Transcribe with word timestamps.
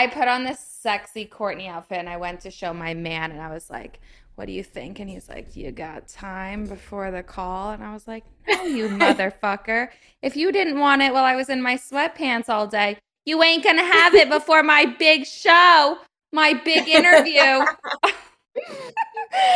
I 0.00 0.06
put 0.06 0.28
on 0.28 0.44
this 0.44 0.58
sexy 0.58 1.26
Courtney 1.26 1.68
outfit 1.68 1.98
and 1.98 2.08
I 2.08 2.16
went 2.16 2.40
to 2.40 2.50
show 2.50 2.72
my 2.72 2.94
man 2.94 3.32
and 3.32 3.42
I 3.42 3.52
was 3.52 3.68
like, 3.68 4.00
what 4.34 4.46
do 4.46 4.52
you 4.52 4.62
think? 4.62 4.98
And 4.98 5.10
he's 5.10 5.28
like, 5.28 5.54
you 5.54 5.70
got 5.72 6.08
time 6.08 6.64
before 6.64 7.10
the 7.10 7.22
call? 7.22 7.72
And 7.72 7.84
I 7.84 7.92
was 7.92 8.08
like, 8.08 8.24
no, 8.48 8.62
you 8.62 8.88
motherfucker. 8.88 9.90
If 10.22 10.38
you 10.38 10.52
didn't 10.52 10.80
want 10.80 11.02
it 11.02 11.12
while 11.12 11.24
I 11.24 11.36
was 11.36 11.50
in 11.50 11.60
my 11.60 11.74
sweatpants 11.74 12.48
all 12.48 12.66
day, 12.66 12.96
you 13.26 13.42
ain't 13.42 13.62
gonna 13.62 13.84
have 13.84 14.14
it 14.14 14.30
before 14.30 14.62
my 14.62 14.86
big 14.86 15.26
show, 15.26 15.98
my 16.32 16.54
big 16.54 16.88
interview. 16.88 17.66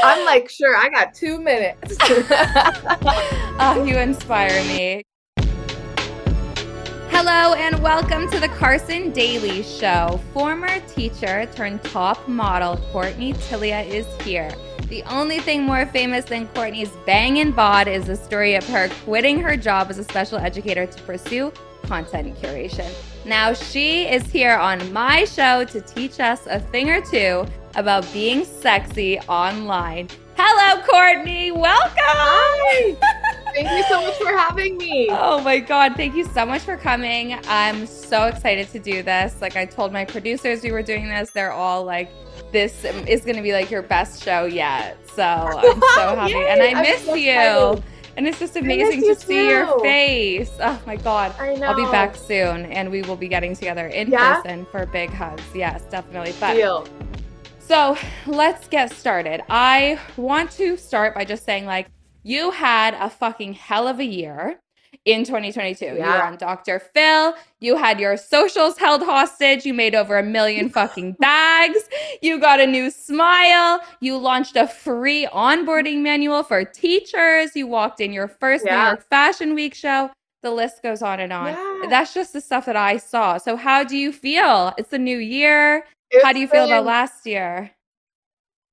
I'm 0.02 0.26
like, 0.26 0.50
sure, 0.50 0.76
I 0.76 0.90
got 0.90 1.14
two 1.14 1.40
minutes. 1.40 1.96
oh, 3.60 3.82
you 3.88 3.96
inspire 3.96 4.62
me. 4.64 5.04
Hello 7.16 7.54
and 7.54 7.80
welcome 7.80 8.28
to 8.28 8.40
the 8.40 8.48
Karsen 8.48 9.14
Daily 9.14 9.62
Show. 9.62 10.20
Former 10.32 10.80
teacher 10.80 11.46
turned 11.54 11.80
top 11.84 12.26
model 12.26 12.76
Courtney 12.90 13.34
Tillia 13.34 13.82
is 13.82 14.04
here. 14.22 14.50
The 14.88 15.04
only 15.04 15.38
thing 15.38 15.62
more 15.62 15.86
famous 15.86 16.24
than 16.24 16.48
Courtney's 16.48 16.90
banging 17.06 17.52
bod 17.52 17.86
is 17.86 18.06
the 18.06 18.16
story 18.16 18.56
of 18.56 18.66
her 18.66 18.88
quitting 19.04 19.38
her 19.38 19.56
job 19.56 19.90
as 19.90 19.98
a 19.98 20.04
special 20.04 20.38
educator 20.38 20.86
to 20.86 21.02
pursue 21.02 21.52
content 21.84 22.36
curation. 22.42 22.92
Now 23.24 23.52
she 23.52 24.08
is 24.08 24.24
here 24.24 24.56
on 24.56 24.92
my 24.92 25.24
show 25.24 25.62
to 25.66 25.80
teach 25.82 26.18
us 26.18 26.48
a 26.48 26.58
thing 26.58 26.90
or 26.90 27.00
two 27.00 27.46
about 27.76 28.12
being 28.12 28.44
sexy 28.44 29.20
online. 29.20 30.08
Hello, 30.36 30.82
Courtney. 30.82 31.52
Welcome. 31.52 31.92
Hi. 31.96 32.96
Thank 33.54 33.70
you 33.70 33.84
so 33.84 34.00
much 34.00 34.14
for 34.16 34.36
having 34.36 34.76
me. 34.76 35.06
Oh 35.10 35.40
my 35.40 35.60
God. 35.60 35.94
Thank 35.94 36.16
you 36.16 36.24
so 36.24 36.44
much 36.44 36.62
for 36.62 36.76
coming. 36.76 37.38
I'm 37.46 37.86
so 37.86 38.24
excited 38.24 38.68
to 38.70 38.80
do 38.80 39.04
this. 39.04 39.40
Like, 39.40 39.56
I 39.56 39.64
told 39.64 39.92
my 39.92 40.04
producers 40.04 40.62
we 40.62 40.72
were 40.72 40.82
doing 40.82 41.08
this, 41.08 41.30
they're 41.30 41.52
all 41.52 41.84
like, 41.84 42.10
this 42.50 42.84
is 42.84 43.24
going 43.24 43.36
to 43.36 43.42
be 43.42 43.52
like 43.52 43.70
your 43.70 43.82
best 43.82 44.24
show 44.24 44.44
yet. 44.44 44.98
So 45.14 45.22
I'm 45.22 45.80
so 45.80 46.16
happy. 46.16 46.32
Yay, 46.32 46.48
and 46.48 46.62
I 46.62 46.82
miss 46.82 47.04
so 47.04 47.14
you. 47.14 47.30
Excited. 47.30 47.84
And 48.16 48.28
it's 48.28 48.38
just 48.38 48.56
amazing 48.56 49.00
to 49.02 49.14
see 49.16 49.34
too. 49.34 49.44
your 49.44 49.80
face. 49.80 50.50
Oh 50.60 50.80
my 50.86 50.96
God. 50.96 51.34
I 51.38 51.54
know. 51.54 51.66
I'll 51.66 51.76
be 51.76 51.90
back 51.90 52.14
soon 52.16 52.66
and 52.66 52.90
we 52.90 53.02
will 53.02 53.16
be 53.16 53.28
getting 53.28 53.56
together 53.56 53.88
in 53.88 54.08
yeah? 54.08 54.40
person 54.40 54.66
for 54.66 54.86
big 54.86 55.10
hugs. 55.10 55.42
Yes, 55.54 55.82
definitely. 55.90 56.32
But 56.38 56.54
Deal. 56.54 56.86
So 57.66 57.96
let's 58.26 58.68
get 58.68 58.92
started. 58.92 59.40
I 59.48 59.98
want 60.18 60.50
to 60.52 60.76
start 60.76 61.14
by 61.14 61.24
just 61.24 61.46
saying, 61.46 61.64
like, 61.64 61.86
you 62.22 62.50
had 62.50 62.92
a 62.92 63.08
fucking 63.08 63.54
hell 63.54 63.88
of 63.88 64.00
a 64.00 64.04
year 64.04 64.60
in 65.06 65.24
2022. 65.24 65.86
Yeah. 65.86 65.92
You 65.92 66.00
were 66.02 66.22
on 66.24 66.36
Dr. 66.36 66.78
Phil. 66.78 67.34
You 67.60 67.78
had 67.78 67.98
your 67.98 68.18
socials 68.18 68.76
held 68.76 69.02
hostage. 69.02 69.64
You 69.64 69.72
made 69.72 69.94
over 69.94 70.18
a 70.18 70.22
million 70.22 70.68
fucking 70.78 71.12
bags. 71.12 71.88
You 72.20 72.38
got 72.38 72.60
a 72.60 72.66
new 72.66 72.90
smile. 72.90 73.80
You 74.00 74.18
launched 74.18 74.56
a 74.56 74.68
free 74.68 75.26
onboarding 75.32 76.02
manual 76.02 76.42
for 76.42 76.66
teachers. 76.66 77.56
You 77.56 77.66
walked 77.66 77.98
in 77.98 78.12
your 78.12 78.28
first 78.28 78.66
yeah. 78.66 78.76
New 78.76 78.86
York 78.88 79.08
Fashion 79.08 79.54
Week 79.54 79.74
show. 79.74 80.10
The 80.42 80.50
list 80.50 80.82
goes 80.82 81.00
on 81.00 81.18
and 81.18 81.32
on. 81.32 81.54
Yeah. 81.54 81.88
That's 81.88 82.12
just 82.12 82.34
the 82.34 82.42
stuff 82.42 82.66
that 82.66 82.76
I 82.76 82.98
saw. 82.98 83.38
So, 83.38 83.56
how 83.56 83.82
do 83.84 83.96
you 83.96 84.12
feel? 84.12 84.74
It's 84.76 84.90
the 84.90 84.98
new 84.98 85.16
year. 85.16 85.86
How 86.22 86.32
do 86.32 86.40
you 86.40 86.48
feel 86.48 86.64
about 86.64 86.84
last 86.84 87.26
year? 87.26 87.70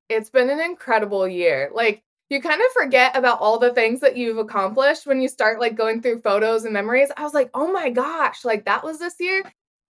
It's 0.09 0.29
been 0.29 0.49
an 0.49 0.59
incredible 0.59 1.27
year. 1.27 1.71
Like, 1.73 2.03
you 2.31 2.41
kind 2.41 2.61
of 2.61 2.71
forget 2.71 3.15
about 3.17 3.41
all 3.41 3.59
the 3.59 3.73
things 3.73 3.99
that 3.99 4.15
you've 4.15 4.37
accomplished 4.37 5.05
when 5.05 5.21
you 5.21 5.27
start 5.27 5.59
like 5.59 5.75
going 5.75 6.01
through 6.01 6.21
photos 6.21 6.63
and 6.63 6.73
memories. 6.73 7.09
I 7.17 7.23
was 7.23 7.33
like, 7.33 7.49
oh 7.53 7.71
my 7.71 7.89
gosh, 7.89 8.45
like 8.45 8.65
that 8.65 8.85
was 8.85 8.99
this 8.99 9.15
year. 9.19 9.43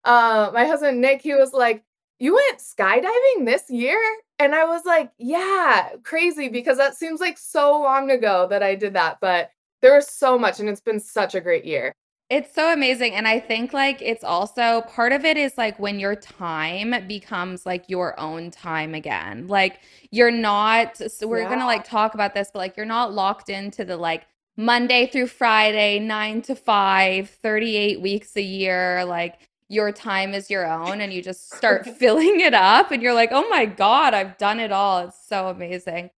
Uh, 0.03 0.49
my 0.51 0.65
husband 0.65 0.99
Nick, 1.01 1.21
he 1.21 1.35
was 1.35 1.53
like, 1.53 1.83
you 2.17 2.33
went 2.33 2.57
skydiving 2.57 3.45
this 3.45 3.69
year? 3.69 3.99
And 4.39 4.55
I 4.55 4.65
was 4.65 4.85
like, 4.85 5.11
yeah, 5.19 5.89
crazy 6.03 6.49
because 6.49 6.77
that 6.77 6.95
seems 6.95 7.19
like 7.19 7.37
so 7.37 7.79
long 7.79 8.09
ago 8.09 8.47
that 8.49 8.63
I 8.63 8.73
did 8.73 8.93
that. 8.93 9.19
But 9.21 9.51
there 9.83 9.93
was 9.93 10.07
so 10.07 10.39
much 10.39 10.59
and 10.59 10.67
it's 10.67 10.81
been 10.81 10.99
such 10.99 11.35
a 11.35 11.41
great 11.41 11.65
year. 11.65 11.93
It's 12.31 12.55
so 12.55 12.71
amazing. 12.71 13.13
And 13.13 13.27
I 13.27 13.41
think 13.41 13.73
like 13.73 14.01
it's 14.01 14.23
also 14.23 14.83
part 14.87 15.11
of 15.11 15.25
it 15.25 15.35
is 15.35 15.57
like 15.57 15.77
when 15.79 15.99
your 15.99 16.15
time 16.15 16.95
becomes 17.05 17.65
like 17.65 17.89
your 17.89 18.17
own 18.17 18.51
time 18.51 18.95
again. 18.95 19.47
Like 19.47 19.81
you're 20.11 20.31
not, 20.31 20.95
so 20.95 21.27
we're 21.27 21.39
yeah. 21.39 21.49
going 21.49 21.59
to 21.59 21.65
like 21.65 21.83
talk 21.83 22.13
about 22.13 22.33
this, 22.33 22.49
but 22.53 22.59
like 22.59 22.77
you're 22.77 22.85
not 22.85 23.11
locked 23.11 23.49
into 23.49 23.83
the 23.83 23.97
like 23.97 24.27
Monday 24.55 25.07
through 25.07 25.27
Friday, 25.27 25.99
nine 25.99 26.41
to 26.43 26.55
five, 26.55 27.29
38 27.29 27.99
weeks 27.99 28.37
a 28.37 28.41
year. 28.41 29.03
Like 29.03 29.49
your 29.67 29.91
time 29.91 30.33
is 30.33 30.49
your 30.49 30.65
own 30.65 31.01
and 31.01 31.11
you 31.11 31.21
just 31.21 31.53
start 31.53 31.85
filling 31.97 32.39
it 32.39 32.53
up 32.53 32.91
and 32.91 33.03
you're 33.03 33.13
like, 33.13 33.33
oh 33.33 33.49
my 33.49 33.65
God, 33.65 34.13
I've 34.13 34.37
done 34.37 34.61
it 34.61 34.71
all. 34.71 34.99
It's 34.99 35.27
so 35.27 35.49
amazing. 35.49 36.09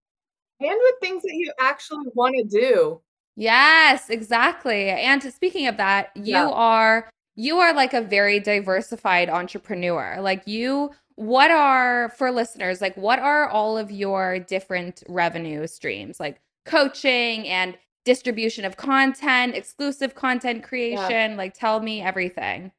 And 0.60 0.80
with 0.80 0.96
things 1.02 1.24
that 1.24 1.34
you 1.34 1.52
actually 1.60 2.06
want 2.14 2.36
to 2.38 2.44
do. 2.44 3.02
Yes, 3.36 4.10
exactly. 4.10 4.90
And 4.90 5.22
speaking 5.24 5.68
of 5.68 5.78
that, 5.78 6.12
you 6.16 6.34
yeah. 6.34 6.50
are 6.50 7.10
you 7.36 7.58
are 7.58 7.74
like 7.74 7.94
a 7.94 8.02
very 8.02 8.40
diversified 8.40 9.30
entrepreneur. 9.30 10.18
Like 10.22 10.48
you 10.48 10.92
what 11.16 11.52
are 11.52 12.10
for 12.10 12.32
listeners, 12.32 12.82
like 12.82 12.96
what 12.98 13.20
are 13.20 13.48
all 13.48 13.78
of 13.78 13.92
your 13.92 14.40
different 14.40 15.04
revenue 15.08 15.68
streams? 15.68 16.20
Like 16.20 16.42
coaching 16.66 17.48
and 17.48 17.78
distribution 18.06 18.66
of 18.66 18.78
content, 18.78 19.56
exclusive 19.56 20.16
content 20.16 20.64
creation, 20.64 21.32
yeah. 21.32 21.36
like 21.38 21.54
tell 21.54 21.80
me 21.80 22.02
everything. 22.02 22.72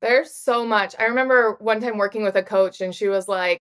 There's 0.00 0.32
so 0.32 0.64
much. 0.64 0.94
I 0.98 1.04
remember 1.04 1.56
one 1.58 1.80
time 1.80 1.98
working 1.98 2.22
with 2.22 2.36
a 2.36 2.42
coach 2.42 2.80
and 2.80 2.94
she 2.94 3.08
was 3.08 3.26
like, 3.26 3.58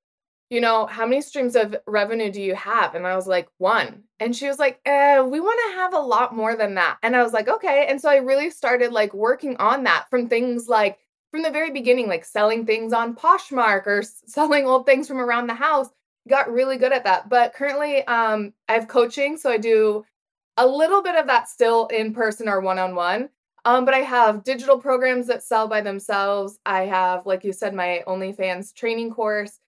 you 0.49 0.61
know, 0.61 0.85
how 0.85 1.05
many 1.05 1.21
streams 1.21 1.55
of 1.55 1.75
revenue 1.85 2.31
do 2.31 2.41
you 2.41 2.55
have? 2.55 2.95
And 2.95 3.05
I 3.05 3.15
was 3.15 3.27
like, 3.27 3.49
one. 3.57 4.03
And 4.19 4.35
she 4.35 4.47
was 4.47 4.59
like, 4.59 4.79
eh, 4.85 5.19
we 5.19 5.39
want 5.39 5.59
to 5.67 5.79
have 5.79 5.93
a 5.93 5.99
lot 5.99 6.35
more 6.35 6.55
than 6.55 6.75
that. 6.75 6.97
And 7.03 7.15
I 7.15 7.23
was 7.23 7.33
like, 7.33 7.47
okay. 7.49 7.87
And 7.89 7.99
so 7.99 8.09
I 8.09 8.17
really 8.17 8.49
started 8.49 8.91
like 8.91 9.13
working 9.13 9.57
on 9.57 9.83
that 9.83 10.05
from 10.09 10.29
things 10.29 10.67
like 10.69 10.99
from 11.31 11.43
the 11.43 11.51
very 11.51 11.71
beginning, 11.71 12.07
like 12.07 12.23
selling 12.23 12.65
things 12.65 12.93
on 12.93 13.15
Poshmark 13.15 13.85
or 13.85 14.03
selling 14.03 14.65
old 14.65 14.85
things 14.85 15.07
from 15.07 15.19
around 15.19 15.47
the 15.47 15.53
house. 15.53 15.89
Got 16.29 16.51
really 16.51 16.77
good 16.77 16.93
at 16.93 17.03
that. 17.03 17.29
But 17.29 17.53
currently, 17.53 18.05
um, 18.07 18.53
I 18.69 18.73
have 18.73 18.87
coaching. 18.87 19.37
So 19.37 19.51
I 19.51 19.57
do 19.57 20.05
a 20.55 20.65
little 20.65 21.03
bit 21.03 21.15
of 21.15 21.27
that 21.27 21.49
still 21.49 21.87
in 21.87 22.13
person 22.13 22.47
or 22.47 22.61
one 22.61 22.79
on 22.79 22.95
one. 22.95 23.29
Um, 23.65 23.83
but 23.83 23.93
I 23.93 23.99
have 23.99 24.45
digital 24.45 24.79
programs 24.79 25.27
that 25.27 25.43
sell 25.43 25.67
by 25.67 25.81
themselves. 25.81 26.57
I 26.65 26.85
have, 26.85 27.25
like 27.25 27.43
you 27.43 27.51
said, 27.51 27.73
my 27.73 28.01
OnlyFans 28.07 28.73
training 28.73 29.11
course. 29.11 29.59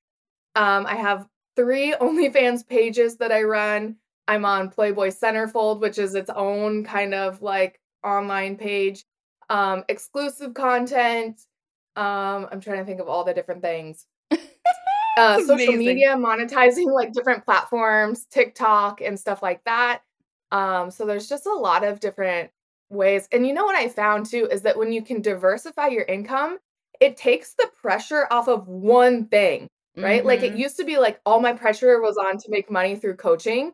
Um, 0.60 0.86
I 0.86 0.96
have 0.96 1.26
three 1.56 1.94
OnlyFans 2.02 2.68
pages 2.68 3.16
that 3.18 3.32
I 3.32 3.44
run. 3.44 3.96
I'm 4.28 4.46
on 4.46 4.70
Playboy 4.70 5.08
Centerfold, 5.10 5.80
which 5.80 5.98
is 5.98 6.14
its 6.14 6.30
own 6.30 6.84
kind 6.84 7.16
of 7.16 7.42
like 7.42 7.80
online 8.04 8.58
page. 8.58 9.06
Um, 9.50 9.84
exclusive 9.88 10.54
content. 10.54 11.40
Um, 11.96 12.48
I'm 12.52 12.62
trying 12.62 12.80
to 12.80 12.86
think 12.86 13.00
of 13.00 13.08
all 13.08 13.24
the 13.24 13.34
different 13.34 13.64
things. 13.64 14.06
Uh, 15.18 15.42
social 15.44 15.74
media, 15.74 16.16
monetizing 16.16 16.94
like 16.94 17.12
different 17.12 17.44
platforms, 17.44 18.26
TikTok 18.32 19.02
and 19.02 19.20
stuff 19.20 19.44
like 19.44 19.62
that. 19.66 20.02
Um, 20.54 20.92
so 20.92 21.06
there's 21.06 21.28
just 21.28 21.46
a 21.46 21.52
lot 21.52 21.84
of 21.84 22.00
different 22.00 22.52
ways. 22.90 23.28
And 23.34 23.46
you 23.46 23.54
know 23.54 23.66
what 23.66 23.76
I 23.76 23.90
found 23.90 24.28
too 24.28 24.48
is 24.50 24.62
that 24.62 24.78
when 24.78 24.94
you 24.94 25.02
can 25.02 25.22
diversify 25.22 25.88
your 25.88 26.06
income, 26.06 26.60
it 27.02 27.18
takes 27.18 27.54
the 27.56 27.70
pressure 27.82 28.28
off 28.32 28.48
of 28.48 28.70
one 28.70 29.26
thing 29.26 29.68
right? 30.02 30.20
Mm-hmm. 30.20 30.28
Like 30.28 30.44
it 30.44 30.52
mm-hmm. 30.52 30.62
used 30.62 30.78
to 30.78 30.84
be 30.84 30.98
like 30.98 31.20
all 31.26 31.40
my 31.40 31.54
pressure 31.54 32.02
was 32.02 32.18
on 32.18 32.38
to 32.38 32.50
make 32.50 32.72
money 32.72 32.96
through 32.96 33.16
coaching. 33.16 33.74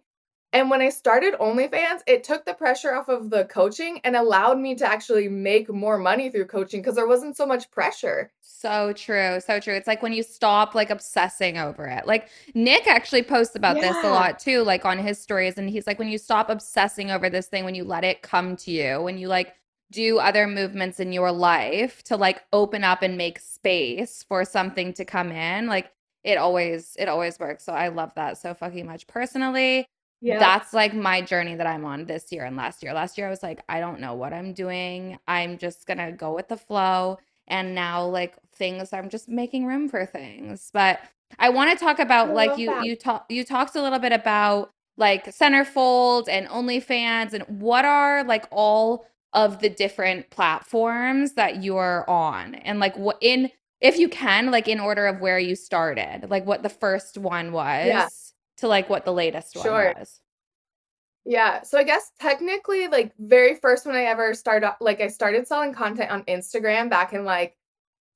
And 0.53 0.69
when 0.69 0.81
I 0.81 0.87
started 0.87 1.33
OnlyFans, 1.33 1.99
it 2.07 2.23
took 2.23 2.45
the 2.45 2.53
pressure 2.53 2.95
off 2.95 3.09
of 3.09 3.29
the 3.29 3.43
coaching 3.43 3.99
and 4.05 4.15
allowed 4.15 4.57
me 4.57 4.73
to 4.75 4.87
actually 4.87 5.27
make 5.27 5.69
more 5.69 5.97
money 5.97 6.29
through 6.29 6.45
coaching 6.45 6.81
because 6.81 6.95
there 6.95 7.07
wasn't 7.07 7.35
so 7.35 7.45
much 7.45 7.69
pressure. 7.71 8.31
So 8.39 8.93
true. 8.93 9.41
So 9.45 9.59
true. 9.59 9.73
It's 9.73 9.85
like 9.85 10.01
when 10.01 10.13
you 10.13 10.23
stop 10.23 10.73
like 10.73 10.91
obsessing 10.91 11.57
over 11.57 11.87
it. 11.87 12.07
Like 12.07 12.29
Nick 12.53 12.87
actually 12.87 13.23
posts 13.23 13.57
about 13.57 13.75
yeah. 13.75 13.91
this 13.91 14.05
a 14.05 14.09
lot 14.09 14.39
too, 14.39 14.61
like 14.63 14.85
on 14.85 14.97
his 14.97 15.19
stories. 15.19 15.57
And 15.57 15.69
he's 15.69 15.87
like, 15.87 15.99
when 15.99 16.07
you 16.07 16.17
stop 16.17 16.49
obsessing 16.49 17.11
over 17.11 17.29
this 17.29 17.47
thing, 17.47 17.65
when 17.65 17.75
you 17.75 17.83
let 17.83 18.05
it 18.05 18.21
come 18.21 18.55
to 18.57 18.71
you, 18.71 19.01
when 19.01 19.17
you 19.17 19.27
like 19.27 19.55
do 19.91 20.19
other 20.19 20.47
movements 20.47 21.01
in 21.01 21.11
your 21.11 21.33
life 21.33 22.01
to 22.03 22.15
like 22.15 22.43
open 22.53 22.85
up 22.85 23.01
and 23.01 23.17
make 23.17 23.39
space 23.39 24.23
for 24.23 24.45
something 24.45 24.93
to 24.93 25.03
come 25.03 25.33
in, 25.33 25.67
like 25.67 25.91
it 26.25 26.37
always 26.39 26.97
it 26.99 27.07
always 27.07 27.39
works. 27.39 27.63
So 27.63 27.71
I 27.71 27.89
love 27.89 28.11
that 28.15 28.39
so 28.39 28.53
fucking 28.55 28.85
much. 28.85 29.05
Personally, 29.05 29.87
yeah. 30.21 30.39
that's 30.39 30.73
like 30.73 30.93
my 30.93 31.21
journey 31.21 31.55
that 31.55 31.67
I'm 31.67 31.85
on 31.85 32.05
this 32.05 32.31
year 32.31 32.45
and 32.45 32.57
last 32.57 32.81
year. 32.81 32.93
Last 32.93 33.17
year 33.17 33.27
I 33.27 33.29
was 33.29 33.43
like, 33.43 33.61
I 33.69 33.79
don't 33.79 33.99
know 33.99 34.15
what 34.15 34.33
I'm 34.33 34.51
doing. 34.53 35.19
I'm 35.27 35.59
just 35.59 35.85
gonna 35.85 36.11
go 36.11 36.33
with 36.33 36.47
the 36.47 36.57
flow. 36.57 37.19
And 37.47 37.75
now 37.75 38.03
like 38.03 38.35
things 38.55 38.91
I'm 38.91 39.07
just 39.07 39.29
making 39.29 39.67
room 39.67 39.87
for 39.87 40.03
things. 40.03 40.71
But 40.73 40.99
I 41.37 41.49
want 41.49 41.77
to 41.77 41.83
talk 41.83 41.99
about 41.99 42.29
I 42.29 42.33
like 42.33 42.57
you 42.57 42.67
that. 42.67 42.85
you 42.85 42.95
talk 42.95 43.25
you 43.29 43.45
talked 43.45 43.75
a 43.75 43.81
little 43.81 43.99
bit 43.99 44.11
about 44.11 44.71
like 44.97 45.25
centerfold 45.25 46.27
and 46.27 46.47
OnlyFans 46.47 47.33
and 47.33 47.43
what 47.61 47.85
are 47.85 48.23
like 48.23 48.47
all 48.49 49.05
of 49.33 49.59
the 49.59 49.69
different 49.69 50.31
platforms 50.31 51.33
that 51.33 51.61
you're 51.61 52.09
on 52.09 52.55
and 52.55 52.79
like 52.79 52.97
what 52.97 53.17
in 53.21 53.51
if 53.85 53.97
you 53.97 54.09
can, 54.09 54.51
like 54.51 54.67
in 54.67 54.79
order 54.79 55.05
of 55.07 55.19
where 55.21 55.39
you 55.39 55.55
started, 55.55 56.27
like 56.29 56.45
what 56.45 56.63
the 56.63 56.69
first 56.69 57.17
one 57.17 57.51
was 57.51 57.85
Yeah. 57.87 58.09
to 58.57 58.67
like 58.67 58.89
what 58.89 59.05
the 59.05 59.13
latest 59.13 59.53
Sure. 59.53 59.85
one 59.85 59.93
was. 59.99 60.19
Yeah. 61.25 61.61
So 61.63 61.77
I 61.79 61.83
guess 61.83 62.11
technically, 62.19 62.87
like, 62.87 63.13
very 63.17 63.55
first 63.55 63.85
when 63.85 63.95
I 63.95 64.03
ever 64.05 64.33
started, 64.35 64.73
like, 64.79 65.01
I 65.01 65.07
started 65.07 65.47
selling 65.47 65.73
content 65.73 66.11
on 66.11 66.23
Instagram 66.25 66.89
back 66.89 67.13
in 67.13 67.25
like 67.25 67.57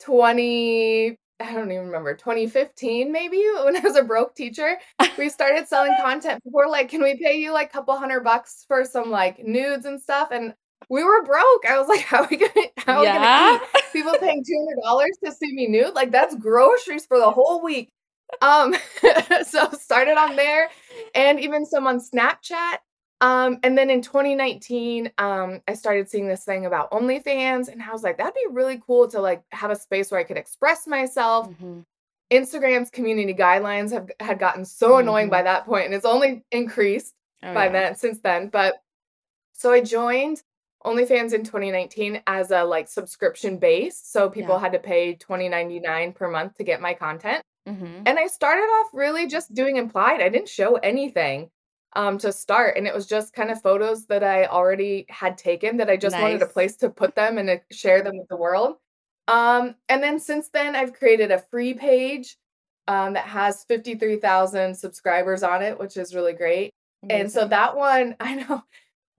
20, 0.02 1.18
I 1.42 1.54
don't 1.54 1.72
even 1.72 1.86
remember, 1.88 2.16
2015 2.16 3.12
maybe 3.12 3.38
when 3.64 3.76
I 3.78 3.80
was 3.82 3.96
a 3.96 4.04
broke 4.04 4.36
teacher. 4.36 4.78
We 5.18 5.30
started 5.30 5.68
selling 5.68 5.96
content. 6.02 6.42
Were 6.46 6.68
like, 6.68 6.90
can 6.90 7.02
we 7.02 7.18
pay 7.18 7.38
you 7.40 7.52
like 7.52 7.70
a 7.70 7.74
couple 7.74 7.98
hundred 7.98 8.24
bucks 8.24 8.66
for 8.68 8.86
some 8.86 9.10
like 9.12 9.40
nudes 9.44 9.86
and 9.86 10.02
stuff? 10.02 10.30
And 10.32 10.54
we 10.90 11.04
were 11.04 11.24
broke. 11.24 11.66
I 11.68 11.78
was 11.80 11.88
like, 11.88 12.00
how 12.06 12.24
are 12.24 12.28
we 12.30 12.38
gonna, 12.38 12.68
how 12.78 12.98
are 12.98 13.00
we 13.02 13.06
gonna 13.06 13.20
yeah. 13.20 13.60
eat? 13.76 13.84
People 13.94 14.16
paying 14.20 14.44
$200 14.44 15.06
to 15.26 15.32
see 15.32 15.54
me 15.54 15.68
nude? 15.68 15.94
Like, 15.94 16.12
that's 16.12 16.36
groceries 16.36 17.06
for 17.06 17.18
the 17.18 17.30
whole 17.30 17.62
week. 17.64 17.90
Um, 18.42 18.76
so 19.44 19.70
started 19.72 20.18
on 20.18 20.36
there 20.36 20.70
and 21.16 21.40
even 21.40 21.66
some 21.66 21.88
on 21.88 22.00
Snapchat. 22.00 22.78
Um, 23.22 23.60
and 23.64 23.78
then 23.78 23.90
in 23.90 24.02
2019, 24.02 25.12
um, 25.18 25.62
I 25.68 25.74
started 25.74 26.10
seeing 26.10 26.28
this 26.28 26.46
thing 26.46 26.66
about 26.66 26.90
OnlyFans, 26.92 27.68
and 27.68 27.82
I 27.84 27.92
was 27.92 28.02
like, 28.02 28.18
that'd 28.18 28.34
be 28.34 28.46
really 28.50 28.82
cool 28.86 29.10
to 29.10 29.20
like 29.20 29.44
have 29.52 29.72
a 29.72 29.76
space 29.76 30.10
where 30.10 30.20
I 30.20 30.24
could 30.24 30.38
express 30.38 30.88
myself. 30.88 31.50
Mhm. 31.62 31.84
Instagram's 32.32 32.92
community 32.92 33.34
guidelines 33.34 33.92
have 33.92 34.10
had 34.22 34.40
gotten 34.40 34.64
so 34.64 34.98
annoying 34.98 35.28
Mhm. 35.28 35.32
by 35.32 35.42
that 35.42 35.66
point, 35.66 35.86
and 35.88 35.94
it's 35.94 36.06
only 36.06 36.46
increased 36.52 37.14
Oh, 37.44 37.54
by 37.54 37.66
yeah. 37.66 37.72
then 37.72 37.96
since 37.96 38.20
then. 38.20 38.48
But 38.48 38.82
so 39.54 39.72
I 39.74 39.82
joined 39.82 40.42
OnlyFans 40.86 41.34
in 41.34 41.44
2019 41.44 42.22
as 42.28 42.52
a 42.52 42.64
like 42.64 42.88
subscription 42.88 43.58
base. 43.58 44.00
So 44.04 44.30
people 44.30 44.56
Yeah. 44.56 44.62
had 44.62 44.72
to 44.74 44.80
pay 44.80 45.16
20.99 45.16 46.14
per 46.14 46.30
month 46.30 46.56
to 46.58 46.64
get 46.64 46.82
my 46.82 46.94
content. 46.94 47.44
Mhm. 47.68 48.04
And 48.06 48.18
I 48.20 48.28
started 48.28 48.64
off 48.64 48.88
really 48.94 49.28
just 49.28 49.54
doing 49.54 49.76
implied. 49.78 50.22
I 50.22 50.30
didn't 50.30 50.50
show 50.50 50.76
anything 50.76 51.52
um 51.94 52.20
to 52.20 52.32
start 52.32 52.78
and 52.78 52.86
it 52.88 52.94
was 52.94 53.08
just 53.08 53.34
kind 53.34 53.50
of 53.50 53.62
photos 53.64 54.06
that 54.06 54.24
I 54.24 54.46
already 54.46 55.06
had 55.10 55.38
taken 55.40 55.78
that 55.78 55.90
I 55.90 55.98
just 55.98 56.16
wanted 56.22 56.42
a 56.44 56.46
place 56.46 56.76
to 56.78 56.90
put 56.92 57.16
them 57.16 57.40
and 57.40 57.48
to 57.50 57.62
share 57.76 58.04
them 58.04 58.18
with 58.18 58.28
the 58.30 58.38
world. 58.38 58.78
Um 59.28 59.76
and 59.90 60.02
then 60.04 60.20
since 60.20 60.50
then 60.50 60.76
I've 60.76 60.94
created 60.94 61.32
a 61.32 61.40
free 61.40 61.74
page 61.74 62.38
um 62.88 63.14
that 63.14 63.26
has 63.26 63.64
53,000 63.66 64.76
subscribers 64.76 65.42
on 65.44 65.62
it, 65.64 65.80
which 65.80 65.98
is 65.98 66.14
really 66.16 66.34
great. 66.34 66.72
And 67.10 67.32
so 67.32 67.48
that 67.48 67.76
one, 67.76 68.16
I 68.20 68.36
know 68.36 68.64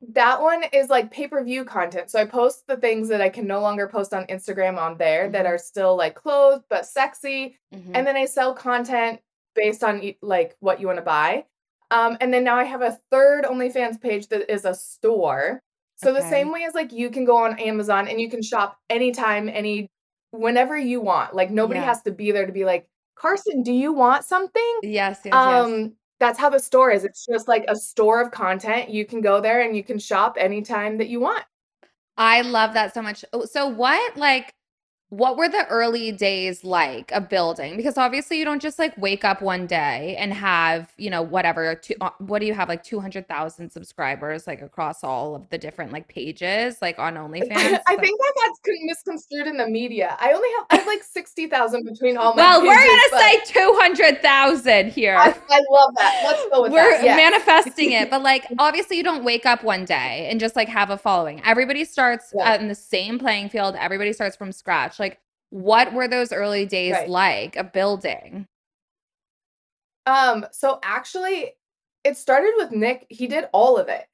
that 0.09 0.41
one 0.41 0.65
is 0.73 0.89
like 0.89 1.11
pay-per-view 1.11 1.65
content. 1.67 2.11
So 2.11 2.19
I 2.21 2.25
post 2.25 2.67
the 2.67 2.77
things 2.77 3.09
that 3.09 3.21
I 3.21 3.29
can 3.29 3.47
no 3.47 3.61
longer 3.61 3.87
post 3.87 4.15
on 4.15 4.25
Instagram 4.27 4.79
on 4.79 4.97
there 4.97 5.29
that 5.31 5.45
Mhm. 5.45 5.49
are 5.51 5.59
still 5.59 5.95
like 5.97 6.15
clothed 6.15 6.65
but 6.71 6.87
sexy 6.87 7.59
Mhm. 7.75 7.91
and 7.95 8.07
then 8.07 8.17
I 8.17 8.25
sell 8.25 8.55
content 8.55 9.21
based 9.55 9.85
on 9.85 10.01
like 10.23 10.57
what 10.61 10.81
you 10.81 10.87
want 10.87 10.99
to 10.99 11.03
buy. 11.05 11.45
Um, 11.91 12.17
and 12.21 12.33
then 12.33 12.45
now 12.45 12.57
I 12.57 12.65
have 12.65 12.83
a 12.83 12.99
third 13.11 13.45
OnlyFans 13.45 14.01
page 14.01 14.29
that 14.29 14.51
is 14.51 14.65
a 14.65 14.75
store. 14.75 15.61
So 15.97 16.15
the 16.15 16.23
same 16.23 16.51
way 16.51 16.65
as 16.65 16.75
like 16.75 16.93
you 16.93 17.11
can 17.11 17.27
go 17.27 17.37
on 17.37 17.59
Amazon 17.59 18.09
and 18.09 18.19
you 18.21 18.31
can 18.31 18.43
shop 18.43 18.79
anytime, 18.89 19.51
any 19.51 19.87
whenever 20.31 20.79
you 20.79 21.01
want. 21.03 21.35
Like 21.35 21.51
nobody 21.51 21.81
Yeah. 21.81 21.87
has 21.87 22.03
to 22.05 22.11
be 22.11 22.31
there 22.33 22.47
to 22.47 22.53
be 22.53 22.65
like, 22.65 22.87
Karsen, 23.19 23.63
do 23.63 23.73
you 23.73 23.93
want 23.93 24.25
something? 24.25 24.79
yes, 24.83 25.21
yes, 25.25 25.35
yes. 25.35 25.91
That's 26.21 26.39
how 26.39 26.51
the 26.51 26.61
store 26.61 26.91
is. 26.91 27.05
It's 27.05 27.27
just 27.27 27.49
like 27.49 27.65
a 27.67 27.75
store 27.75 28.21
of 28.21 28.31
content. 28.31 28.91
You 28.91 29.05
can 29.05 29.21
go 29.21 29.41
there 29.41 29.63
and 29.63 29.75
you 29.75 29.83
can 29.83 29.99
shop 29.99 30.37
anytime 30.39 30.99
that 30.99 31.09
you 31.09 31.19
want. 31.19 31.45
I 32.17 32.43
love 32.43 32.75
that 32.75 32.93
so 32.95 33.03
much. 33.03 33.25
Oh, 33.33 33.47
So 33.47 33.67
what 33.67 34.17
like 34.17 34.55
what 35.11 35.37
were 35.37 35.49
the 35.49 35.67
early 35.69 36.13
days 36.13 36.63
like 36.65 37.11
of 37.13 37.29
building? 37.29 37.77
Because 37.77 37.99
obviously 37.99 38.39
you 38.39 38.45
don't 38.45 38.63
just 38.63 38.79
like 38.79 38.97
wake 38.97 39.25
up 39.25 39.43
one 39.43 39.67
day 39.67 40.17
and 40.19 40.33
have, 40.33 40.93
you 40.99 41.11
know, 41.11 41.21
whatever, 41.21 41.75
two, 41.75 41.95
uh, 42.01 42.11
what 42.19 42.39
do 42.39 42.47
you 42.47 42.55
have 42.55 42.69
like 42.69 42.85
200,000 42.85 43.71
subscribers 43.71 44.47
like 44.47 44.63
across 44.63 45.03
all 45.03 45.35
of 45.35 45.49
the 45.51 45.59
different 45.59 45.93
like 45.93 46.07
pages 46.07 46.77
like 46.81 46.99
on 47.01 47.15
OnlyFans? 47.17 47.81
I 47.89 47.97
think 47.97 48.19
that 48.21 48.33
got 48.37 48.51
misconstrued 48.85 49.47
in 49.49 49.57
the 49.57 49.67
media. 49.67 50.17
I 50.21 50.33
only 50.33 50.49
have 50.59 50.67
I 50.71 50.77
have 50.77 50.87
like 50.87 51.03
sixty 51.03 51.47
thousand 51.49 51.85
between 51.85 52.17
all 52.17 52.35
my. 52.35 52.43
Well, 52.43 52.63
we're 52.63 52.75
going 52.75 53.11
to 53.11 53.19
say 53.19 53.53
200,000 53.53 54.93
here. 54.93 55.17
I, 55.17 55.29
I 55.29 55.61
love 55.71 55.91
that. 55.97 56.23
Let's 56.25 56.49
go 56.51 56.63
with 56.63 56.73
that. 56.73 56.75
We're 56.75 56.91
that. 56.99 57.05
Yeah. 57.05 57.17
manifesting 57.17 57.93
it, 57.93 58.11
but 58.11 58.23
like 58.23 58.47
obviously 58.59 58.97
you 58.97 59.03
don't 59.03 59.25
wake 59.25 59.45
up 59.47 59.65
one 59.65 59.85
day 59.85 60.29
and 60.31 60.39
just 60.39 60.55
like 60.57 60.69
have 60.69 60.91
a 60.91 60.97
following. 60.97 61.43
Everybody 61.45 61.85
starts 61.85 62.33
Yeah. 62.37 62.59
on 62.61 62.69
the 62.69 62.75
same 62.75 63.19
playing 63.19 63.49
field. 63.49 63.75
Everybody 63.77 64.13
starts 64.13 64.37
from 64.37 64.53
scratch. 64.53 65.00
Like, 65.01 65.19
what 65.51 65.93
were 65.93 66.07
those 66.07 66.33
early 66.33 66.67
days 66.67 66.93
Right. 66.93 67.09
like 67.09 67.57
of 67.57 67.73
building? 67.73 68.47
Um. 70.07 70.47
So 70.53 70.79
actually, 70.83 71.53
it 72.05 72.17
started 72.17 72.53
with 72.57 72.71
Nick. 72.73 73.07
He 73.11 73.27
did 73.27 73.49
all 73.53 73.77
of 73.77 73.89
it. 73.89 74.07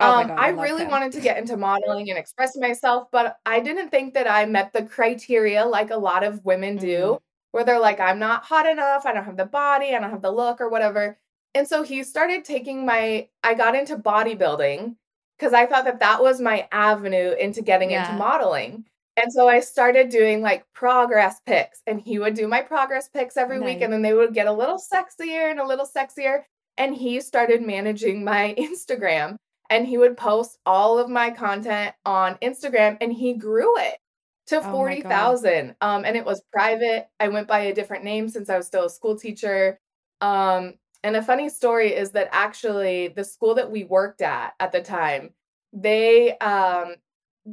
Oh 0.00 0.20
um, 0.20 0.28
God, 0.28 0.38
I, 0.38 0.50
love 0.50 0.62
really 0.62 0.82
him. 0.84 0.90
wanted 0.90 1.12
to 1.12 1.20
get 1.20 1.38
into 1.38 1.56
modeling 1.56 2.10
and 2.10 2.18
express 2.18 2.54
myself, 2.56 3.08
but 3.10 3.38
I 3.46 3.60
didn't 3.60 3.88
think 3.88 4.12
that 4.14 4.30
I 4.30 4.44
met 4.44 4.72
the 4.74 4.82
criteria 4.82 5.64
like 5.64 5.90
a 5.90 5.96
lot 5.96 6.22
of 6.22 6.44
women 6.44 6.76
do, 6.76 6.98
Mhm. 7.14 7.20
where 7.52 7.64
they're 7.64 7.80
like, 7.80 7.98
I'm 7.98 8.18
not 8.18 8.44
hot 8.44 8.66
enough, 8.66 9.06
I 9.06 9.12
don't 9.14 9.24
have 9.24 9.38
the 9.38 9.46
body, 9.46 9.94
I 9.94 9.98
don't 9.98 10.10
have 10.10 10.20
the 10.20 10.30
look, 10.30 10.60
or 10.60 10.68
whatever. 10.68 11.18
And 11.54 11.66
so 11.66 11.82
he 11.82 12.02
started 12.02 12.44
taking 12.44 12.84
my, 12.84 13.28
I 13.42 13.54
got 13.54 13.74
into 13.74 13.96
bodybuilding 13.96 14.96
because 15.38 15.54
I 15.54 15.64
thought 15.64 15.84
that 15.86 16.00
that 16.00 16.20
was 16.22 16.42
my 16.42 16.68
avenue 16.72 17.32
into 17.32 17.62
getting 17.62 17.90
Yeah. 17.92 18.04
into 18.06 18.18
modeling. 18.18 18.84
And 19.16 19.32
so 19.32 19.48
I 19.48 19.60
started 19.60 20.10
doing 20.10 20.42
like 20.42 20.64
progress 20.74 21.40
pics, 21.46 21.82
and 21.86 22.00
he 22.00 22.18
would 22.18 22.34
do 22.34 22.46
my 22.48 22.60
progress 22.62 23.08
pics 23.08 23.36
every 23.36 23.60
week, 23.60 23.80
and 23.80 23.92
then 23.92 24.02
they 24.02 24.12
would 24.12 24.34
get 24.34 24.46
a 24.46 24.52
little 24.52 24.78
sexier 24.78 25.50
and 25.50 25.58
a 25.60 25.66
little 25.66 25.86
sexier. 25.86 26.42
And 26.76 26.94
he 26.94 27.20
started 27.20 27.62
managing 27.62 28.24
my 28.24 28.54
Instagram 28.58 29.36
and 29.70 29.86
he 29.86 29.98
would 29.98 30.16
post 30.16 30.58
all 30.66 30.98
of 30.98 31.08
my 31.08 31.30
content 31.30 31.94
on 32.04 32.36
Instagram 32.36 32.96
and 33.00 33.12
he 33.12 33.34
grew 33.34 33.76
it 33.78 33.98
to 34.46 34.62
Oh 34.62 34.62
my 34.62 34.70
40,000. 34.70 35.74
Um 35.80 36.04
and 36.04 36.16
it 36.16 36.24
was 36.24 36.42
private. 36.52 37.08
I 37.20 37.28
went 37.28 37.48
by 37.48 37.60
a 37.60 37.74
different 37.74 38.04
name 38.04 38.28
since 38.28 38.48
I 38.48 38.56
was 38.56 38.66
still 38.66 38.84
a 38.84 38.90
school 38.90 39.16
teacher. 39.18 39.80
Um 40.20 40.74
and 41.02 41.16
a 41.16 41.22
funny 41.22 41.48
story 41.48 41.94
is 41.94 42.12
that 42.12 42.28
actually 42.32 43.08
the 43.08 43.24
school 43.24 43.54
that 43.54 43.70
we 43.70 43.84
worked 43.84 44.22
at 44.22 44.54
at 44.60 44.72
the 44.72 44.82
time, 44.82 45.30
they 45.72 46.36
um 46.38 46.94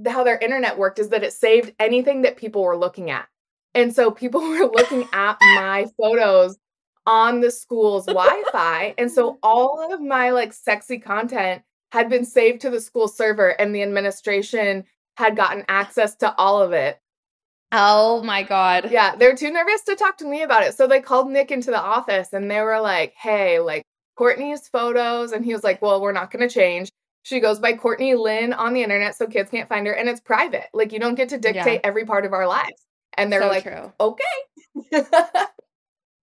how 0.08 0.24
their 0.24 0.38
internet 0.38 0.78
worked 0.78 1.00
is 1.00 1.10
that 1.10 1.24
it 1.24 1.34
saved 1.34 1.74
anything 1.80 2.24
that 2.24 2.38
people 2.38 2.64
were 2.64 2.78
looking 2.78 3.12
at. 3.12 3.28
And 3.74 3.94
so 3.94 4.12
people 4.12 4.42
were 4.48 4.66
looking 4.66 5.08
at 5.14 5.38
my 5.56 5.88
photos 5.98 6.58
on 7.06 7.42
the 7.42 7.52
school's 7.52 8.06
Wi-Fi. 8.06 8.96
And 8.98 9.12
so 9.12 9.38
all 9.44 9.94
of 9.94 10.02
my 10.02 10.32
like 10.32 10.54
sexy 10.54 11.00
content 11.00 11.64
had 11.92 12.10
been 12.10 12.26
saved 12.26 12.62
to 12.62 12.70
the 12.70 12.82
school 12.82 13.08
server 13.08 13.50
and 13.50 13.74
the 13.74 13.84
administration 13.84 14.86
had 15.18 15.36
gotten 15.36 15.64
access 15.68 16.16
to 16.16 16.34
all 16.36 16.62
of 16.62 16.74
it. 16.74 17.00
Oh 17.72 18.22
my 18.24 18.44
God. 18.44 18.92
Yeah, 18.92 19.16
they 19.16 19.28
were 19.28 19.36
too 19.36 19.52
nervous 19.52 19.82
to 19.84 19.96
talk 19.96 20.18
to 20.18 20.26
me 20.26 20.44
about 20.44 20.64
it. 20.64 20.76
So 20.76 20.88
they 20.88 21.02
called 21.02 21.30
Nick 21.30 21.52
into 21.52 21.72
the 21.72 21.80
office 21.80 22.34
and 22.34 22.50
they 22.50 22.62
were 22.62 22.80
like, 22.80 23.14
hey, 23.16 23.60
like 23.60 23.84
Courtney's 24.16 24.68
photos. 24.68 25.32
And 25.32 25.44
he 25.44 25.54
was 25.54 25.64
like, 25.64 25.82
well, 25.82 26.02
we're 26.02 26.12
not 26.12 26.32
going 26.32 26.48
to 26.48 26.54
change. 26.54 26.90
She 27.24 27.40
goes 27.40 27.60
by 27.60 27.74
Courtney 27.74 28.16
Lynn 28.16 28.54
on 28.54 28.74
the 28.74 28.84
internet 28.84 29.16
so 29.16 29.28
kids 29.28 29.50
can't 29.50 29.68
find 29.68 29.88
her 29.88 29.94
and 29.94 30.08
it's 30.08 30.22
private. 30.22 30.68
Like 30.74 30.92
you 30.92 31.00
don't 31.00 31.16
get 31.16 31.30
to 31.30 31.38
dictate 31.38 31.82
every 31.84 32.06
part 32.06 32.26
of 32.26 32.34
our 32.34 32.48
lives. 32.48 32.86
And 33.18 33.32
they're 33.32 33.42
so 33.42 33.48
like, 33.48 33.64
true. 33.64 33.94
okay. 34.00 35.06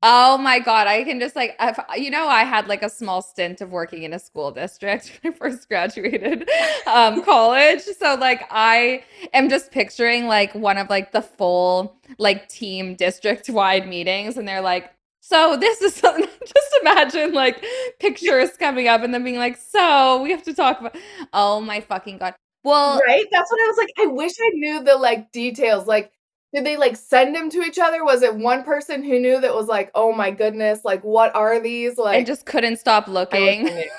Oh 0.02 0.38
my 0.38 0.60
God. 0.60 0.86
I 0.86 1.04
can 1.04 1.20
just 1.20 1.36
like, 1.36 1.56
I've, 1.60 1.78
you 1.96 2.10
know, 2.10 2.26
I 2.26 2.44
had 2.44 2.68
like 2.68 2.82
a 2.82 2.88
small 2.88 3.20
stint 3.20 3.60
of 3.60 3.70
working 3.70 4.02
in 4.02 4.14
a 4.14 4.18
school 4.18 4.50
district 4.50 5.18
when 5.22 5.34
I 5.34 5.36
first 5.36 5.68
graduated 5.68 6.48
um, 6.86 7.22
college. 7.24 7.82
So, 7.82 8.14
like, 8.14 8.46
I 8.50 9.04
am 9.34 9.50
just 9.50 9.70
picturing 9.70 10.26
like 10.26 10.54
one 10.54 10.78
of 10.78 10.88
like 10.88 11.12
the 11.12 11.20
full 11.20 11.96
like 12.16 12.48
team 12.48 12.94
district 12.94 13.50
wide 13.50 13.86
meetings. 13.86 14.38
And 14.38 14.48
they're 14.48 14.62
like, 14.62 14.90
so 15.20 15.56
this 15.56 15.80
is 15.82 15.94
something, 15.96 16.24
just 16.24 16.76
imagine 16.80 17.32
like 17.32 17.64
pictures 17.98 18.50
coming 18.58 18.88
up 18.88 19.02
and 19.02 19.12
then 19.12 19.24
being 19.24 19.38
like, 19.38 19.56
so 19.56 20.22
we 20.22 20.30
have 20.30 20.42
to 20.44 20.54
talk 20.54 20.80
about, 20.80 20.96
oh 21.32 21.60
my 21.60 21.80
fucking 21.80 22.18
God. 22.18 22.34
Well, 22.62 23.00
right? 23.06 23.26
That's 23.32 23.50
what 23.50 23.60
I 23.60 23.66
was 23.68 23.76
like. 23.78 23.92
I 23.98 24.06
wish 24.06 24.32
I 24.38 24.50
knew 24.54 24.84
the 24.84 24.96
like 24.96 25.32
details. 25.32 25.86
Like, 25.86 26.12
did 26.52 26.66
they 26.66 26.76
like 26.76 26.96
send 26.96 27.34
them 27.34 27.48
to 27.50 27.62
each 27.62 27.78
other? 27.78 28.04
Was 28.04 28.22
it 28.22 28.34
one 28.34 28.64
person 28.64 29.02
who 29.02 29.18
knew 29.18 29.40
that 29.40 29.54
was 29.54 29.66
like, 29.66 29.90
oh 29.94 30.12
my 30.12 30.30
goodness, 30.30 30.84
like 30.84 31.02
what 31.02 31.34
are 31.34 31.58
these? 31.58 31.96
Like 31.96 32.18
and 32.18 32.26
just 32.26 32.44
couldn't 32.44 32.76
stop 32.76 33.08
looking. 33.08 33.68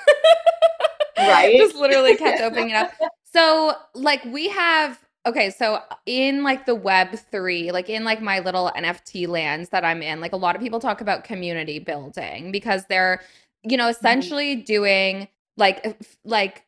Right? 1.18 1.56
just 1.56 1.76
literally 1.76 2.16
kept 2.16 2.40
opening 2.40 2.70
it 2.70 2.76
up. 2.76 2.92
So, 3.32 3.74
like, 3.94 4.22
we 4.26 4.50
have 4.50 4.98
okay, 5.26 5.50
so 5.50 5.80
in 6.06 6.42
like 6.42 6.66
the 6.66 6.74
web 6.74 7.16
three, 7.30 7.70
like 7.70 7.88
in 7.88 8.04
like 8.04 8.20
my 8.20 8.40
little 8.40 8.70
NFT 8.76 9.28
lands 9.28 9.68
that 9.70 9.84
I'm 9.84 10.02
in, 10.02 10.20
like 10.20 10.32
a 10.32 10.36
lot 10.36 10.56
of 10.56 10.62
people 10.62 10.80
talk 10.80 11.00
about 11.00 11.24
community 11.24 11.78
building 11.78 12.52
because 12.52 12.84
they're, 12.88 13.20
you 13.62 13.76
know, 13.76 13.84
mm-hmm. 13.84 13.90
essentially 13.90 14.56
doing 14.56 15.28
like 15.56 15.96
like 16.24 16.64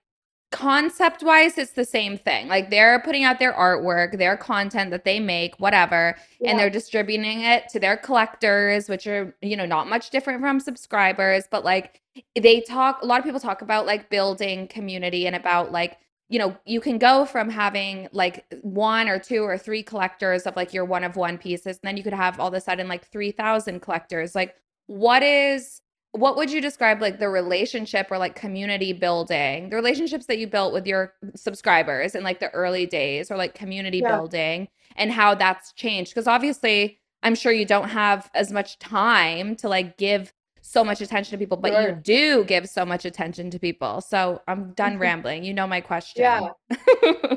concept 0.55 1.25
wise, 1.25 1.59
it's 1.59 1.73
the 1.73 1.85
same 1.85 2.17
thing. 2.17 2.47
Like 2.47 2.71
they're 2.71 3.01
putting 3.01 3.25
out 3.25 3.41
their 3.41 3.53
artwork, 3.53 4.19
their 4.19 4.37
content 4.37 4.93
that 4.93 5.05
they 5.05 5.19
make, 5.19 5.59
whatever, 5.59 6.17
yeah. 6.41 6.51
and 6.51 6.59
they're 6.59 6.71
distributing 6.71 7.41
it 7.41 7.69
to 7.71 7.81
their 7.81 7.97
collectors, 7.97 8.89
which 8.89 9.09
are, 9.09 9.35
you 9.43 9.57
know, 9.57 9.67
not 9.67 9.89
much 9.89 10.11
different 10.11 10.41
from 10.41 10.61
subscribers, 10.61 11.49
but 11.51 11.65
like 11.65 12.01
they 12.41 12.61
talk, 12.61 13.03
a 13.03 13.07
lot 13.07 13.19
of 13.19 13.25
people 13.25 13.41
talk 13.41 13.63
about 13.63 13.85
like 13.85 14.09
building 14.11 14.69
community 14.69 15.27
and 15.27 15.35
about 15.35 15.73
like, 15.73 15.99
you 16.35 16.41
know, 16.41 16.57
you 16.65 16.81
can 16.81 16.99
go 16.99 17.25
from 17.25 17.49
having 17.49 18.09
like 18.11 18.45
one 18.63 19.09
or 19.09 19.21
two 19.21 19.45
or 19.45 19.57
three 19.57 19.85
collectors 19.85 20.49
of 20.49 20.57
like 20.57 20.75
your 20.75 20.85
one 20.85 21.05
of 21.05 21.15
one 21.15 21.39
pieces, 21.39 21.77
and 21.77 21.83
then 21.85 21.97
you 21.97 22.03
could 22.03 22.13
have 22.13 22.41
all 22.41 22.49
of 22.49 22.55
a 22.55 22.61
sudden 22.61 22.89
like 22.89 23.07
3,000 23.07 23.79
collectors. 23.79 24.35
Like, 24.35 24.57
what 24.89 25.23
is, 25.23 25.81
what 26.11 26.37
would 26.37 26.51
you 26.51 26.61
describe 26.61 27.01
like 27.01 27.21
the 27.21 27.29
relationship 27.29 28.09
or 28.11 28.19
like 28.19 28.35
community 28.35 28.93
building 28.93 29.71
the 29.71 29.77
relationships 29.77 30.27
that 30.27 30.39
you 30.39 30.49
built 30.49 30.73
with 30.73 30.89
your 30.89 31.15
subscribers 31.37 32.17
in 32.17 32.25
like 32.25 32.41
the 32.41 32.51
early 32.51 32.85
days 32.85 33.31
or 33.31 33.37
like 33.37 33.55
community 33.55 33.99
yeah. 33.99 34.17
building 34.17 34.67
and 34.97 35.13
how 35.13 35.37
that's 35.37 35.73
changed 35.73 36.13
because 36.13 36.29
obviously 36.29 37.01
i'm 37.25 37.35
sure 37.35 37.51
you 37.51 37.65
don't 37.65 37.89
have 37.89 38.31
as 38.33 38.53
much 38.53 38.79
time 38.79 39.57
to 39.57 39.69
like 39.69 39.97
give 39.97 40.33
so 40.67 40.83
much 40.83 41.01
attention 41.01 41.31
to 41.31 41.39
people 41.39 41.59
but 41.59 41.73
sure. 41.73 41.89
you 41.91 41.95
do 41.97 42.45
give 42.45 42.69
so 42.69 42.85
much 42.87 43.05
attention 43.05 43.51
to 43.51 43.59
people 43.59 44.01
so 44.01 44.41
i'm 44.49 44.73
done 44.73 44.99
rambling 45.07 45.45
you 45.45 45.53
know 45.53 45.67
my 45.67 45.81
question 45.81 46.23
yeah 46.23 46.49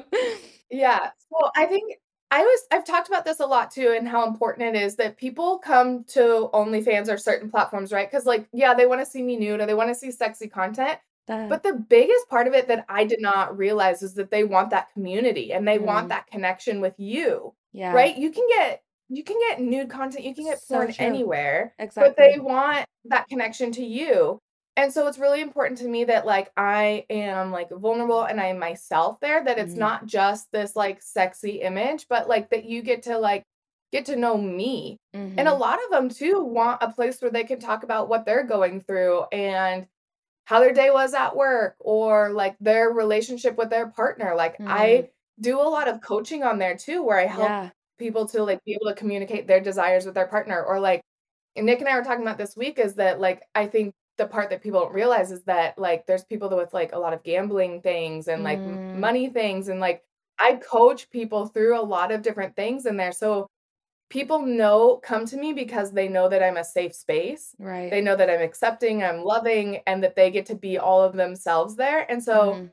yeah 0.72 1.10
Well, 1.29 1.51
i 1.55 1.65
think 1.65 1.93
I 2.29 2.41
was 2.41 2.60
I've 2.72 2.86
talked 2.86 3.07
about 3.07 3.24
this 3.24 3.39
a 3.39 3.46
lot 3.46 3.72
too 3.72 3.96
and 3.98 4.07
how 4.07 4.27
important 4.27 4.75
it 4.75 4.81
is 4.81 4.98
that 4.98 5.17
people 5.17 5.60
come 5.60 6.03
to 6.10 6.50
OnlyFans 6.53 7.07
or 7.07 7.17
certain 7.17 7.50
platforms, 7.50 7.93
right? 7.93 8.10
Because 8.10 8.25
like, 8.25 8.48
yeah, 8.51 8.74
they 8.74 8.86
want 8.86 9.00
to 9.00 9.05
see 9.05 9.24
me 9.24 9.38
nude 9.38 9.62
or 9.62 9.65
they 9.65 9.74
want 9.74 9.89
to 9.89 9.96
see 9.96 10.12
sexy 10.12 10.50
content. 10.50 11.00
That... 11.27 11.48
But 11.48 11.63
the 11.63 11.74
biggest 11.74 12.27
part 12.29 12.48
of 12.48 12.53
it 12.53 12.67
that 12.67 12.86
I 12.89 13.05
did 13.05 13.22
not 13.22 13.57
realize 13.57 14.01
is 14.01 14.13
that 14.15 14.29
they 14.29 14.43
want 14.43 14.72
that 14.72 14.91
community 14.91 15.53
and 15.53 15.65
they 15.65 15.77
mm. 15.77 15.84
want 15.84 16.10
that 16.10 16.27
connection 16.27 16.81
with 16.81 16.96
you. 16.98 17.53
Yeah. 17.72 17.93
Right? 17.93 18.17
You 18.17 18.31
can 18.31 18.46
get 18.50 18.81
you 19.09 19.23
can 19.23 19.37
get 19.39 19.61
nude 19.61 19.89
content, 19.89 20.25
you 20.25 20.35
can 20.35 20.45
get 20.45 20.61
so 20.61 20.75
porn 20.75 20.93
true. 20.93 21.05
anywhere. 21.05 21.73
Exactly. 21.79 22.09
But 22.09 22.17
they 22.17 22.39
want 22.39 22.85
that 23.05 23.27
connection 23.27 23.71
to 23.73 23.83
you. 23.83 24.39
And 24.75 24.93
so 24.93 25.07
it's 25.07 25.17
really 25.17 25.41
important 25.41 25.79
to 25.79 25.87
me 25.87 26.03
that 26.03 26.25
like 26.25 26.51
I 26.55 27.05
am 27.09 27.51
like 27.51 27.69
vulnerable 27.71 28.23
and 28.23 28.39
I 28.39 28.47
am 28.47 28.59
myself 28.59 29.19
there 29.19 29.43
that 29.43 29.57
it's 29.57 29.71
mm-hmm. 29.71 29.79
not 29.79 30.05
just 30.05 30.51
this 30.51 30.75
like 30.75 31.01
sexy 31.01 31.61
image 31.61 32.05
but 32.07 32.29
like 32.29 32.51
that 32.51 32.65
you 32.65 32.83
get 32.83 33.03
to 33.03 33.17
like 33.17 33.43
get 33.91 34.05
to 34.05 34.15
know 34.15 34.37
me. 34.37 34.99
Mm-hmm. 35.15 35.39
And 35.39 35.47
a 35.47 35.51
mm-hmm. 35.51 35.61
lot 35.61 35.79
of 35.83 35.89
them 35.89 36.09
too 36.09 36.43
want 36.43 36.83
a 36.83 36.91
place 36.91 37.21
where 37.21 37.31
they 37.31 37.43
can 37.43 37.59
talk 37.59 37.83
about 37.83 38.09
what 38.09 38.25
they're 38.25 38.43
going 38.43 38.81
through 38.81 39.23
and 39.31 39.87
how 40.45 40.59
their 40.59 40.73
day 40.73 40.91
was 40.91 41.13
at 41.13 41.35
work 41.35 41.75
or 41.79 42.29
like 42.29 42.55
their 42.59 42.89
relationship 42.89 43.57
with 43.57 43.69
their 43.69 43.87
partner. 43.87 44.35
Like 44.35 44.53
mm-hmm. 44.57 44.67
I 44.69 45.09
do 45.39 45.59
a 45.59 45.63
lot 45.63 45.87
of 45.87 46.01
coaching 46.01 46.43
on 46.43 46.59
there 46.59 46.77
too 46.77 47.03
where 47.03 47.19
I 47.19 47.25
help 47.25 47.49
yeah. 47.49 47.69
People 47.97 48.27
to 48.27 48.43
like 48.43 48.63
be 48.65 48.73
able 48.73 48.87
to 48.87 48.95
communicate 48.95 49.47
their 49.47 49.59
desires 49.59 50.05
with 50.05 50.15
their 50.15 50.27
partner 50.27 50.63
or 50.63 50.79
like 50.79 51.01
Nick 51.55 51.79
and 51.79 51.89
I 51.89 51.95
were 51.95 52.03
talking 52.03 52.21
about 52.21 52.37
this 52.37 52.55
week 52.55 52.79
is 52.79 52.95
that 52.95 53.19
like 53.19 53.41
I 53.55 53.65
think 53.65 53.93
the 54.17 54.27
part 54.27 54.49
that 54.49 54.63
people 54.63 54.79
don't 54.81 54.93
realize 54.93 55.31
is 55.31 55.43
that 55.43 55.77
like 55.77 56.05
there's 56.05 56.23
people 56.23 56.49
with 56.49 56.73
like 56.73 56.93
a 56.93 56.99
lot 56.99 57.13
of 57.13 57.23
gambling 57.23 57.81
things 57.81 58.27
and 58.27 58.43
like 58.43 58.59
mm. 58.59 58.95
money 58.97 59.29
things 59.29 59.67
and 59.67 59.79
like 59.79 60.03
I 60.39 60.55
coach 60.55 61.09
people 61.09 61.47
through 61.47 61.79
a 61.79 61.81
lot 61.81 62.11
of 62.11 62.21
different 62.21 62.55
things 62.55 62.85
in 62.85 62.97
there. 62.97 63.11
So 63.11 63.47
people 64.09 64.41
know 64.41 64.99
come 65.03 65.25
to 65.25 65.37
me 65.37 65.53
because 65.53 65.91
they 65.91 66.07
know 66.07 66.29
that 66.29 66.43
I'm 66.43 66.57
a 66.57 66.63
safe 66.63 66.95
space. 66.95 67.55
Right. 67.59 67.89
They 67.89 68.01
know 68.01 68.15
that 68.15 68.29
I'm 68.29 68.41
accepting, 68.41 69.03
I'm 69.03 69.23
loving 69.23 69.81
and 69.87 70.03
that 70.03 70.15
they 70.15 70.31
get 70.31 70.45
to 70.47 70.55
be 70.55 70.77
all 70.77 71.01
of 71.01 71.13
themselves 71.13 71.75
there. 71.75 72.09
And 72.09 72.23
so 72.23 72.53
mm. 72.53 72.71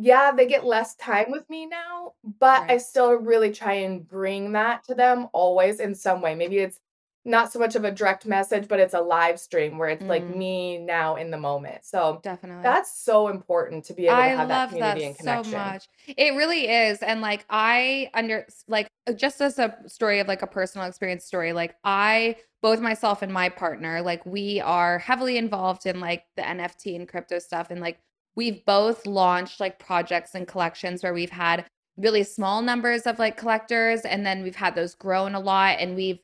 Yeah, 0.00 0.32
they 0.32 0.46
get 0.46 0.64
less 0.64 0.94
time 0.96 1.30
with 1.30 1.48
me 1.50 1.66
now, 1.66 2.12
but 2.38 2.62
right. 2.62 2.72
I 2.72 2.78
still 2.78 3.12
really 3.14 3.52
try 3.52 3.74
and 3.74 4.06
bring 4.06 4.52
that 4.52 4.84
to 4.84 4.94
them 4.94 5.28
always 5.32 5.80
in 5.80 5.94
some 5.94 6.20
way. 6.20 6.34
Maybe 6.34 6.58
it's 6.58 6.78
not 7.24 7.52
so 7.52 7.58
much 7.58 7.74
of 7.74 7.84
a 7.84 7.90
direct 7.90 8.24
message, 8.26 8.68
but 8.68 8.80
it's 8.80 8.94
a 8.94 9.00
live 9.00 9.38
stream 9.38 9.76
where 9.76 9.88
it's 9.88 10.02
mm. 10.02 10.08
like 10.08 10.24
me 10.24 10.78
now 10.78 11.16
in 11.16 11.30
the 11.30 11.36
moment. 11.36 11.84
So 11.84 12.20
definitely 12.22 12.62
that's 12.62 13.02
so 13.02 13.28
important 13.28 13.84
to 13.86 13.94
be 13.94 14.06
able 14.06 14.16
I 14.16 14.30
to 14.30 14.36
have 14.36 14.48
that 14.48 14.68
community 14.70 15.00
that 15.00 15.06
and 15.06 15.18
connection. 15.18 15.52
So 15.52 15.58
much. 15.58 15.88
It 16.06 16.34
really 16.34 16.68
is. 16.68 17.02
And 17.02 17.20
like 17.20 17.44
I 17.50 18.10
under 18.14 18.46
like 18.66 18.88
uh, 19.06 19.12
just 19.12 19.40
as 19.40 19.58
a 19.58 19.76
story 19.86 20.20
of 20.20 20.28
like 20.28 20.42
a 20.42 20.46
personal 20.46 20.86
experience 20.86 21.24
story, 21.24 21.52
like 21.52 21.74
I 21.84 22.36
both 22.62 22.80
myself 22.80 23.22
and 23.22 23.32
my 23.32 23.48
partner, 23.48 24.00
like 24.00 24.24
we 24.24 24.60
are 24.60 24.98
heavily 24.98 25.36
involved 25.36 25.86
in 25.86 26.00
like 26.00 26.24
the 26.36 26.42
NFT 26.42 26.96
and 26.96 27.08
crypto 27.08 27.38
stuff. 27.38 27.70
And 27.70 27.80
like 27.80 27.98
we've 28.38 28.64
both 28.64 29.04
launched 29.04 29.58
like 29.58 29.80
projects 29.80 30.36
and 30.36 30.46
collections 30.46 31.02
where 31.02 31.12
we've 31.12 31.28
had 31.28 31.64
really 31.96 32.22
small 32.22 32.62
numbers 32.62 33.02
of 33.02 33.18
like 33.18 33.36
collectors 33.36 34.02
and 34.02 34.24
then 34.24 34.44
we've 34.44 34.54
had 34.54 34.76
those 34.76 34.94
grown 34.94 35.34
a 35.34 35.40
lot 35.40 35.76
and 35.80 35.96
we've 35.96 36.20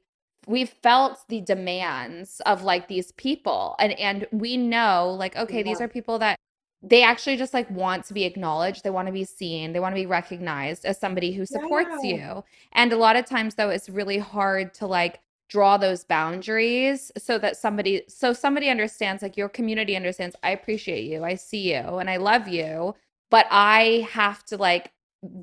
we've 0.47 0.69
felt 0.69 1.19
the 1.29 1.41
demands 1.41 2.41
of 2.47 2.63
like 2.63 2.87
these 2.87 3.11
people 3.13 3.75
and 3.81 3.93
and 3.99 4.29
we 4.31 4.57
know 4.57 5.13
like 5.19 5.35
okay 5.37 5.59
yeah. 5.59 5.65
these 5.65 5.81
are 5.81 5.89
people 5.89 6.17
that 6.17 6.39
they 6.83 7.03
actually 7.03 7.37
just 7.37 7.53
like 7.53 7.69
want 7.71 8.05
to 8.05 8.15
be 8.15 8.23
acknowledged 8.23 8.85
they 8.85 8.91
want 8.91 9.09
to 9.09 9.13
be 9.13 9.25
seen 9.25 9.73
they 9.73 9.81
want 9.81 9.93
to 9.93 10.01
be 10.01 10.07
recognized 10.07 10.85
as 10.85 10.97
somebody 11.01 11.33
who 11.33 11.45
supports 11.45 11.97
yeah. 12.05 12.15
you 12.15 12.45
and 12.75 12.93
a 12.93 12.97
lot 12.97 13.17
of 13.17 13.25
times 13.25 13.57
though 13.57 13.71
it's 13.71 13.89
really 13.89 14.19
hard 14.19 14.73
to 14.73 14.87
like 14.87 15.19
draw 15.55 15.77
those 15.77 16.03
boundaries 16.03 17.13
so 17.17 17.39
that 17.39 17.57
somebody 17.57 18.03
so 18.09 18.33
somebody 18.33 18.69
understands 18.69 19.23
like 19.23 19.37
your 19.37 19.49
community 19.49 19.95
understands 19.95 20.35
i 20.43 20.51
appreciate 20.51 21.05
you 21.05 21.23
i 21.23 21.37
see 21.37 21.73
you 21.73 21.99
and 21.99 22.11
i 22.11 22.17
love 22.17 22.49
you 22.49 22.93
but 23.31 23.47
i 23.53 24.05
have 24.11 24.45
to 24.45 24.57
like 24.57 24.91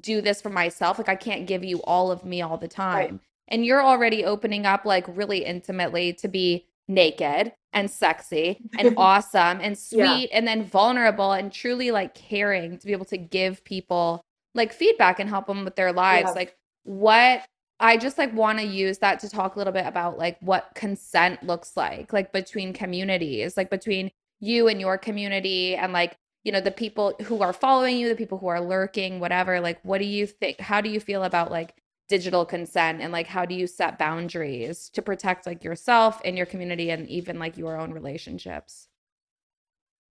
do 0.01 0.19
this 0.19 0.41
for 0.41 0.49
myself 0.49 0.97
like 0.97 1.07
i 1.07 1.15
can't 1.15 1.47
give 1.47 1.63
you 1.63 1.81
all 1.83 2.11
of 2.11 2.25
me 2.25 2.41
all 2.41 2.57
the 2.57 2.67
time 2.67 3.11
right 3.11 3.19
and 3.47 3.65
you're 3.65 3.81
already 3.81 4.25
opening 4.25 4.65
up 4.65 4.83
like 4.83 5.05
really 5.07 5.45
intimately 5.45 6.11
to 6.11 6.27
be 6.27 6.65
naked 6.89 7.53
and 7.71 7.89
sexy 7.89 8.59
and 8.77 8.93
awesome 8.97 9.59
and 9.61 9.77
sweet 9.77 10.29
yeah. 10.29 10.37
and 10.37 10.45
then 10.45 10.65
vulnerable 10.65 11.31
and 11.31 11.53
truly 11.53 11.89
like 11.89 12.13
caring 12.13 12.77
to 12.77 12.85
be 12.85 12.91
able 12.91 13.05
to 13.05 13.17
give 13.17 13.63
people 13.63 14.21
like 14.55 14.73
feedback 14.73 15.19
and 15.21 15.29
help 15.29 15.47
them 15.47 15.63
with 15.63 15.77
their 15.77 15.93
lives 15.93 16.27
yeah. 16.29 16.33
like 16.33 16.57
what 16.83 17.45
I 17.81 17.97
just 17.97 18.17
like 18.17 18.33
want 18.33 18.59
to 18.59 18.65
use 18.65 18.99
that 18.99 19.19
to 19.21 19.29
talk 19.29 19.55
a 19.55 19.57
little 19.57 19.73
bit 19.73 19.87
about 19.87 20.17
like 20.17 20.37
what 20.39 20.71
consent 20.75 21.43
looks 21.43 21.75
like 21.75 22.13
like 22.13 22.31
between 22.31 22.73
communities 22.73 23.57
like 23.57 23.69
between 23.69 24.11
you 24.39 24.67
and 24.67 24.79
your 24.79 24.97
community 24.97 25.75
and 25.75 25.91
like 25.91 26.17
you 26.43 26.51
know 26.51 26.61
the 26.61 26.71
people 26.71 27.15
who 27.23 27.41
are 27.41 27.53
following 27.53 27.97
you 27.97 28.07
the 28.07 28.15
people 28.15 28.37
who 28.37 28.47
are 28.47 28.61
lurking 28.61 29.19
whatever 29.19 29.59
like 29.59 29.79
what 29.83 29.97
do 29.97 30.05
you 30.05 30.27
think 30.27 30.59
how 30.59 30.79
do 30.79 30.89
you 30.89 30.99
feel 30.99 31.23
about 31.23 31.51
like 31.51 31.75
digital 32.11 32.45
consent 32.45 33.01
and 33.01 33.13
like 33.13 33.27
how 33.27 33.45
do 33.45 33.55
you 33.55 33.65
set 33.65 33.97
boundaries 33.97 34.89
to 34.89 35.01
protect 35.01 35.45
like 35.47 35.63
yourself 35.63 36.21
and 36.25 36.35
your 36.35 36.45
community 36.45 36.91
and 36.91 37.07
even 37.07 37.39
like 37.39 37.57
your 37.57 37.79
own 37.79 37.93
relationships? 37.93 38.89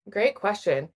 Great 0.10 0.34
question 0.34 0.90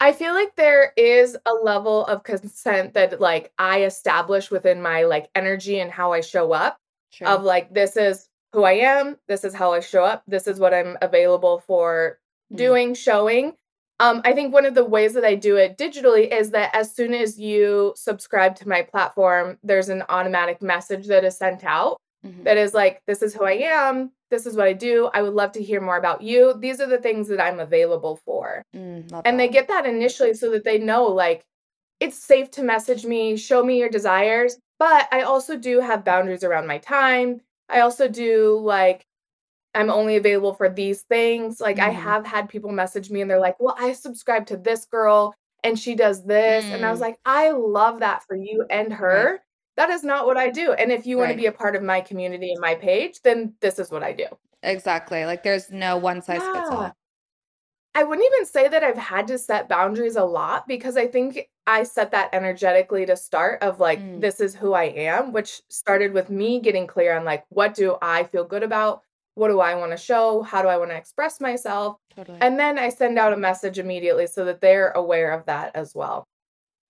i 0.00 0.12
feel 0.12 0.34
like 0.34 0.54
there 0.56 0.92
is 0.96 1.36
a 1.46 1.52
level 1.62 2.04
of 2.06 2.22
consent 2.22 2.94
that 2.94 3.20
like 3.20 3.52
i 3.58 3.84
establish 3.84 4.50
within 4.50 4.82
my 4.82 5.04
like 5.04 5.28
energy 5.34 5.80
and 5.80 5.90
how 5.90 6.12
i 6.12 6.20
show 6.20 6.52
up 6.52 6.78
True. 7.12 7.26
of 7.26 7.42
like 7.42 7.72
this 7.72 7.96
is 7.96 8.28
who 8.52 8.64
i 8.64 8.72
am 8.72 9.16
this 9.28 9.44
is 9.44 9.54
how 9.54 9.72
i 9.72 9.80
show 9.80 10.04
up 10.04 10.22
this 10.26 10.46
is 10.46 10.58
what 10.58 10.74
i'm 10.74 10.96
available 11.02 11.60
for 11.66 12.18
mm. 12.52 12.56
doing 12.56 12.94
showing 12.94 13.54
um, 14.00 14.22
I 14.24 14.32
think 14.32 14.54
one 14.54 14.64
of 14.64 14.74
the 14.74 14.82
ways 14.82 15.12
that 15.12 15.26
I 15.26 15.34
do 15.34 15.56
it 15.56 15.76
digitally 15.76 16.32
is 16.32 16.52
that 16.52 16.74
as 16.74 16.90
soon 16.90 17.12
as 17.12 17.38
you 17.38 17.92
subscribe 17.96 18.56
to 18.56 18.66
my 18.66 18.80
platform, 18.80 19.58
there's 19.62 19.90
an 19.90 20.04
automatic 20.08 20.62
message 20.62 21.06
that 21.08 21.22
is 21.22 21.36
sent 21.36 21.64
out 21.64 21.98
mm-hmm. 22.24 22.42
that 22.44 22.56
is 22.56 22.74
like, 22.74 23.02
this 23.06 23.22
is 23.22 23.34
who 23.34 23.44
I 23.44 23.52
am. 23.52 24.12
This 24.30 24.46
is 24.46 24.56
what 24.56 24.66
I 24.66 24.72
do. 24.72 25.10
I 25.12 25.22
would 25.22 25.34
love 25.34 25.52
to 25.52 25.62
hear 25.62 25.80
more 25.80 25.96
about 25.96 26.22
you. 26.22 26.54
These 26.58 26.80
are 26.80 26.86
the 26.86 26.98
things 26.98 27.28
that 27.28 27.40
I'm 27.40 27.58
available 27.58 28.20
for. 28.24 28.62
Mm, 28.74 29.22
and 29.24 29.40
they 29.40 29.48
get 29.48 29.68
that 29.68 29.86
initially 29.86 30.34
so 30.34 30.50
that 30.50 30.64
they 30.64 30.78
know, 30.78 31.04
like, 31.04 31.44
it's 31.98 32.16
safe 32.16 32.50
to 32.52 32.62
message 32.62 33.04
me, 33.04 33.36
show 33.36 33.62
me 33.62 33.78
your 33.78 33.90
desires. 33.90 34.56
But 34.78 35.08
I 35.12 35.22
also 35.22 35.56
do 35.56 35.80
have 35.80 36.04
boundaries 36.04 36.42
around 36.42 36.66
my 36.66 36.78
time. 36.78 37.42
I 37.68 37.80
also 37.80 38.08
do 38.08 38.58
like 38.58 39.06
I'm 39.74 39.90
only 39.90 40.16
available 40.16 40.54
for 40.54 40.68
these 40.68 41.02
things. 41.02 41.60
Like 41.60 41.76
mm. 41.76 41.84
I 41.84 41.90
mm-hmm. 41.90 42.00
have 42.00 42.26
had 42.26 42.48
people 42.48 42.72
message 42.72 43.10
me 43.10 43.20
and 43.20 43.30
they're 43.30 43.38
like, 43.38 43.60
"Well, 43.60 43.76
I 43.78 43.92
subscribe 43.92 44.46
to 44.46 44.56
this 44.56 44.86
girl 44.86 45.34
and 45.62 45.78
she 45.78 45.94
does 45.94 46.24
this." 46.24 46.64
Mm. 46.64 46.76
And 46.76 46.86
I 46.86 46.90
was 46.90 46.98
mm. 46.98 47.02
like, 47.02 47.18
"I 47.24 47.50
love 47.50 48.00
that 48.00 48.24
for 48.24 48.36
you 48.36 48.64
and 48.70 48.92
her. 48.92 49.40
Right. 49.80 49.88
That 49.88 49.94
is 49.94 50.04
not 50.04 50.26
what 50.26 50.36
I 50.36 50.50
do. 50.50 50.72
And 50.72 50.92
if 50.92 51.06
you 51.06 51.16
want 51.16 51.30
to 51.30 51.36
be 51.36 51.46
a 51.46 51.52
part 51.52 51.76
of 51.76 51.82
my 51.82 52.00
community 52.00 52.52
and 52.52 52.60
my 52.60 52.74
page, 52.74 53.20
then 53.22 53.54
this 53.60 53.78
is 53.78 53.90
what 53.90 54.02
I 54.02 54.12
do." 54.12 54.26
Exactly. 54.62 55.24
Like 55.24 55.42
there's 55.42 55.70
no 55.70 55.96
one 55.96 56.22
size 56.22 56.40
yeah. 56.42 56.52
fits 56.52 56.70
all. 56.70 56.96
I 57.92 58.04
wouldn't 58.04 58.26
even 58.32 58.46
say 58.46 58.68
that 58.68 58.84
I've 58.84 58.96
had 58.96 59.26
to 59.28 59.38
set 59.38 59.68
boundaries 59.68 60.14
a 60.14 60.24
lot 60.24 60.68
because 60.68 60.96
I 60.96 61.08
think 61.08 61.48
I 61.66 61.82
set 61.82 62.12
that 62.12 62.30
energetically 62.32 63.04
to 63.06 63.16
start 63.16 63.62
of 63.62 63.80
like 63.80 64.00
mm. 64.00 64.20
this 64.20 64.38
is 64.38 64.54
who 64.54 64.74
I 64.74 64.84
am, 64.84 65.32
which 65.32 65.60
started 65.68 66.12
with 66.12 66.30
me 66.30 66.60
getting 66.60 66.86
clear 66.86 67.16
on 67.16 67.24
like 67.24 67.44
what 67.48 67.74
do 67.74 67.96
I 68.00 68.24
feel 68.24 68.44
good 68.44 68.62
about? 68.62 69.02
what 69.34 69.48
do 69.48 69.60
I 69.60 69.74
want 69.74 69.92
to 69.92 69.96
show? 69.96 70.42
How 70.42 70.60
do 70.62 70.68
I 70.68 70.76
want 70.76 70.90
to 70.90 70.96
express 70.96 71.40
myself? 71.40 71.96
Totally. 72.14 72.38
And 72.40 72.58
then 72.58 72.78
I 72.78 72.90
send 72.90 73.18
out 73.18 73.32
a 73.32 73.36
message 73.38 73.78
immediately 73.78 74.26
so 74.26 74.44
that 74.44 74.60
they're 74.60 74.90
aware 74.90 75.32
of 75.32 75.46
that 75.46 75.74
as 75.74 75.94
well. 75.94 76.26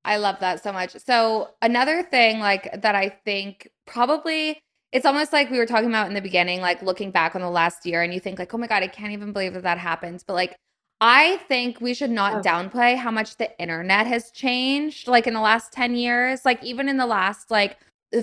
I 0.05 0.17
love 0.17 0.37
that 0.41 0.63
so 0.63 0.73
much. 0.73 0.97
So 0.97 1.51
another 1.61 2.03
thing 2.03 2.41
like 2.41 2.81
that 2.83 2.95
I 2.95 3.11
think 3.25 3.69
probably 3.87 4.59
it's 4.93 5.07
almost 5.07 5.33
like 5.33 5.51
we 5.51 5.59
were 5.59 5.67
talking 5.67 5.89
about 5.89 6.09
in 6.09 6.15
the 6.15 6.21
beginning, 6.21 6.61
like 6.61 6.83
looking 6.83 7.11
back 7.11 7.35
on 7.35 7.41
the 7.43 7.51
last 7.51 7.87
year 7.87 8.03
and 8.03 8.13
you 8.13 8.19
think 8.19 8.39
like, 8.39 8.53
oh 8.53 8.59
my 8.59 8.67
God, 8.67 8.83
I 8.83 8.89
can't 8.89 9.13
even 9.13 9.33
believe 9.33 9.55
that 9.55 9.63
that 9.63 9.79
happened. 9.79 10.25
But 10.27 10.35
like, 10.35 10.57
I 11.01 11.37
think 11.49 11.81
we 11.81 11.95
should 11.95 12.11
not 12.11 12.45
Yeah. 12.45 12.63
downplay 12.63 12.97
how 12.97 13.11
much 13.11 13.37
the 13.37 13.57
internet 13.61 14.07
has 14.07 14.31
changed, 14.33 15.07
like 15.07 15.27
in 15.27 15.35
the 15.35 15.41
last 15.41 15.73
10 15.73 15.95
years, 15.95 16.45
like 16.45 16.63
even 16.65 16.89
in 16.89 16.97
the 16.97 17.07
last 17.07 17.51
like 17.51 17.79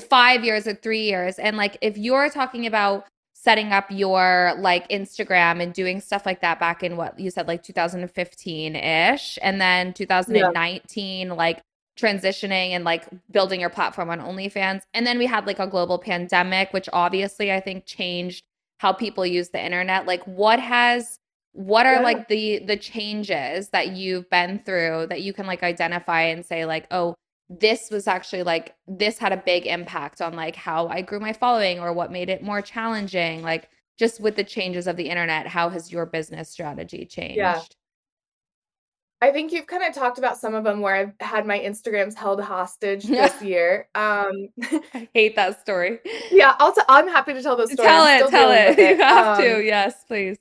five 0.10 0.44
years 0.44 0.68
or 0.68 0.74
three 0.76 1.04
years. 1.04 1.40
And 1.40 1.56
like, 1.58 1.78
if 1.82 1.98
you're 1.98 2.30
talking 2.30 2.66
about 2.66 3.08
setting 3.34 3.72
up 3.72 3.86
your 3.90 4.54
like 4.60 4.90
Instagram 4.90 5.62
and 5.64 5.74
doing 5.74 6.02
stuff 6.02 6.26
like 6.26 6.42
that 6.42 6.60
back 6.60 6.84
in 6.84 6.98
what 6.98 7.18
you 7.20 7.32
said, 7.32 7.48
like 7.48 7.64
2015 7.64 8.76
ish, 8.76 9.40
and 9.42 9.62
then 9.62 9.94
2019, 9.94 11.30
like 11.30 11.62
transitioning 11.98 12.72
and 12.72 12.84
like 12.86 13.06
building 13.32 13.60
your 13.60 13.70
platform 13.70 14.10
on 14.10 14.20
OnlyFans. 14.20 14.82
And 14.94 15.06
then 15.08 15.18
we 15.18 15.26
had 15.26 15.48
like 15.48 15.60
a 15.60 15.68
global 15.68 15.98
pandemic, 16.00 16.72
which 16.74 16.88
obviously 16.94 17.52
I 17.52 17.60
think 17.60 17.86
changed 17.86 18.44
how 18.80 18.94
people 18.94 19.26
use 19.26 19.50
the 19.50 19.64
internet. 19.64 20.06
Like 20.06 20.24
what 20.26 20.60
has 20.60 21.20
what 21.54 21.88
are 21.88 21.96
Yeah. 21.96 22.02
like 22.02 22.28
the 22.28 22.60
the 22.60 22.78
changes 22.78 23.70
that 23.70 23.90
you've 23.96 24.30
been 24.30 24.60
through 24.66 25.08
that 25.10 25.22
you 25.24 25.34
can 25.34 25.48
like 25.48 25.64
identify 25.64 26.22
and 26.24 26.46
say 26.46 26.66
like, 26.66 26.86
"Oh, 26.92 27.16
this 27.50 27.90
was 27.90 28.08
actually 28.08 28.44
like 28.44 28.76
this 28.88 29.18
had 29.18 29.34
a 29.34 29.38
big 29.38 29.66
impact 29.66 30.22
on 30.22 30.36
like 30.36 30.56
how 30.56 30.88
I 30.88 31.02
grew 31.02 31.20
my 31.20 31.34
following 31.34 31.80
or 31.80 31.94
what 31.94 32.12
made 32.12 32.30
it 32.30 32.44
more 32.44 32.62
challenging." 32.62 33.42
Like 33.42 33.70
just 33.98 34.20
with 34.22 34.36
the 34.36 34.44
changes 34.44 34.86
of 34.88 34.98
the 34.98 35.10
internet, 35.10 35.48
how 35.48 35.70
has 35.70 35.92
your 35.92 36.06
business 36.06 36.50
strategy 36.50 37.06
changed? 37.06 37.76
I 39.22 39.32
think 39.32 39.52
you've 39.52 39.66
kind 39.68 39.84
of 39.84 39.94
talked 39.96 40.20
about 40.20 40.38
some 40.38 40.54
of 40.54 40.64
them 40.64 40.80
where 40.82 40.94
I've 40.96 41.14
had 41.20 41.48
my 41.48 41.58
Instagrams 41.58 42.14
held 42.14 42.40
hostage 42.42 43.04
this 43.06 43.42
year. 43.42 43.88
Um, 43.96 44.50
I 44.94 45.08
hate 45.14 45.36
that 45.36 45.60
story. 45.60 46.00
yeah, 46.32 46.56
I'll 46.60 46.74
t- 46.74 46.82
I'm 46.88 47.08
happy 47.08 47.34
to 47.34 47.42
tell 47.42 47.56
those 47.56 47.72
stories. 47.74 47.90
Tell 47.90 48.06
it, 48.06 48.30
tell 48.30 48.50
dealing 48.50 48.76
it. 48.78 48.98
You 48.98 49.04
have 49.04 49.38
Um, 49.40 49.44
to. 49.44 49.64
Yes, 49.66 50.04
please. 50.08 50.38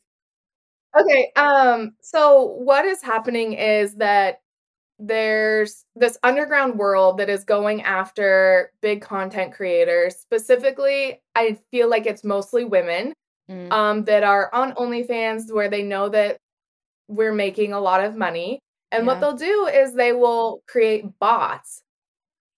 Okay, 0.99 1.30
um, 1.37 1.95
so 2.00 2.42
what 2.59 2.85
is 2.85 3.02
happening 3.02 3.54
is 3.54 3.95
that 3.97 4.40
there's 4.99 5.85
this 5.95 6.16
underground 6.23 6.78
world 6.78 7.18
that 7.18 7.28
is 7.28 7.45
going 7.45 7.83
after 7.83 8.73
big 8.80 9.02
content 9.02 9.52
creators. 9.52 10.16
Specifically, 10.16 11.21
I 11.35 11.59
feel 11.71 11.88
like 11.90 12.06
it's 12.06 12.25
mostly 12.25 12.64
women 12.64 13.12
Mm. 13.50 13.71
um, 13.73 14.04
that 14.06 14.25
are 14.25 14.52
on 14.52 14.73
OnlyFans 14.73 15.52
where 15.52 15.68
they 15.68 15.85
know 15.85 16.09
that 16.09 16.37
we're 17.06 17.33
making 17.33 17.73
a 17.73 17.78
lot 17.80 18.02
of 18.02 18.16
money. 18.16 18.59
And 18.97 19.07
Yeah. 19.07 19.12
what 19.12 19.21
they'll 19.21 19.33
do 19.37 19.67
is 19.67 19.93
they 19.93 20.12
will 20.12 20.62
create 20.67 21.19
bots 21.19 21.83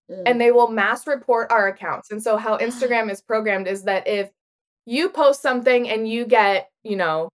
Mm. 0.09 0.23
and 0.25 0.41
they 0.41 0.51
will 0.51 0.69
mass 0.69 1.05
report 1.05 1.51
our 1.51 1.67
accounts. 1.67 2.09
And 2.09 2.21
so 2.21 2.35
how 2.37 2.57
Instagram 2.97 3.11
is 3.11 3.21
programmed 3.21 3.67
is 3.67 3.83
that 3.83 4.07
if 4.07 4.31
you 4.85 5.09
post 5.09 5.41
something 5.41 5.87
and 5.87 6.07
you 6.09 6.25
get, 6.25 6.71
you 6.83 6.95
know, 6.95 7.29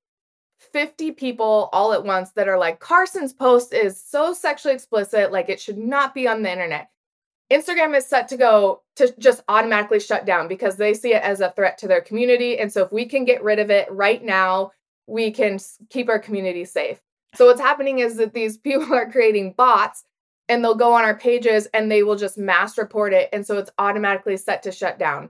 50 0.74 1.12
people 1.12 1.70
all 1.72 1.94
at 1.94 2.04
once 2.04 2.32
that 2.32 2.50
are 2.50 2.58
like 2.58 2.80
Karsen's 2.82 3.32
post 3.34 3.72
is 3.74 4.02
so 4.02 4.34
sexually 4.34 4.74
explicit 4.76 5.32
like 5.32 5.48
it 5.48 5.62
should 5.62 5.78
not 5.78 6.14
be 6.14 6.28
on 6.28 6.42
the 6.42 6.52
internet. 6.52 6.90
Instagram 7.52 7.96
is 7.96 8.06
set 8.08 8.28
to 8.30 8.38
go 8.38 8.82
to 8.96 9.14
just 9.20 9.44
automatically 9.48 10.00
shut 10.00 10.26
down 10.26 10.48
because 10.48 10.76
they 10.78 10.94
see 10.94 11.14
it 11.14 11.22
as 11.22 11.40
a 11.42 11.52
threat 11.52 11.78
to 11.78 11.88
their 11.88 12.02
community 12.02 12.58
and 12.58 12.74
so 12.74 12.84
if 12.84 12.92
we 12.92 13.06
can 13.06 13.24
get 13.24 13.44
rid 13.44 13.60
of 13.60 13.70
it 13.70 13.90
right 13.92 14.24
now, 14.24 14.72
we 15.08 15.32
can 15.32 15.60
keep 15.90 16.10
our 16.10 16.20
community 16.20 16.66
safe. 16.66 17.00
So 17.36 17.48
what's 17.48 17.62
happening 17.62 18.00
is 18.00 18.18
that 18.18 18.34
these 18.34 18.58
people 18.70 18.94
are 18.94 19.10
creating 19.10 19.54
bots 19.54 20.04
and 20.48 20.64
they'll 20.64 20.76
go 20.76 20.94
on 20.94 21.04
our 21.04 21.18
pages 21.18 21.68
and 21.74 21.92
they 21.92 22.04
will 22.04 22.16
just 22.16 22.38
mass 22.38 22.78
report 22.78 23.14
it 23.14 23.30
and 23.34 23.46
so 23.46 23.58
it's 23.58 23.72
automatically 23.80 24.38
set 24.38 24.64
to 24.64 24.72
shut 24.72 25.00
down. 25.00 25.30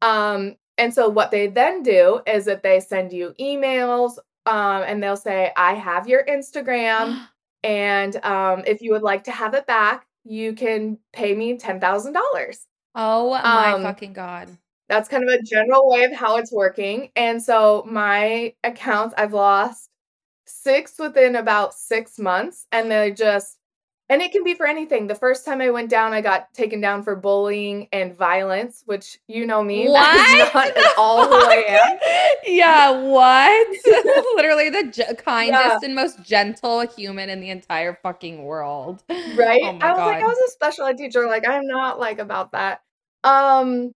Um 0.00 0.56
and 0.78 0.92
so 0.92 1.08
what 1.08 1.30
they 1.30 1.46
then 1.46 1.82
do 1.82 2.20
is 2.26 2.46
that 2.46 2.62
they 2.62 2.80
send 2.80 3.12
you 3.12 3.34
emails 3.40 4.18
um 4.46 4.82
and 4.82 5.02
they'll 5.02 5.16
say 5.16 5.52
i 5.56 5.74
have 5.74 6.08
your 6.08 6.24
instagram 6.24 7.26
and 7.64 8.16
um 8.24 8.62
if 8.66 8.82
you 8.82 8.92
would 8.92 9.02
like 9.02 9.24
to 9.24 9.32
have 9.32 9.54
it 9.54 9.66
back 9.66 10.06
you 10.24 10.52
can 10.52 10.98
pay 11.12 11.34
me 11.34 11.56
$10000 11.56 12.14
oh 12.94 13.30
my 13.30 13.72
um, 13.72 13.82
fucking 13.82 14.12
god. 14.12 14.48
that's 14.88 15.08
kind 15.08 15.24
of 15.28 15.30
a 15.30 15.42
general 15.42 15.88
way 15.88 16.04
of 16.04 16.12
how 16.12 16.36
it's 16.36 16.52
working. 16.52 17.10
And 17.16 17.42
so 17.42 17.84
my 17.88 18.54
accounts 18.64 19.14
i've 19.16 19.32
lost 19.32 19.90
six 20.52 20.98
within 20.98 21.36
about 21.36 21.74
six 21.74 22.18
months 22.18 22.66
and 22.72 22.90
they 22.90 23.10
just 23.10 23.58
and 24.08 24.20
it 24.20 24.30
can 24.32 24.44
be 24.44 24.52
for 24.52 24.66
anything 24.66 25.06
the 25.06 25.14
first 25.14 25.44
time 25.44 25.60
i 25.60 25.70
went 25.70 25.88
down 25.88 26.12
i 26.12 26.20
got 26.20 26.52
taken 26.52 26.80
down 26.80 27.02
for 27.02 27.16
bullying 27.16 27.88
and 27.92 28.16
violence 28.16 28.82
which 28.86 29.18
you 29.28 29.46
know 29.46 29.62
me 29.62 29.86
that 29.92 30.44
is 30.46 30.52
What? 30.54 30.76
not 30.76 30.76
at 30.76 30.98
all 30.98 31.26
who 31.26 31.34
i 31.34 31.64
am 31.68 31.98
yeah, 32.44 32.90
what? 32.90 33.68
Literally 34.36 34.68
the 34.68 34.90
ge- 34.90 35.16
kindest 35.24 35.62
Yeah. 35.62 35.78
and 35.84 35.94
most 35.94 36.22
gentle 36.24 36.80
human 36.88 37.30
in 37.30 37.40
the 37.40 37.50
entire 37.50 37.94
fucking 38.02 38.42
world. 38.44 39.02
right 39.08 39.60
Oh 39.62 39.78
i 39.80 39.92
was 39.92 39.98
like 40.00 40.22
i 40.22 40.26
was 40.26 40.38
a 40.48 40.50
special 40.50 40.86
ed 40.86 40.98
teacher 40.98 41.26
like 41.28 41.48
i'm 41.48 41.66
not 41.66 41.98
like 42.00 42.18
about 42.18 42.52
that 42.52 42.82
um 43.24 43.92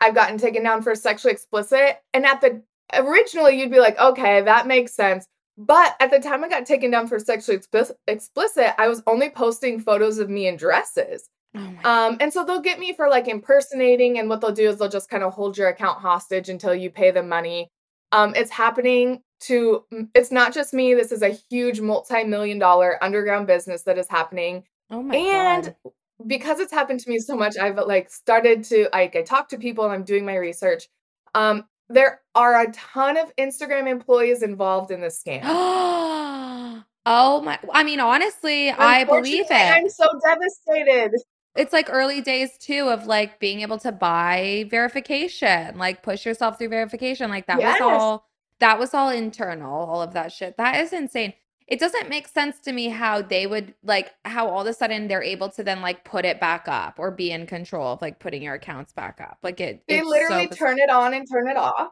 i've 0.00 0.14
gotten 0.14 0.38
taken 0.38 0.62
down 0.62 0.82
for 0.82 0.94
sexually 0.94 1.32
explicit 1.32 2.00
and 2.14 2.24
at 2.24 2.40
the 2.40 2.62
originally 2.94 3.60
you'd 3.60 3.70
be 3.72 3.80
like 3.80 3.98
okay 3.98 4.40
that 4.42 4.66
makes 4.66 4.94
sense 4.94 5.26
but 5.58 5.96
at 6.00 6.10
the 6.10 6.20
time 6.20 6.44
i 6.44 6.48
got 6.48 6.64
taken 6.64 6.90
down 6.90 7.08
for 7.08 7.18
sexually 7.18 7.58
explic- 7.58 7.96
explicit 8.06 8.72
i 8.78 8.86
was 8.88 9.02
only 9.06 9.28
posting 9.28 9.80
photos 9.80 10.18
of 10.18 10.30
me 10.30 10.46
in 10.46 10.56
dresses. 10.56 11.28
Oh 11.54 11.60
um 11.84 12.16
and 12.20 12.32
so 12.32 12.44
they'll 12.44 12.60
get 12.60 12.78
me 12.78 12.92
for 12.92 13.08
like 13.08 13.26
impersonating 13.26 14.18
and 14.18 14.28
what 14.28 14.40
they'll 14.40 14.52
do 14.52 14.68
is 14.68 14.78
they'll 14.78 14.88
just 14.88 15.10
kind 15.10 15.22
of 15.24 15.32
hold 15.32 15.56
your 15.58 15.68
account 15.68 15.98
hostage 15.98 16.48
until 16.48 16.74
you 16.74 16.90
pay 16.90 17.10
them 17.10 17.28
money. 17.28 17.68
Um 18.12 18.34
it's 18.36 18.50
happening 18.50 19.22
to 19.40 19.84
it's 20.14 20.30
not 20.30 20.52
just 20.52 20.74
me 20.74 20.94
this 20.94 21.10
is 21.10 21.22
a 21.22 21.36
huge 21.50 21.80
multi-million 21.80 22.58
dollar 22.58 23.02
underground 23.02 23.46
business 23.46 23.82
that 23.84 23.98
is 23.98 24.08
happening. 24.08 24.64
Oh 24.90 25.02
my 25.02 25.16
and 25.16 25.64
god. 25.64 25.92
because 26.26 26.60
it's 26.60 26.72
happened 26.72 27.00
to 27.00 27.10
me 27.10 27.18
so 27.18 27.34
much 27.36 27.56
i've 27.56 27.76
like 27.76 28.10
started 28.10 28.64
to 28.64 28.88
like 28.92 29.16
i 29.16 29.22
talk 29.22 29.48
to 29.48 29.58
people 29.58 29.84
and 29.84 29.92
i'm 29.92 30.04
doing 30.04 30.24
my 30.26 30.36
research. 30.36 30.88
Um 31.34 31.64
there 31.90 32.20
are 32.34 32.60
a 32.62 32.70
ton 32.72 33.16
of 33.16 33.34
instagram 33.36 33.88
employees 33.88 34.42
involved 34.42 34.90
in 34.90 35.00
this 35.00 35.22
scam 35.22 35.40
oh 37.06 37.40
my 37.42 37.58
I 37.72 37.84
mean 37.84 38.00
honestly, 38.00 38.70
I 38.70 39.04
believe 39.04 39.46
it. 39.50 39.52
i'm 39.52 39.88
so 39.88 40.06
devastated 40.24 41.12
It's 41.56 41.72
like 41.72 41.88
early 41.90 42.20
days 42.20 42.56
too 42.58 42.88
of 42.88 43.06
like 43.06 43.40
being 43.40 43.62
able 43.62 43.78
to 43.78 43.90
buy 43.90 44.66
verification, 44.70 45.76
like 45.78 46.02
push 46.02 46.24
yourself 46.26 46.58
through 46.58 46.68
verification. 46.68 47.30
Like 47.30 47.46
that 47.46 47.58
Yes. 47.58 47.80
was 47.80 47.90
all 47.90 48.28
that 48.60 48.78
was 48.78 48.92
all 48.94 49.08
internal, 49.08 49.74
all 49.88 50.02
of 50.02 50.12
that 50.14 50.30
shit. 50.32 50.56
That 50.56 50.76
is 50.80 50.92
insane. 50.92 51.32
It 51.68 51.78
doesn't 51.80 52.08
make 52.08 52.26
sense 52.28 52.60
to 52.60 52.72
me 52.72 52.88
how 52.88 53.20
they 53.22 53.46
would 53.46 53.74
like 53.82 54.14
how 54.24 54.48
all 54.48 54.62
of 54.62 54.66
a 54.66 54.72
sudden 54.72 55.06
they're 55.06 55.22
able 55.22 55.50
to 55.50 55.62
then 55.62 55.82
like 55.82 56.02
put 56.04 56.24
it 56.24 56.40
back 56.40 56.66
up 56.66 56.98
or 56.98 57.10
be 57.10 57.30
in 57.30 57.46
control 57.46 57.92
of 57.92 58.00
like 58.02 58.20
putting 58.20 58.42
your 58.42 58.54
accounts 58.54 58.92
back 58.92 59.20
up. 59.20 59.38
Like 59.42 59.60
it 59.60 59.84
they 59.88 60.02
literally 60.02 60.46
so 60.46 60.48
turn 60.48 60.78
it 60.78 60.88
on 60.90 61.14
and 61.14 61.26
turn 61.30 61.48
it 61.48 61.56
off 61.56 61.90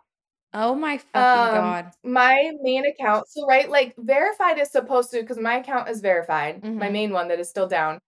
Oh 0.53 0.75
my 0.75 0.99
fucking 0.99 1.51
Um, 1.51 1.51
god. 1.51 1.93
my 2.05 2.53
main 2.63 2.85
account 2.87 3.27
so 3.29 3.47
right 3.47 3.69
like 3.71 3.95
verified 3.99 4.59
is 4.59 4.71
supposed 4.71 5.11
to 5.11 5.21
because 5.21 5.39
my 5.39 5.57
account 5.57 5.89
is 5.89 6.01
verified 6.01 6.63
my 6.79 6.89
Mhm. 6.89 6.91
main 6.91 7.13
one 7.13 7.29
that 7.29 7.41
is 7.41 7.49
still 7.51 7.67
down 7.67 7.99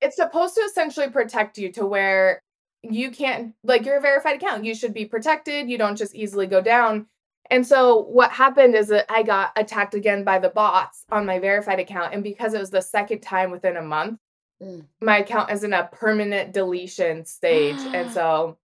it's 0.00 0.16
supposed 0.16 0.54
to 0.56 0.62
essentially 0.62 1.10
protect 1.10 1.58
you 1.58 1.72
to 1.72 1.86
where 1.86 2.42
you 2.82 3.10
can't 3.10 3.54
like 3.64 3.84
you're 3.86 3.98
a 3.98 4.00
verified 4.02 4.36
account 4.36 4.64
you 4.64 4.74
should 4.74 4.94
be 4.94 5.06
protected 5.06 5.70
you 5.70 5.78
don't 5.78 5.96
just 5.96 6.14
easily 6.14 6.46
go 6.46 6.60
down 6.62 7.06
and 7.50 7.66
so 7.66 8.02
what 8.04 8.30
happened 8.30 8.74
is 8.74 8.88
that 8.88 9.06
i 9.10 9.22
got 9.22 9.52
attacked 9.56 9.94
again 9.94 10.24
by 10.24 10.38
the 10.38 10.50
bots 10.50 11.04
on 11.10 11.26
my 11.26 11.38
verified 11.38 11.80
account 11.80 12.14
and 12.14 12.22
because 12.22 12.54
it 12.54 12.60
was 12.60 12.70
the 12.70 12.80
second 12.82 13.20
time 13.20 13.50
within 13.50 13.76
a 13.76 13.82
month 13.82 14.18
Mm. 14.62 14.84
my 15.00 15.18
account 15.18 15.50
is 15.50 15.64
in 15.64 15.72
a 15.72 15.88
permanent 15.90 16.52
deletion 16.52 17.24
stage. 17.24 17.78
And 17.94 18.10
so 18.12 18.58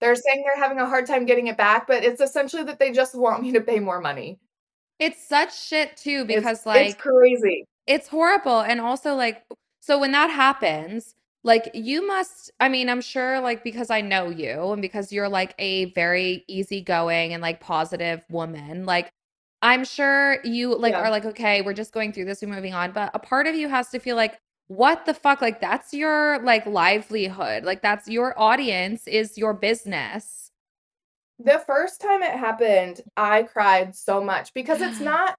they're 0.00 0.14
saying 0.14 0.44
they're 0.44 0.62
having 0.62 0.78
a 0.78 0.84
hard 0.86 1.06
time 1.06 1.24
getting 1.24 1.46
it 1.46 1.56
back 1.56 1.86
but 1.86 2.04
it's 2.04 2.20
essentially 2.20 2.64
that 2.64 2.78
they 2.78 2.92
just 2.92 3.14
want 3.14 3.42
me 3.42 3.52
to 3.52 3.60
pay 3.62 3.80
more 3.80 4.00
money. 4.00 4.38
It's 4.98 5.26
such 5.26 5.58
shit 5.58 5.96
too 5.96 6.24
because 6.26 6.58
it's, 6.58 6.66
like 6.66 6.86
it's 6.88 7.00
crazy. 7.00 7.64
it's 7.86 8.08
horrible. 8.08 8.60
And 8.60 8.80
also 8.80 9.14
like 9.14 9.42
so 9.80 9.98
when 9.98 10.12
that 10.12 10.28
happens 10.30 11.14
like 11.46 11.70
you 11.74 12.06
must 12.06 12.50
i 12.60 12.68
mean 12.68 12.88
i'm 12.88 13.00
sure 13.00 13.40
like 13.40 13.62
because 13.64 13.90
i 13.90 14.00
know 14.00 14.28
you 14.30 14.72
and 14.72 14.82
because 14.82 15.12
you're 15.12 15.28
like 15.28 15.54
a 15.58 15.86
very 15.92 16.44
easygoing 16.48 17.32
and 17.32 17.42
like 17.42 17.60
positive 17.60 18.22
woman 18.30 18.84
like 18.84 19.10
i'm 19.62 19.84
sure 19.84 20.38
you 20.44 20.76
like 20.76 20.92
Yeah. 20.92 21.00
are 21.00 21.10
like 21.10 21.24
okay 21.24 21.62
we're 21.62 21.72
just 21.72 21.92
going 21.92 22.12
through 22.12 22.24
this 22.24 22.42
we're 22.42 22.48
moving 22.54 22.74
on. 22.74 22.92
But 22.92 23.10
a 23.14 23.18
part 23.18 23.46
of 23.46 23.54
you 23.54 23.68
has 23.68 23.88
to 23.90 23.98
feel 23.98 24.16
like 24.16 24.38
what 24.68 25.06
the 25.06 25.14
fuck? 25.14 25.40
Like 25.42 25.60
that's 25.60 25.94
your 25.94 26.40
like 26.40 26.66
livelihood. 26.66 27.64
Like 27.64 27.82
that's 27.82 28.08
your 28.08 28.38
audience 28.38 29.06
is 29.06 29.38
your 29.38 29.54
business. 29.54 30.50
The 31.38 31.62
first 31.66 32.00
time 32.00 32.22
it 32.22 32.32
happened 32.32 33.02
i 33.16 33.42
cried 33.44 33.94
so 33.94 34.22
much 34.22 34.52
because 34.54 34.80
it's 34.80 35.00
not 35.00 35.36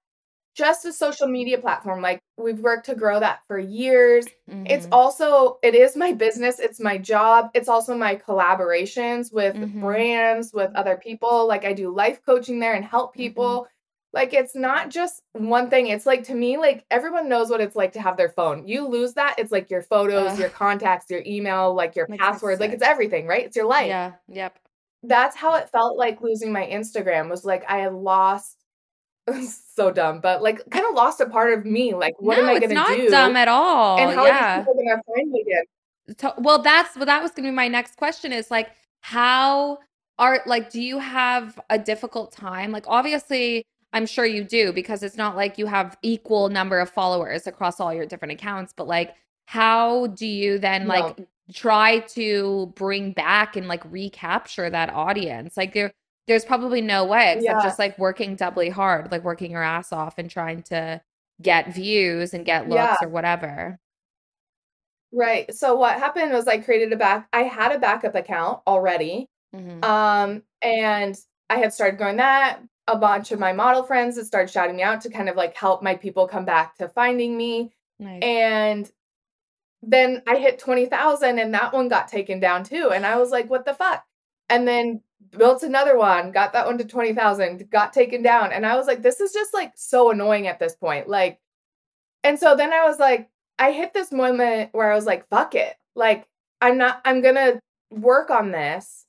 just 0.58 0.84
a 0.84 0.92
social 0.92 1.28
media 1.28 1.56
platform. 1.56 2.02
Like 2.02 2.20
we've 2.36 2.58
worked 2.58 2.86
to 2.86 2.96
grow 2.96 3.20
that 3.20 3.40
for 3.46 3.60
years. 3.60 4.26
Mm-hmm. 4.50 4.66
It's 4.66 4.88
also 4.90 5.58
it 5.62 5.76
is 5.76 5.96
my 5.96 6.12
business, 6.12 6.58
it's 6.58 6.80
my 6.80 6.98
job. 6.98 7.50
It's 7.54 7.68
also 7.68 7.96
my 7.96 8.16
collaborations 8.16 9.32
with 9.32 9.54
mm-hmm. 9.54 9.80
brands, 9.80 10.52
with 10.52 10.74
other 10.74 10.96
people. 10.96 11.46
Like 11.46 11.64
I 11.64 11.72
do 11.72 11.94
life 11.94 12.20
coaching 12.26 12.58
there 12.58 12.74
and 12.74 12.84
help 12.84 13.14
people. 13.14 13.60
Mm-hmm. 13.60 13.72
Like 14.14 14.34
it's 14.34 14.56
not 14.56 14.90
just 14.90 15.22
one 15.32 15.70
thing. 15.70 15.86
It's 15.86 16.06
like 16.06 16.24
to 16.24 16.34
me 16.34 16.56
like 16.58 16.84
everyone 16.90 17.28
knows 17.28 17.50
what 17.50 17.60
it's 17.60 17.76
like 17.76 17.92
to 17.92 18.02
have 18.02 18.16
their 18.16 18.30
phone. 18.30 18.66
You 18.66 18.88
lose 18.88 19.14
that, 19.14 19.36
it's 19.38 19.52
like 19.52 19.70
your 19.70 19.82
photos, 19.82 20.32
Ugh. 20.32 20.38
your 20.40 20.48
contacts, 20.48 21.08
your 21.08 21.22
email, 21.24 21.72
like 21.72 21.94
your 21.94 22.08
Makes 22.08 22.20
passwords, 22.20 22.58
like 22.60 22.72
it's 22.72 22.82
everything, 22.82 23.28
right? 23.28 23.44
It's 23.44 23.54
your 23.54 23.66
life. 23.66 23.86
Yeah. 23.86 24.12
Yep. 24.28 24.58
That's 25.04 25.36
how 25.36 25.54
it 25.54 25.70
felt 25.70 25.96
like 25.96 26.20
losing 26.20 26.52
my 26.52 26.66
Instagram 26.66 27.30
was 27.30 27.44
like 27.44 27.64
I 27.70 27.78
had 27.78 27.92
lost 27.92 28.57
so 29.76 29.90
dumb, 29.90 30.20
but 30.20 30.42
like 30.42 30.68
kind 30.70 30.84
of 30.86 30.94
lost 30.94 31.20
a 31.20 31.26
part 31.26 31.56
of 31.56 31.64
me. 31.64 31.94
Like, 31.94 32.14
what 32.20 32.36
no, 32.36 32.42
am 32.42 32.48
I 32.48 32.58
going 32.58 32.70
to 32.70 32.74
do? 32.74 33.02
It's 33.02 33.10
not 33.12 33.26
dumb 33.26 33.36
at 33.36 33.48
all? 33.48 33.98
And 33.98 34.14
how 34.14 34.26
yeah. 34.26 34.56
are 34.56 34.60
people 34.60 34.74
going 34.74 34.88
to 34.88 35.02
find 35.14 35.30
me 35.30 35.40
again? 35.42 36.34
Well, 36.38 36.62
that's 36.62 36.96
well, 36.96 37.06
that 37.06 37.22
was 37.22 37.32
going 37.32 37.44
to 37.44 37.50
be 37.50 37.54
my 37.54 37.68
next 37.68 37.96
question. 37.96 38.32
Is 38.32 38.50
like, 38.50 38.70
how 39.00 39.78
are 40.18 40.40
like, 40.46 40.70
do 40.70 40.80
you 40.80 40.98
have 40.98 41.60
a 41.70 41.78
difficult 41.78 42.32
time? 42.32 42.72
Like, 42.72 42.84
obviously, 42.88 43.64
I'm 43.92 44.06
sure 44.06 44.24
you 44.24 44.44
do 44.44 44.72
because 44.72 45.02
it's 45.02 45.16
not 45.16 45.36
like 45.36 45.58
you 45.58 45.66
have 45.66 45.96
equal 46.02 46.48
number 46.48 46.78
of 46.80 46.90
followers 46.90 47.46
across 47.46 47.80
all 47.80 47.92
your 47.92 48.06
different 48.06 48.32
accounts. 48.32 48.72
But 48.76 48.86
like, 48.86 49.14
how 49.46 50.08
do 50.08 50.26
you 50.26 50.58
then 50.58 50.86
no. 50.86 50.94
like 50.94 51.28
try 51.52 52.00
to 52.00 52.72
bring 52.74 53.12
back 53.12 53.56
and 53.56 53.68
like 53.68 53.82
recapture 53.90 54.68
that 54.70 54.90
audience? 54.90 55.56
Like, 55.56 55.74
there 55.74 55.92
there's 56.28 56.44
probably 56.44 56.80
no 56.80 57.04
way 57.04 57.32
except 57.32 57.44
yeah. 57.44 57.62
just 57.62 57.78
like 57.78 57.98
working 57.98 58.36
doubly 58.36 58.68
hard, 58.68 59.10
like 59.10 59.24
working 59.24 59.50
your 59.50 59.62
ass 59.62 59.92
off 59.92 60.18
and 60.18 60.30
trying 60.30 60.62
to 60.64 61.00
get 61.40 61.74
views 61.74 62.34
and 62.34 62.44
get 62.44 62.68
looks 62.68 62.78
yeah. 62.78 62.96
or 63.02 63.08
whatever. 63.08 63.78
Right. 65.10 65.52
So 65.54 65.74
what 65.74 65.98
happened 65.98 66.32
was 66.32 66.46
I 66.46 66.58
created 66.58 66.92
a 66.92 66.96
back 66.96 67.28
I 67.32 67.44
had 67.44 67.72
a 67.72 67.78
backup 67.78 68.14
account 68.14 68.60
already. 68.66 69.28
Mm-hmm. 69.56 69.82
Um 69.82 70.42
and 70.60 71.16
I 71.48 71.56
had 71.56 71.72
started 71.72 71.96
growing 71.96 72.18
that. 72.18 72.60
A 72.88 72.96
bunch 72.96 73.32
of 73.32 73.38
my 73.38 73.52
model 73.52 73.82
friends 73.82 74.16
had 74.16 74.26
started 74.26 74.50
shouting 74.50 74.76
me 74.76 74.82
out 74.82 75.00
to 75.02 75.10
kind 75.10 75.28
of 75.28 75.36
like 75.36 75.56
help 75.56 75.82
my 75.82 75.94
people 75.94 76.28
come 76.28 76.44
back 76.44 76.76
to 76.76 76.88
finding 76.88 77.36
me. 77.36 77.72
Nice. 77.98 78.22
And 78.22 78.90
then 79.82 80.22
I 80.26 80.36
hit 80.36 80.58
20,000 80.58 81.38
and 81.38 81.54
that 81.54 81.72
one 81.72 81.88
got 81.88 82.08
taken 82.08 82.40
down 82.40 82.64
too. 82.64 82.90
And 82.92 83.06
I 83.06 83.16
was 83.16 83.30
like, 83.30 83.48
what 83.48 83.64
the 83.64 83.74
fuck? 83.74 84.04
And 84.50 84.66
then 84.66 85.02
built 85.36 85.62
another 85.62 85.96
one, 85.96 86.32
got 86.32 86.52
that 86.52 86.66
one 86.66 86.78
to 86.78 86.84
20,000, 86.84 87.70
got 87.70 87.92
taken 87.92 88.22
down. 88.22 88.52
And 88.52 88.64
I 88.64 88.76
was 88.76 88.86
like, 88.86 89.02
this 89.02 89.20
is 89.20 89.32
just 89.32 89.52
like 89.52 89.72
so 89.76 90.10
annoying 90.10 90.46
at 90.46 90.58
this 90.58 90.74
point. 90.74 91.08
Like, 91.08 91.38
and 92.24 92.38
so 92.38 92.56
then 92.56 92.72
I 92.72 92.84
was 92.84 92.98
like, 92.98 93.28
I 93.58 93.72
hit 93.72 93.92
this 93.92 94.12
moment 94.12 94.70
where 94.72 94.90
I 94.90 94.94
was 94.94 95.06
like, 95.06 95.28
fuck 95.28 95.54
it. 95.54 95.74
Like, 95.94 96.26
I'm 96.60 96.78
not, 96.78 97.00
I'm 97.04 97.20
gonna 97.20 97.60
work 97.90 98.30
on 98.30 98.50
this, 98.50 99.06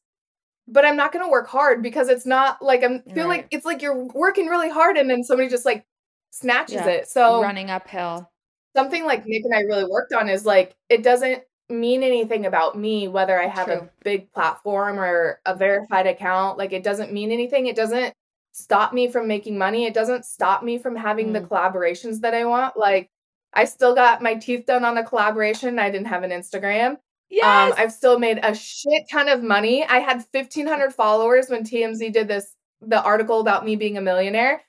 but 0.68 0.86
I'm 0.86 0.96
not 0.96 1.12
gonna 1.12 1.30
work 1.30 1.48
hard 1.48 1.82
because 1.82 2.10
it's 2.10 2.26
not 2.26 2.62
like 2.62 2.84
I'm 2.84 3.02
feel 3.02 3.28
right. 3.28 3.40
like 3.40 3.48
it's 3.52 3.66
like 3.66 3.82
you're 3.82 4.06
working 4.06 4.48
really 4.48 4.70
hard 4.70 4.98
and 4.98 5.10
then 5.10 5.24
somebody 5.24 5.50
just 5.50 5.66
like 5.66 5.86
snatches 6.32 6.76
yeah. 6.76 6.88
it. 6.88 7.08
So 7.08 7.42
running 7.42 7.70
uphill. 7.70 8.30
Something 8.76 9.06
like 9.06 9.26
Nick 9.26 9.44
and 9.46 9.54
I 9.54 9.62
really 9.62 9.86
worked 9.86 10.14
on 10.14 10.30
is 10.30 10.46
like, 10.46 10.76
it 10.90 11.04
doesn't 11.04 11.44
mean 11.70 12.04
anything 12.04 12.46
about 12.46 12.78
me 12.78 13.08
whether 13.08 13.40
I 13.40 13.48
have 13.48 13.68
True. 13.68 13.76
a 13.76 13.90
big 14.04 14.32
platform 14.34 15.00
or 15.00 15.40
a 15.46 15.56
verified 15.56 16.08
account. 16.08 16.58
Like 16.58 16.74
it 16.74 16.84
doesn't 16.84 17.14
mean 17.14 17.32
anything. 17.32 17.68
It 17.68 17.76
doesn't 17.76 18.14
stop 18.52 18.94
me 18.94 19.08
from 19.08 19.28
making 19.28 19.58
money. 19.58 19.86
It 19.86 19.94
doesn't 19.94 20.26
stop 20.26 20.64
me 20.64 20.78
from 20.78 20.96
having 20.96 21.30
mm. 21.30 21.34
the 21.34 21.42
collaborations 21.42 22.22
that 22.22 22.34
I 22.34 22.46
want. 22.46 22.78
Like 22.78 23.10
I 23.54 23.66
still 23.66 23.96
got 23.96 24.22
my 24.22 24.36
teeth 24.36 24.66
done 24.66 24.86
on 24.86 24.98
a 24.98 25.04
collaboration. 25.04 25.80
I 25.80 25.90
didn't 25.90 26.08
have 26.08 26.24
an 26.24 26.32
Instagram. 26.32 26.98
Yes. 27.30 27.72
Um, 27.72 27.78
I've 27.78 27.94
still 27.94 28.18
made 28.18 28.40
a 28.42 28.56
shit 28.56 29.04
ton 29.10 29.30
of 29.30 29.44
money. 29.44 29.86
I 29.86 30.00
had 30.00 30.26
1500 30.32 30.94
followers 30.94 31.50
when 31.50 31.64
TMZ 31.64 32.12
did 32.12 32.28
this 32.28 32.56
the 32.82 33.02
article 33.02 33.40
about 33.40 33.66
me 33.66 33.76
being 33.76 33.98
a 33.98 34.02
millionaire. 34.02 34.64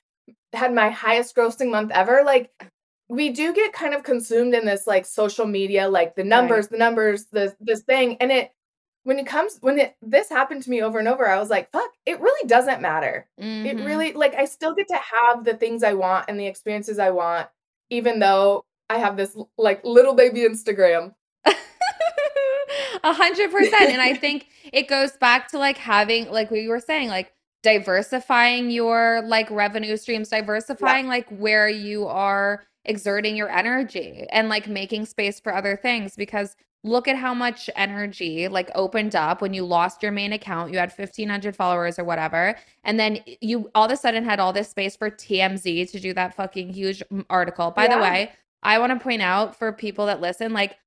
Had 0.53 0.73
my 0.73 0.89
highest 0.89 1.35
grossing 1.35 1.71
month 1.71 1.91
ever. 1.91 2.23
Like 2.25 2.51
we 3.11 3.29
do 3.29 3.53
get 3.53 3.73
kind 3.73 3.93
of 3.93 4.03
consumed 4.03 4.53
in 4.53 4.65
this 4.65 4.87
like 4.87 5.05
social 5.05 5.45
media, 5.45 5.89
like 5.89 6.15
the 6.15 6.23
numbers, 6.23 6.63
right. 6.63 6.71
the 6.71 6.77
numbers, 6.77 7.25
the 7.25 7.53
this 7.59 7.81
thing. 7.81 8.15
And 8.21 8.31
it 8.31 8.53
when 9.03 9.19
it 9.19 9.27
comes 9.27 9.57
when 9.59 9.77
it 9.79 9.97
this 10.01 10.29
happened 10.29 10.63
to 10.63 10.69
me 10.69 10.81
over 10.81 10.97
and 10.97 11.09
over, 11.09 11.27
I 11.27 11.37
was 11.37 11.49
like, 11.49 11.69
fuck, 11.71 11.91
it 12.05 12.21
really 12.21 12.47
doesn't 12.47 12.81
matter. 12.81 13.27
Mm-hmm. 13.37 13.65
It 13.65 13.85
really 13.85 14.13
like 14.13 14.33
I 14.35 14.45
still 14.45 14.73
get 14.73 14.87
to 14.87 14.95
have 14.95 15.43
the 15.43 15.55
things 15.55 15.83
I 15.83 15.91
want 15.91 16.25
and 16.29 16.39
the 16.39 16.47
experiences 16.47 16.99
I 16.99 17.09
want, 17.09 17.49
even 17.89 18.19
though 18.19 18.63
I 18.89 18.97
have 18.99 19.17
this 19.17 19.35
like 19.57 19.83
little 19.83 20.13
baby 20.13 20.47
Instagram. 20.47 21.13
A 23.03 23.13
hundred 23.13 23.51
percent. 23.51 23.91
And 23.91 24.01
I 24.01 24.13
think 24.13 24.47
it 24.71 24.87
goes 24.87 25.11
back 25.17 25.49
to 25.49 25.57
like 25.57 25.77
having, 25.77 26.31
like 26.31 26.49
we 26.49 26.69
were 26.69 26.79
saying, 26.79 27.09
like 27.09 27.33
diversifying 27.61 28.69
your 28.69 29.21
like 29.25 29.51
revenue 29.51 29.97
streams, 29.97 30.29
diversifying 30.29 31.05
yeah. 31.05 31.11
like 31.11 31.27
where 31.29 31.67
you 31.67 32.07
are 32.07 32.63
exerting 32.85 33.35
your 33.35 33.49
energy 33.49 34.25
and 34.31 34.49
like 34.49 34.67
making 34.67 35.05
space 35.05 35.39
for 35.39 35.53
other 35.53 35.75
things 35.75 36.15
because 36.15 36.55
look 36.83 37.07
at 37.07 37.15
how 37.15 37.33
much 37.33 37.69
energy 37.75 38.47
like 38.47 38.71
opened 38.73 39.15
up 39.15 39.41
when 39.41 39.53
you 39.53 39.63
lost 39.63 40.01
your 40.01 40.11
main 40.11 40.33
account 40.33 40.71
you 40.71 40.79
had 40.79 40.91
1500 40.91 41.55
followers 41.55 41.99
or 41.99 42.03
whatever 42.03 42.55
and 42.83 42.99
then 42.99 43.19
you 43.39 43.69
all 43.75 43.85
of 43.85 43.91
a 43.91 43.97
sudden 43.97 44.23
had 44.23 44.39
all 44.39 44.51
this 44.51 44.69
space 44.69 44.95
for 44.95 45.11
TMZ 45.11 45.91
to 45.91 45.99
do 45.99 46.13
that 46.13 46.35
fucking 46.35 46.69
huge 46.73 47.03
article. 47.29 47.71
By 47.71 47.85
yeah. 47.85 47.95
the 47.95 48.01
way 48.01 48.31
i 48.63 48.77
want 48.77 48.91
to 48.91 49.03
point 49.03 49.23
out 49.23 49.55
for 49.55 49.71
people 49.71 50.05
that 50.05 50.21
listen 50.21 50.53
like 50.53 50.77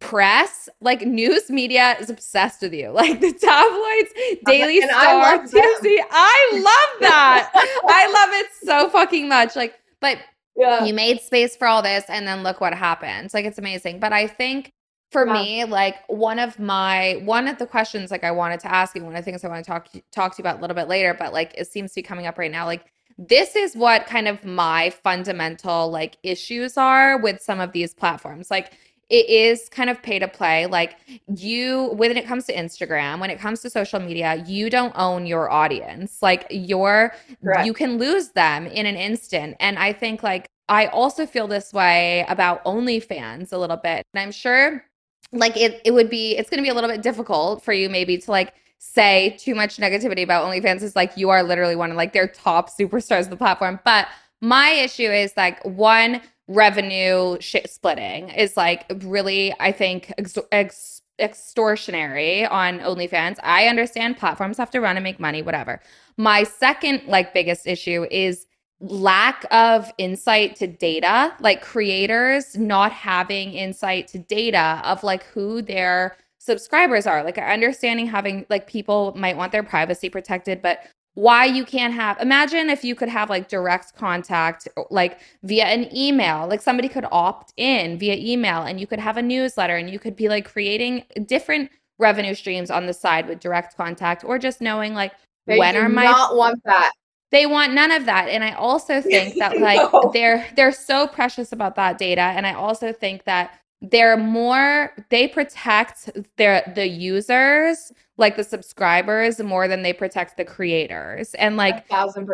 press 0.00 0.68
like 0.80 1.02
news 1.02 1.50
media 1.50 1.96
is 2.00 2.10
obsessed 2.10 2.62
with 2.62 2.72
you. 2.72 2.90
Like 3.00 3.20
the 3.20 3.32
tabloids 3.32 4.40
daily 4.46 4.80
and 4.80 4.90
star 4.90 5.24
I 5.24 5.38
TMZ 5.38 5.96
I 6.10 6.50
love 6.54 7.00
that. 7.00 7.50
I 7.88 8.06
love 8.06 8.40
it 8.40 8.46
so 8.62 8.88
fucking 8.90 9.28
much. 9.28 9.56
Like 9.56 9.74
but 10.00 10.18
yeah. 10.56 10.84
You 10.84 10.94
made 10.94 11.20
space 11.20 11.56
for 11.56 11.66
all 11.66 11.82
this 11.82 12.04
and 12.08 12.26
then 12.26 12.42
look 12.42 12.60
what 12.60 12.74
happens. 12.74 13.32
Like 13.34 13.44
it's 13.44 13.58
amazing. 13.58 14.00
But 14.00 14.12
I 14.12 14.26
think 14.26 14.72
for 15.10 15.26
yeah. 15.26 15.32
me, 15.32 15.64
like 15.64 15.96
one 16.08 16.38
of 16.38 16.58
my 16.58 17.20
one 17.24 17.48
of 17.48 17.58
the 17.58 17.66
questions 17.66 18.10
like 18.10 18.24
I 18.24 18.30
wanted 18.30 18.60
to 18.60 18.72
ask 18.72 18.94
you, 18.94 19.04
one 19.04 19.14
of 19.14 19.24
the 19.24 19.30
things 19.30 19.44
I 19.44 19.48
want 19.48 19.64
to 19.64 19.70
talk 19.70 19.88
talk 20.12 20.36
to 20.36 20.42
you 20.42 20.42
about 20.42 20.58
a 20.58 20.60
little 20.60 20.76
bit 20.76 20.88
later, 20.88 21.14
but 21.18 21.32
like 21.32 21.54
it 21.56 21.66
seems 21.68 21.92
to 21.92 21.96
be 21.96 22.02
coming 22.02 22.26
up 22.26 22.38
right 22.38 22.50
now. 22.50 22.66
Like 22.66 22.84
this 23.18 23.54
is 23.54 23.76
what 23.76 24.06
kind 24.06 24.28
of 24.28 24.44
my 24.44 24.90
fundamental 24.90 25.90
like 25.90 26.16
issues 26.22 26.76
are 26.76 27.18
with 27.18 27.42
some 27.42 27.60
of 27.60 27.72
these 27.72 27.92
platforms. 27.92 28.50
Like 28.50 28.72
it 29.10 29.28
is 29.28 29.68
kind 29.68 29.90
of 29.90 30.00
pay 30.02 30.20
to 30.20 30.28
play. 30.28 30.66
Like 30.66 30.96
you, 31.26 31.90
when 31.94 32.16
it 32.16 32.26
comes 32.26 32.46
to 32.46 32.54
Instagram, 32.54 33.20
when 33.20 33.28
it 33.28 33.40
comes 33.40 33.60
to 33.62 33.70
social 33.70 33.98
media, 33.98 34.42
you 34.46 34.70
don't 34.70 34.92
own 34.96 35.26
your 35.26 35.50
audience. 35.50 36.22
Like 36.22 36.46
you're, 36.48 37.12
Correct. 37.42 37.66
you 37.66 37.72
can 37.72 37.98
lose 37.98 38.28
them 38.30 38.66
in 38.68 38.86
an 38.86 38.94
instant. 38.94 39.56
And 39.58 39.78
I 39.78 39.92
think 39.92 40.22
like 40.22 40.46
I 40.68 40.86
also 40.86 41.26
feel 41.26 41.48
this 41.48 41.72
way 41.72 42.24
about 42.28 42.64
OnlyFans 42.64 43.52
a 43.52 43.58
little 43.58 43.76
bit. 43.76 44.06
And 44.14 44.22
I'm 44.22 44.30
sure 44.30 44.84
like 45.32 45.56
it, 45.56 45.80
it 45.84 45.90
would 45.90 46.08
be, 46.08 46.36
it's 46.36 46.48
going 46.48 46.58
to 46.58 46.62
be 46.62 46.70
a 46.70 46.74
little 46.74 46.90
bit 46.90 47.02
difficult 47.02 47.64
for 47.64 47.72
you 47.72 47.88
maybe 47.88 48.16
to 48.16 48.30
like 48.30 48.54
say 48.78 49.36
too 49.40 49.56
much 49.56 49.78
negativity 49.78 50.22
about 50.22 50.46
OnlyFans. 50.46 50.82
Is 50.82 50.94
like 50.94 51.16
you 51.16 51.30
are 51.30 51.42
literally 51.42 51.74
one 51.74 51.90
of 51.90 51.96
like 51.96 52.12
their 52.12 52.28
top 52.28 52.70
superstars 52.70 53.22
of 53.22 53.30
the 53.30 53.36
platform. 53.36 53.80
But 53.84 54.06
my 54.40 54.70
issue 54.70 55.10
is 55.10 55.32
like 55.36 55.62
one, 55.64 56.22
revenue 56.50 57.36
shit 57.40 57.70
splitting 57.70 58.28
is 58.30 58.56
like 58.56 58.84
really, 59.02 59.54
I 59.60 59.70
think, 59.70 60.12
ex- 60.18 60.36
ex- 60.50 61.02
extortionary 61.20 62.50
on 62.50 62.80
OnlyFans. 62.80 63.38
I 63.42 63.66
understand 63.66 64.18
platforms 64.18 64.58
have 64.58 64.70
to 64.72 64.80
run 64.80 64.96
and 64.96 65.04
make 65.04 65.20
money, 65.20 65.42
whatever. 65.42 65.80
My 66.16 66.42
second, 66.42 67.02
like, 67.06 67.32
biggest 67.32 67.66
issue 67.66 68.04
is 68.10 68.46
lack 68.80 69.44
of 69.52 69.92
insight 69.98 70.56
to 70.56 70.66
data, 70.66 71.34
like 71.40 71.62
creators 71.62 72.56
not 72.56 72.90
having 72.90 73.52
insight 73.52 74.08
to 74.08 74.18
data 74.18 74.80
of 74.84 75.04
like 75.04 75.22
who 75.24 75.62
their 75.62 76.16
subscribers 76.38 77.06
are. 77.06 77.22
Like 77.22 77.36
understanding 77.38 78.06
having 78.06 78.46
like 78.48 78.66
people 78.66 79.12
might 79.16 79.36
want 79.36 79.52
their 79.52 79.62
privacy 79.62 80.08
protected, 80.08 80.62
but 80.62 80.82
why 81.14 81.44
you 81.44 81.64
can't 81.64 81.92
have 81.92 82.18
imagine 82.20 82.70
if 82.70 82.84
you 82.84 82.94
could 82.94 83.08
have 83.08 83.28
like 83.28 83.48
direct 83.48 83.96
contact 83.96 84.68
like 84.90 85.18
via 85.42 85.64
an 85.64 85.94
email 85.94 86.46
like 86.46 86.62
somebody 86.62 86.88
could 86.88 87.06
opt 87.10 87.52
in 87.56 87.98
via 87.98 88.16
email 88.16 88.62
and 88.62 88.80
you 88.80 88.86
could 88.86 89.00
have 89.00 89.16
a 89.16 89.22
newsletter 89.22 89.76
and 89.76 89.90
you 89.90 89.98
could 89.98 90.14
be 90.14 90.28
like 90.28 90.44
creating 90.44 91.04
different 91.26 91.70
revenue 91.98 92.34
streams 92.34 92.70
on 92.70 92.86
the 92.86 92.94
side 92.94 93.28
with 93.28 93.40
direct 93.40 93.76
contact 93.76 94.24
or 94.24 94.38
just 94.38 94.60
knowing 94.60 94.94
like 94.94 95.12
they 95.46 95.58
when 95.58 95.76
are 95.76 95.88
my 95.88 96.04
not 96.04 96.36
want 96.36 96.62
that. 96.64 96.92
They 97.30 97.46
want 97.46 97.74
none 97.74 97.92
of 97.92 98.06
that. 98.06 98.28
And 98.28 98.42
i 98.42 98.52
also 98.52 99.00
think 99.00 99.36
that 99.38 99.58
like 99.58 99.92
no. 99.92 100.10
they're 100.12 100.46
they're 100.56 100.72
so 100.72 101.06
precious 101.06 101.52
about 101.52 101.76
that 101.76 101.98
data. 101.98 102.22
And 102.22 102.46
i 102.46 102.54
also 102.54 102.92
think 102.92 103.24
that 103.24 103.58
they're 103.82 104.16
more 104.16 104.92
they 105.08 105.26
protect 105.26 106.10
their 106.36 106.70
the 106.74 106.86
users 106.86 107.92
like 108.20 108.36
the 108.36 108.44
subscribers 108.44 109.40
more 109.40 109.66
than 109.66 109.82
they 109.82 109.92
protect 109.92 110.36
the 110.36 110.44
creators. 110.44 111.34
And 111.34 111.56
like 111.56 111.86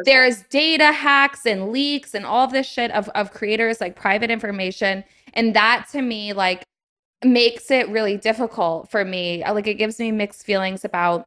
there's 0.05 0.43
data 0.51 0.93
hacks 0.93 1.47
and 1.47 1.71
leaks 1.71 2.13
and 2.13 2.27
all 2.27 2.49
this 2.49 2.67
shit 2.67 2.91
of, 2.91 3.09
of 3.11 3.33
creators 3.33 3.81
like 3.81 3.95
private 3.97 4.31
information. 4.31 5.05
And 5.33 5.55
that 5.55 5.87
to 5.93 6.03
me 6.03 6.33
like 6.33 6.65
makes 7.25 7.71
it 7.71 7.89
really 7.89 8.17
difficult 8.17 8.91
for 8.91 9.05
me. 9.05 9.45
Like 9.49 9.69
it 9.69 9.75
gives 9.75 9.99
me 9.99 10.11
mixed 10.11 10.45
feelings 10.45 10.85
about 10.85 11.25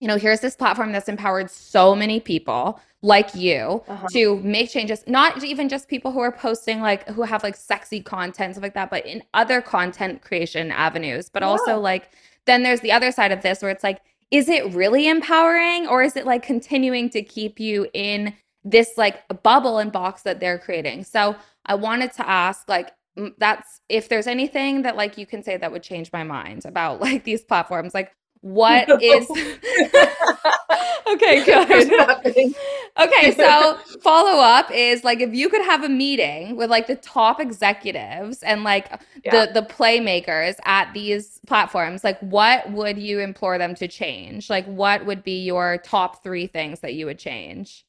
you 0.00 0.08
know 0.08 0.16
here's 0.16 0.40
this 0.40 0.56
platform 0.56 0.92
that's 0.92 1.08
empowered 1.08 1.50
so 1.50 1.94
many 1.94 2.20
people 2.20 2.80
like 3.02 3.34
you 3.34 3.82
uh-huh. 3.88 4.06
to 4.10 4.36
make 4.40 4.70
changes 4.70 5.04
not 5.06 5.42
even 5.44 5.68
just 5.68 5.88
people 5.88 6.10
who 6.10 6.20
are 6.20 6.32
posting 6.32 6.80
like 6.80 7.06
who 7.08 7.22
have 7.22 7.42
like 7.42 7.56
sexy 7.56 8.00
content 8.00 8.54
stuff 8.54 8.62
like 8.62 8.74
that 8.74 8.90
but 8.90 9.06
in 9.06 9.22
other 9.34 9.60
content 9.60 10.22
creation 10.22 10.70
avenues 10.70 11.28
but 11.28 11.42
yeah. 11.42 11.48
also 11.48 11.78
like 11.78 12.10
then 12.46 12.62
there's 12.62 12.80
the 12.80 12.92
other 12.92 13.12
side 13.12 13.32
of 13.32 13.42
this 13.42 13.62
where 13.62 13.70
it's 13.70 13.84
like 13.84 14.00
is 14.30 14.48
it 14.48 14.72
really 14.74 15.08
empowering 15.08 15.86
or 15.86 16.02
is 16.02 16.16
it 16.16 16.26
like 16.26 16.42
continuing 16.42 17.08
to 17.08 17.22
keep 17.22 17.60
you 17.60 17.86
in 17.94 18.34
this 18.64 18.92
like 18.96 19.22
bubble 19.42 19.78
and 19.78 19.92
box 19.92 20.22
that 20.22 20.40
they're 20.40 20.58
creating 20.58 21.04
so 21.04 21.36
i 21.66 21.74
wanted 21.74 22.12
to 22.12 22.28
ask 22.28 22.68
like 22.68 22.92
that's 23.38 23.80
if 23.88 24.08
there's 24.08 24.26
anything 24.26 24.82
that 24.82 24.96
like 24.96 25.18
you 25.18 25.26
can 25.26 25.42
say 25.42 25.56
that 25.56 25.70
would 25.72 25.82
change 25.82 26.12
my 26.12 26.22
mind 26.22 26.64
about 26.64 27.00
like 27.08 27.22
these 27.24 27.42
platforms 27.42 27.94
like 27.94 28.12
what 28.40 28.88
is 29.02 29.28
okay 31.08 31.44
good. 31.44 32.54
okay 32.98 33.32
so 33.32 33.76
follow 34.00 34.40
up 34.40 34.70
is 34.72 35.04
like 35.04 35.20
if 35.20 35.34
you 35.34 35.48
could 35.48 35.62
have 35.62 35.82
a 35.84 35.88
meeting 35.88 36.56
with 36.56 36.70
like 36.70 36.86
the 36.86 36.96
top 36.96 37.40
executives 37.40 38.42
and 38.42 38.64
like 38.64 38.90
yeah. 39.24 39.46
the 39.46 39.60
the 39.60 39.66
playmakers 39.66 40.56
at 40.64 40.92
these 40.94 41.40
platforms 41.46 42.04
like 42.04 42.18
what 42.20 42.70
would 42.72 42.98
you 42.98 43.18
implore 43.18 43.58
them 43.58 43.74
to 43.74 43.88
change? 43.88 44.50
Like 44.50 44.66
what 44.66 45.04
would 45.06 45.22
be 45.22 45.44
your 45.44 45.78
top 45.78 46.22
three 46.22 46.46
things 46.46 46.80
that 46.80 46.94
you 46.94 47.06
would 47.06 47.18
change? 47.18 47.84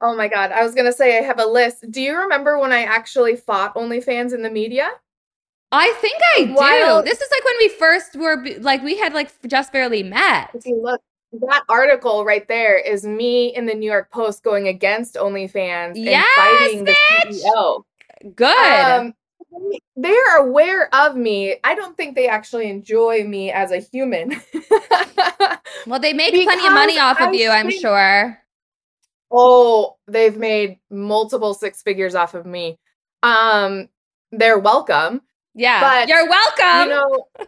Oh 0.00 0.14
my 0.14 0.28
god 0.28 0.52
i 0.52 0.62
was 0.62 0.74
gonna 0.74 0.92
say 0.92 1.18
i 1.18 1.22
have 1.22 1.40
a 1.40 1.46
list. 1.46 1.90
Do 1.90 2.00
you 2.00 2.16
remember 2.16 2.58
when 2.58 2.72
i 2.72 2.82
actually 2.82 3.36
fought 3.36 3.74
onlyfans 3.74 4.32
in 4.32 4.42
the 4.42 4.50
media 4.50 4.90
I 5.70 5.92
think 6.00 6.18
I 6.36 6.44
do. 6.44 7.02
This 7.04 7.20
is 7.20 7.30
like 7.30 7.44
when 7.44 7.56
we 7.58 7.68
first 7.68 8.16
were 8.16 8.60
like 8.60 8.82
we 8.82 8.96
had 8.98 9.12
like 9.12 9.30
just 9.46 9.72
barely 9.72 10.02
met. 10.02 10.50
See, 10.62 10.74
look, 10.74 11.00
that 11.32 11.64
article 11.68 12.24
right 12.24 12.46
there 12.48 12.78
is 12.78 13.04
me 13.04 13.54
in 13.54 13.66
the 13.66 13.74
New 13.74 13.90
York 13.90 14.10
Post 14.10 14.42
going 14.42 14.68
against 14.68 15.16
OnlyFans 15.16 15.92
yes, 15.94 16.26
and 16.38 16.86
fighting 16.86 16.86
bitch! 16.86 17.32
the 17.32 17.50
CEO. 17.54 17.82
Good. 18.34 19.00
Um, 19.00 19.14
they 19.96 20.16
are 20.16 20.36
aware 20.38 20.94
of 20.94 21.16
me. 21.16 21.56
I 21.64 21.74
don't 21.74 21.96
think 21.96 22.14
they 22.14 22.28
actually 22.28 22.70
enjoy 22.70 23.24
me 23.24 23.50
as 23.50 23.70
a 23.70 23.78
human. 23.78 24.40
well, 25.86 26.00
they 26.00 26.12
make 26.12 26.32
plenty 26.32 26.66
of 26.66 26.72
money 26.72 26.98
off 26.98 27.20
of 27.20 27.28
I 27.28 27.32
you, 27.32 27.50
I'm 27.50 27.70
sure. 27.70 28.38
Oh, 29.30 29.96
they've 30.06 30.36
made 30.36 30.78
multiple 30.90 31.54
six 31.54 31.82
figures 31.82 32.14
off 32.14 32.34
of 32.34 32.46
me. 32.46 32.78
Um, 33.22 33.88
they're 34.32 34.58
welcome. 34.58 35.22
Yeah. 35.58 35.80
But 35.80 36.08
you're 36.08 36.28
welcome. 36.28 36.88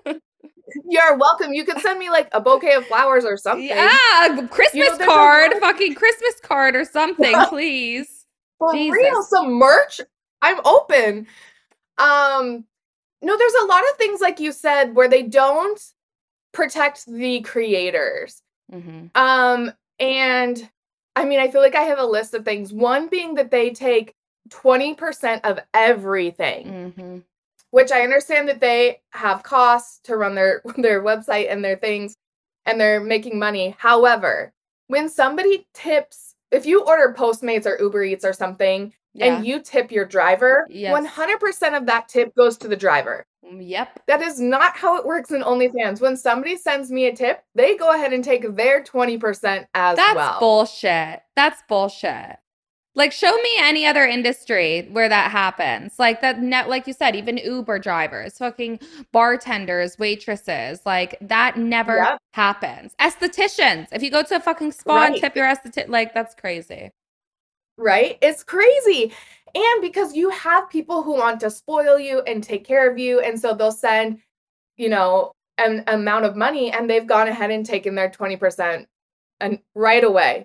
You 0.05 0.12
know, 0.12 0.20
you're 0.88 1.16
welcome. 1.16 1.55
You 1.55 1.64
could 1.64 1.79
send 1.79 1.99
me 1.99 2.11
like 2.11 2.29
a 2.33 2.40
bouquet 2.40 2.75
of 2.75 2.87
flowers 2.87 3.25
or 3.25 3.37
something. 3.37 3.66
Yeah, 3.66 4.27
a 4.27 4.49
Christmas 4.49 4.75
you 4.75 4.99
know, 4.99 5.07
card, 5.07 5.53
fucking 5.61 5.94
Christmas 5.94 6.40
card 6.42 6.75
or 6.75 6.85
something, 6.85 7.35
please. 7.49 8.27
For 8.59 8.73
Jesus. 8.73 8.96
real, 8.96 9.23
some 9.23 9.53
merch. 9.53 10.01
I'm 10.42 10.59
open. 10.64 11.27
Um, 11.99 12.64
no, 13.23 13.38
there's 13.38 13.55
a 13.62 13.66
lot 13.66 13.83
of 13.88 13.96
things 13.96 14.20
like 14.20 14.40
you 14.40 14.53
said 14.53 14.94
where 14.94 15.09
they 15.09 15.23
don't 15.23 15.81
protect 16.53 17.07
the 17.07 17.40
creators. 17.42 18.42
Mm-hmm. 18.73 19.07
Um, 19.14 19.73
and 19.99 20.68
I 21.14 21.25
mean, 21.25 21.38
I 21.38 21.49
feel 21.51 21.61
like 21.61 21.77
I 21.77 21.83
have 21.83 21.99
a 21.99 22.05
list 22.05 22.35
of 22.35 22.44
things. 22.44 22.73
One 22.73 23.09
being 23.09 23.35
that 23.35 23.51
they 23.51 23.70
take 23.70 24.14
20% 24.49 25.40
of 25.44 25.61
everything. 25.73 26.66
Mm-hmm 26.66 27.18
which 27.71 27.93
I 27.93 28.03
understand 28.03 28.49
that 28.49 28.61
they 28.61 29.01
have 29.11 29.43
costs 29.43 30.01
to 30.05 30.17
run 30.17 30.35
their 30.35 30.63
their 30.77 31.03
website 31.03 31.51
and 31.51 31.65
their 31.65 31.77
things 31.77 32.17
and 32.67 32.81
they're 32.81 33.01
making 33.01 33.39
money. 33.39 33.75
However, 33.79 34.53
when 34.89 35.09
somebody 35.09 35.67
tips, 35.73 36.35
if 36.51 36.67
you 36.67 36.85
order 36.85 37.15
Postmates 37.17 37.67
or 37.67 37.79
Uber 37.81 38.05
Eats 38.05 38.25
or 38.25 38.33
something 38.33 38.93
yeah. 39.15 39.37
and 39.37 39.47
you 39.47 39.61
tip 39.61 39.91
your 39.91 40.05
driver, 40.05 40.67
yes. 40.69 40.93
100% 40.93 41.77
of 41.77 41.87
that 41.87 42.09
tip 42.09 42.35
goes 42.35 42.57
to 42.59 42.69
the 42.69 42.77
driver. 42.77 43.25
Mm, 43.45 43.67
yep. 43.67 44.01
That 44.07 44.21
is 44.21 44.41
not 44.41 44.77
how 44.77 44.97
it 44.97 45.07
works 45.07 45.31
in 45.31 45.43
OnlyFans. 45.43 46.01
When 46.01 46.17
somebody 46.17 46.57
sends 46.57 46.91
me 46.91 47.07
a 47.07 47.17
tip, 47.17 47.43
they 47.55 47.77
go 47.77 47.95
ahead 47.95 48.13
and 48.13 48.23
take 48.23 48.55
their 48.57 48.83
20% 48.83 49.67
as 49.75 49.97
That's 49.97 49.99
well. 49.99 50.17
That's 50.17 50.39
bullshit. 50.39 51.23
That's 51.37 51.63
bullshit. 51.69 52.37
Like 53.01 53.13
show 53.13 53.35
me 53.35 53.51
any 53.61 53.87
other 53.87 54.05
industry 54.05 54.87
where 54.93 55.09
that 55.09 55.31
happens. 55.31 55.99
Like 55.99 56.21
that 56.21 56.43
net 56.43 56.69
like 56.69 56.87
you 56.87 56.93
said, 56.93 57.17
even 57.17 57.39
Uber 57.39 57.79
drivers, 57.79 58.37
fucking 58.37 58.79
bartenders, 59.11 59.99
waitresses, 59.99 60.83
like 60.85 61.17
that 61.23 61.57
never 61.57 61.97
yep. 61.97 62.19
happens. 62.35 62.95
Estheticians. 63.01 63.87
If 63.91 64.03
you 64.03 64.11
go 64.11 64.23
to 64.23 64.37
a 64.37 64.41
fucking 64.41 64.73
spa 64.73 64.97
right. 64.97 65.13
and 65.13 65.19
tip 65.19 65.35
your 65.35 65.47
esthetician, 65.47 65.89
like 65.89 66.13
that's 66.13 66.35
crazy. 66.35 66.91
Right? 67.79 68.19
It's 68.21 68.45
crazy. 68.45 69.15
And 69.55 69.81
because 69.81 70.15
you 70.15 70.29
have 70.29 70.69
people 70.69 71.03
who 71.03 71.15
want 71.15 71.41
to 71.41 71.49
spoil 71.49 71.99
you 71.99 72.21
and 72.27 72.45
take 72.45 72.67
care 72.67 72.91
of 72.91 72.99
you 72.99 73.21
and 73.21 73.41
so 73.41 73.55
they'll 73.55 73.73
send, 73.73 74.19
you 74.77 74.91
know, 74.91 75.33
an 75.57 75.85
amount 75.87 76.27
of 76.27 76.37
money 76.37 76.71
and 76.71 76.91
they've 76.91 77.07
gone 77.07 77.29
ahead 77.29 77.51
and 77.51 77.65
taken 77.65 77.95
their 77.95 78.11
20% 78.11 78.85
and 79.41 79.59
right 79.75 80.05
away 80.05 80.45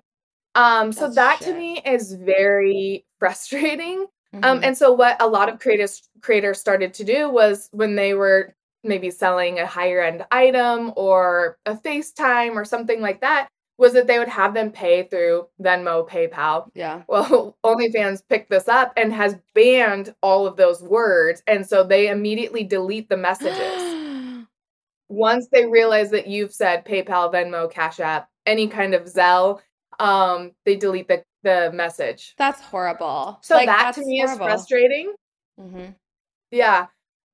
um, 0.56 0.90
so 0.90 1.02
That's 1.02 1.14
that 1.14 1.38
shit. 1.38 1.48
to 1.48 1.54
me 1.54 1.80
is 1.84 2.14
very 2.14 3.04
frustrating. 3.18 4.06
Um, 4.32 4.40
mm-hmm. 4.40 4.44
Um, 4.44 4.60
and 4.64 4.76
so 4.76 4.92
what 4.92 5.20
a 5.20 5.26
lot 5.26 5.48
of 5.48 5.60
creators 5.60 6.08
creators 6.20 6.58
started 6.58 6.92
to 6.94 7.04
do 7.04 7.30
was 7.30 7.68
when 7.72 7.94
they 7.94 8.14
were 8.14 8.54
maybe 8.82 9.10
selling 9.10 9.58
a 9.58 9.66
higher 9.66 10.00
end 10.00 10.24
item 10.30 10.92
or 10.96 11.58
a 11.66 11.74
FaceTime 11.74 12.54
or 12.54 12.64
something 12.64 13.00
like 13.00 13.20
that, 13.20 13.48
was 13.78 13.92
that 13.92 14.06
they 14.06 14.18
would 14.18 14.28
have 14.28 14.54
them 14.54 14.70
pay 14.70 15.02
through 15.04 15.46
Venmo, 15.60 16.08
PayPal. 16.08 16.70
Yeah. 16.74 17.02
Well, 17.08 17.56
OnlyFans 17.64 18.22
picked 18.28 18.50
this 18.50 18.68
up 18.68 18.92
and 18.96 19.12
has 19.12 19.36
banned 19.54 20.14
all 20.22 20.46
of 20.46 20.56
those 20.56 20.82
words. 20.82 21.42
And 21.46 21.66
so 21.66 21.84
they 21.84 22.08
immediately 22.08 22.64
delete 22.64 23.08
the 23.08 23.16
messages. 23.16 24.46
Once 25.08 25.48
they 25.52 25.66
realize 25.66 26.10
that 26.10 26.26
you've 26.26 26.52
said 26.52 26.84
PayPal, 26.84 27.32
Venmo, 27.32 27.70
Cash 27.70 28.00
App, 28.00 28.28
any 28.46 28.66
kind 28.66 28.94
of 28.94 29.04
Zelle, 29.04 29.60
um 29.98 30.52
they 30.64 30.76
delete 30.76 31.08
the 31.08 31.24
the 31.42 31.70
message. 31.72 32.34
That's 32.36 32.60
horrible. 32.60 33.38
So 33.42 33.54
like, 33.54 33.66
that 33.66 33.94
to 33.94 34.04
me 34.04 34.18
horrible. 34.18 34.46
is 34.46 34.50
frustrating. 34.50 35.14
Mm-hmm. 35.58 35.92
yeah. 36.50 36.86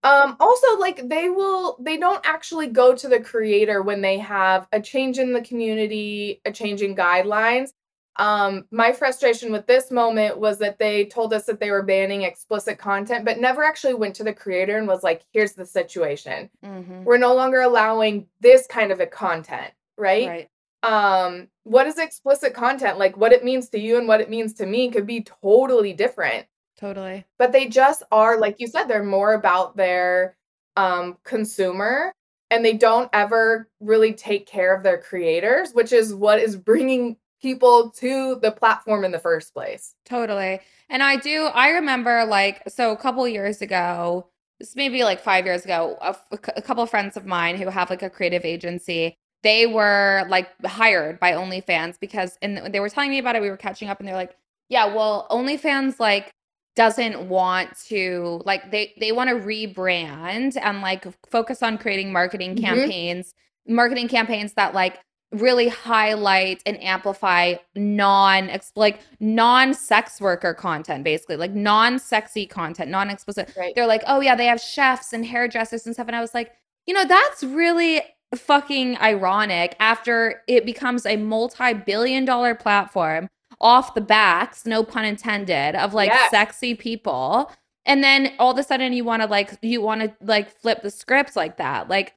Um 0.04 0.36
also 0.38 0.78
like 0.78 1.08
they 1.08 1.28
will 1.28 1.76
they 1.80 1.96
don't 1.96 2.24
actually 2.24 2.68
go 2.68 2.94
to 2.94 3.08
the 3.08 3.20
creator 3.20 3.82
when 3.82 4.00
they 4.00 4.18
have 4.18 4.68
a 4.72 4.80
change 4.80 5.18
in 5.18 5.32
the 5.32 5.42
community 5.42 6.40
a 6.44 6.52
change 6.52 6.82
in 6.82 6.94
guidelines. 6.94 7.70
Um 8.16 8.66
my 8.70 8.92
frustration 8.92 9.50
with 9.50 9.66
this 9.66 9.90
moment 9.90 10.38
was 10.38 10.58
that 10.58 10.78
they 10.78 11.06
told 11.06 11.32
us 11.32 11.46
that 11.46 11.58
they 11.58 11.70
were 11.70 11.82
banning 11.82 12.22
explicit 12.22 12.78
content 12.78 13.24
but 13.24 13.40
never 13.40 13.64
actually 13.64 13.94
went 13.94 14.14
to 14.16 14.24
the 14.24 14.34
creator 14.34 14.76
and 14.76 14.86
was 14.86 15.02
like 15.02 15.24
here's 15.32 15.54
the 15.54 15.66
situation. 15.66 16.50
Mm-hmm. 16.64 17.04
we're 17.04 17.18
no 17.18 17.34
longer 17.34 17.62
allowing 17.62 18.26
this 18.40 18.66
kind 18.66 18.92
of 18.92 19.00
a 19.00 19.06
content 19.06 19.72
right, 19.96 20.28
right 20.28 20.48
um 20.82 21.48
what 21.64 21.86
is 21.86 21.98
explicit 21.98 22.54
content? 22.54 22.98
Like 22.98 23.16
what 23.16 23.32
it 23.32 23.44
means 23.44 23.68
to 23.70 23.78
you 23.78 23.98
and 23.98 24.08
what 24.08 24.20
it 24.20 24.30
means 24.30 24.54
to 24.54 24.66
me 24.66 24.90
could 24.90 25.06
be 25.06 25.22
totally 25.42 25.92
different. 25.92 26.46
Totally. 26.78 27.24
But 27.38 27.52
they 27.52 27.68
just 27.68 28.02
are 28.10 28.38
like 28.38 28.56
you 28.58 28.66
said 28.66 28.84
they're 28.84 29.04
more 29.04 29.34
about 29.34 29.76
their 29.76 30.36
um 30.76 31.18
consumer 31.24 32.12
and 32.50 32.64
they 32.64 32.72
don't 32.72 33.08
ever 33.12 33.68
really 33.80 34.12
take 34.12 34.46
care 34.46 34.74
of 34.74 34.82
their 34.82 34.98
creators 34.98 35.72
which 35.72 35.92
is 35.92 36.14
what 36.14 36.38
is 36.38 36.56
bringing 36.56 37.16
people 37.40 37.90
to 37.90 38.38
the 38.40 38.50
platform 38.50 39.04
in 39.04 39.10
the 39.10 39.18
first 39.18 39.52
place. 39.52 39.94
Totally. 40.04 40.60
And 40.88 41.02
i 41.02 41.16
do 41.16 41.44
i 41.54 41.70
remember 41.70 42.24
like 42.24 42.62
so 42.68 42.92
a 42.92 42.96
couple 42.96 43.26
years 43.28 43.62
ago 43.62 44.26
this 44.58 44.76
maybe 44.76 45.04
like 45.04 45.20
five 45.20 45.44
years 45.46 45.64
ago 45.64 45.96
a, 46.00 46.16
a 46.56 46.62
couple 46.62 46.82
of 46.82 46.90
friends 46.90 47.16
of 47.16 47.26
mine 47.26 47.56
who 47.56 47.68
have 47.68 47.90
like 47.90 48.02
a 48.02 48.10
creative 48.10 48.44
agency 48.44 49.16
they 49.42 49.66
were 49.66 50.24
like 50.28 50.48
hired 50.64 51.18
by 51.18 51.32
OnlyFans 51.32 51.98
because 51.98 52.38
and 52.42 52.72
they 52.72 52.80
were 52.80 52.88
telling 52.88 53.10
me 53.10 53.18
about 53.18 53.36
it. 53.36 53.42
We 53.42 53.50
were 53.50 53.56
catching 53.56 53.88
up 53.88 53.98
and 53.98 54.08
they're 54.08 54.16
like, 54.16 54.36
yeah, 54.68 54.86
well, 54.94 55.26
OnlyFans 55.30 55.98
like 55.98 56.32
doesn't 56.74 57.28
want 57.28 57.76
to 57.86 58.40
like 58.44 58.70
they 58.70 58.94
they 58.98 59.12
want 59.12 59.28
to 59.30 59.36
rebrand 59.36 60.56
and 60.60 60.80
like 60.80 61.06
focus 61.30 61.62
on 61.62 61.76
creating 61.76 62.12
marketing 62.12 62.54
mm-hmm. 62.54 62.64
campaigns, 62.64 63.34
marketing 63.66 64.08
campaigns 64.08 64.54
that 64.54 64.74
like 64.74 65.00
really 65.32 65.68
highlight 65.68 66.62
and 66.66 66.80
amplify 66.82 67.54
non 67.74 68.50
like 68.76 69.00
non 69.18 69.72
sex 69.72 70.20
worker 70.20 70.52
content 70.52 71.02
basically 71.04 71.36
like 71.36 71.52
non 71.52 71.98
sexy 71.98 72.46
content 72.46 72.90
non 72.90 73.08
explicit 73.08 73.50
Right. 73.56 73.74
they're 73.74 73.86
like 73.86 74.02
oh 74.06 74.20
yeah 74.20 74.34
they 74.34 74.44
have 74.44 74.60
chefs 74.60 75.14
and 75.14 75.24
hairdressers 75.24 75.86
and 75.86 75.94
stuff 75.94 76.06
and 76.06 76.14
i 76.14 76.20
was 76.20 76.34
like 76.34 76.52
you 76.86 76.92
know 76.92 77.06
that's 77.06 77.42
really 77.42 78.02
fucking 78.34 78.96
ironic 78.98 79.76
after 79.80 80.42
it 80.48 80.64
becomes 80.64 81.04
a 81.06 81.16
multi-billion 81.16 82.24
dollar 82.24 82.54
platform 82.54 83.28
off 83.60 83.94
the 83.94 84.00
backs 84.00 84.64
no 84.66 84.82
pun 84.82 85.04
intended 85.04 85.74
of 85.76 85.94
like 85.94 86.08
Yes. 86.10 86.30
sexy 86.30 86.74
people 86.74 87.52
and 87.84 88.02
then 88.02 88.32
all 88.38 88.52
of 88.52 88.58
a 88.58 88.62
sudden 88.62 88.92
you 88.92 89.04
want 89.04 89.22
to 89.22 89.28
like 89.28 89.50
you 89.62 89.80
want 89.82 90.00
to 90.00 90.12
like 90.24 90.50
flip 90.50 90.82
the 90.82 90.90
scripts 90.90 91.36
like 91.36 91.58
that 91.58 91.88
like 91.88 92.14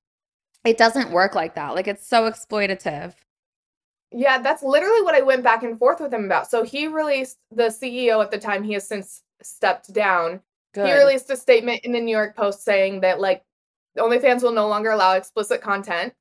it 0.63 0.77
doesn't 0.77 1.11
work 1.11 1.35
like 1.35 1.55
that 1.55 1.75
like 1.75 1.87
it's 1.87 2.07
so 2.07 2.29
exploitative 2.29 3.13
Yeah, 4.11 4.37
that's 4.39 4.63
literally 4.63 5.01
what 5.01 5.15
I 5.15 5.21
went 5.21 5.43
back 5.43 5.63
and 5.63 5.77
forth 5.77 5.99
with 5.99 6.13
him 6.13 6.25
about. 6.25 6.49
So 6.49 6.63
he 6.63 6.87
released 6.87 7.37
the 7.51 7.63
CEO 7.69 8.21
at 8.23 8.31
the 8.31 8.37
time, 8.37 8.63
he 8.63 8.73
has 8.73 8.87
since 8.87 9.23
stepped 9.41 9.91
down. 9.93 10.39
Good. 10.73 10.87
He 10.87 10.93
released 10.93 11.29
a 11.29 11.35
statement 11.35 11.81
in 11.83 11.91
the 11.91 11.99
New 11.99 12.15
York 12.15 12.35
Post 12.35 12.63
saying 12.63 13.01
that 13.01 13.19
like 13.19 13.43
OnlyFans 13.97 14.43
will 14.43 14.51
no 14.51 14.67
longer 14.67 14.91
allow 14.91 15.13
explicit 15.13 15.61
content. 15.61 16.13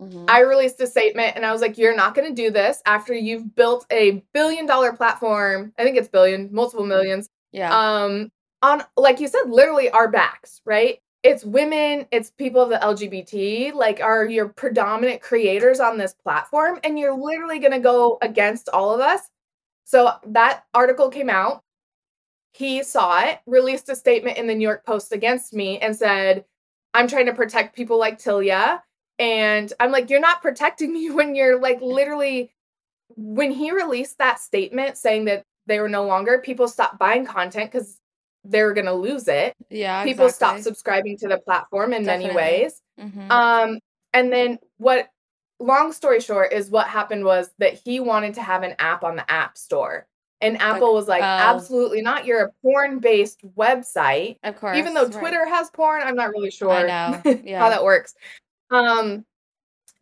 Mhm. 0.00 0.24
I 0.28 0.40
released 0.40 0.80
a 0.80 0.86
statement 0.86 1.36
and 1.36 1.44
I 1.44 1.52
was 1.52 1.60
like, 1.60 1.76
you're 1.76 1.94
not 1.94 2.14
going 2.14 2.28
to 2.28 2.34
do 2.34 2.50
this 2.50 2.80
after 2.86 3.12
you've 3.14 3.54
built 3.54 3.86
a 3.90 4.22
billion 4.32 4.66
dollar 4.66 4.92
platform. 4.94 5.72
I 5.78 5.84
think 5.84 5.96
it's 5.96 6.08
billion, 6.08 6.48
multiple 6.52 6.86
millions. 6.86 7.28
yeah 7.52 7.70
Um, 7.76 8.30
on 8.62 8.82
like 8.96 9.20
you 9.20 9.28
said, 9.28 9.44
literally 9.48 9.90
our 9.90 10.08
backs, 10.08 10.60
right? 10.64 11.00
It's 11.22 11.44
women, 11.44 12.06
it's 12.10 12.30
people 12.30 12.62
of 12.62 12.70
the 12.70 12.78
LGBT, 12.78 13.72
like 13.74 14.00
are 14.00 14.24
your 14.24 14.48
predominant 14.48 15.20
creators 15.20 15.80
on 15.80 15.98
this 15.98 16.14
platform, 16.14 16.80
and 16.82 16.98
you're 16.98 17.14
literally 17.14 17.58
gonna 17.58 17.78
go 17.80 18.16
against 18.22 18.68
all 18.70 18.94
of 18.94 19.00
us. 19.00 19.20
So 19.84 20.12
that 20.28 20.64
article 20.72 21.10
came 21.10 21.28
out. 21.28 21.62
He 22.52 22.82
saw 22.82 23.20
it, 23.24 23.40
released 23.46 23.88
a 23.90 23.96
statement 23.96 24.38
in 24.38 24.46
the 24.46 24.54
New 24.54 24.66
York 24.66 24.84
Post 24.86 25.12
against 25.12 25.52
me, 25.52 25.78
and 25.78 25.94
said, 25.94 26.44
I'm 26.94 27.08
trying 27.08 27.26
to 27.26 27.34
protect 27.34 27.76
people 27.76 27.98
like 27.98 28.18
Tillia. 28.18 28.82
And 29.18 29.72
I'm 29.78 29.92
like, 29.92 30.10
you're 30.10 30.20
not 30.20 30.42
protecting 30.42 30.92
me 30.94 31.10
when 31.10 31.34
you're 31.34 31.60
like 31.60 31.80
literally 31.80 32.52
when 33.16 33.50
he 33.50 33.72
released 33.72 34.18
that 34.18 34.38
statement 34.40 34.96
saying 34.96 35.24
that 35.26 35.44
they 35.66 35.80
were 35.80 35.88
no 35.88 36.04
longer, 36.04 36.38
people 36.38 36.68
stopped 36.68 36.98
buying 36.98 37.26
content 37.26 37.70
because 37.70 37.98
they 38.44 38.62
were 38.62 38.72
gonna 38.72 38.94
lose 38.94 39.28
it. 39.28 39.54
yeah 39.68 40.02
people 40.04 40.24
exactly. 40.26 40.62
stopped 40.62 40.64
subscribing 40.64 41.18
to 41.18 41.28
the 41.28 41.38
platform 41.38 41.92
in 41.92 42.06
many 42.06 42.24
Definitely. 42.24 42.42
ways. 42.62 42.82
Mhm. 42.98 43.30
Um, 43.30 43.78
and 44.14 44.32
then 44.32 44.58
what 44.78 45.08
long 45.58 45.92
story 45.92 46.20
short 46.20 46.52
is 46.52 46.70
what 46.70 46.86
happened 46.86 47.24
was 47.24 47.50
that 47.58 47.74
he 47.84 48.00
wanted 48.00 48.34
to 48.34 48.42
have 48.42 48.62
an 48.62 48.74
app 48.78 49.04
on 49.04 49.16
the 49.16 49.30
app 49.30 49.58
store. 49.58 50.06
And 50.40 50.60
Apple 50.60 50.94
was 50.94 51.06
like, 51.06 51.22
oh. 51.22 51.24
absolutely 51.24 52.00
not. 52.00 52.24
You're 52.24 52.46
a 52.46 52.52
porn-based 52.62 53.42
website. 53.56 54.38
of 54.42 54.56
course 54.56 54.76
Even 54.76 54.94
though 54.94 55.04
right. 55.04 55.12
Twitter 55.12 55.46
has 55.46 55.70
porn, 55.70 56.02
I'm 56.02 56.16
not 56.16 56.30
really 56.30 56.50
sure 56.50 56.86
yeah. 56.86 57.20
how 57.58 57.68
that 57.68 57.84
works. 57.84 58.14
Um, 58.70 59.24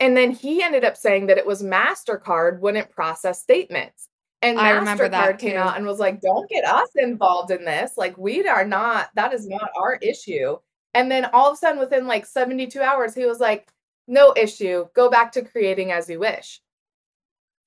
and 0.00 0.16
then 0.16 0.30
he 0.30 0.62
ended 0.62 0.84
up 0.84 0.96
saying 0.96 1.26
that 1.26 1.38
it 1.38 1.46
was 1.46 1.62
MasterCard 1.62 2.60
wouldn't 2.60 2.90
process 2.90 3.42
statements. 3.42 4.08
And 4.40 4.60
I 4.60 4.70
remember 4.70 5.08
that 5.08 5.34
MasterCard 5.34 5.38
came 5.40 5.56
out 5.56 5.76
and 5.76 5.84
was 5.84 5.98
like, 5.98 6.20
don't 6.20 6.48
get 6.48 6.64
us 6.64 6.90
involved 6.94 7.50
in 7.50 7.64
this. 7.64 7.96
Like, 7.96 8.16
we 8.16 8.46
are 8.46 8.64
not, 8.64 9.08
that 9.16 9.32
is 9.32 9.48
not 9.48 9.70
our 9.76 9.96
issue. 9.96 10.56
And 10.94 11.10
then 11.10 11.24
all 11.32 11.50
of 11.50 11.54
a 11.54 11.56
sudden, 11.56 11.80
within 11.80 12.06
like 12.06 12.24
72 12.24 12.80
hours, 12.80 13.14
he 13.14 13.26
was 13.26 13.40
like, 13.40 13.68
no 14.06 14.32
issue. 14.36 14.86
Go 14.94 15.10
back 15.10 15.32
to 15.32 15.42
creating 15.42 15.90
as 15.90 16.08
you 16.08 16.20
wish. 16.20 16.60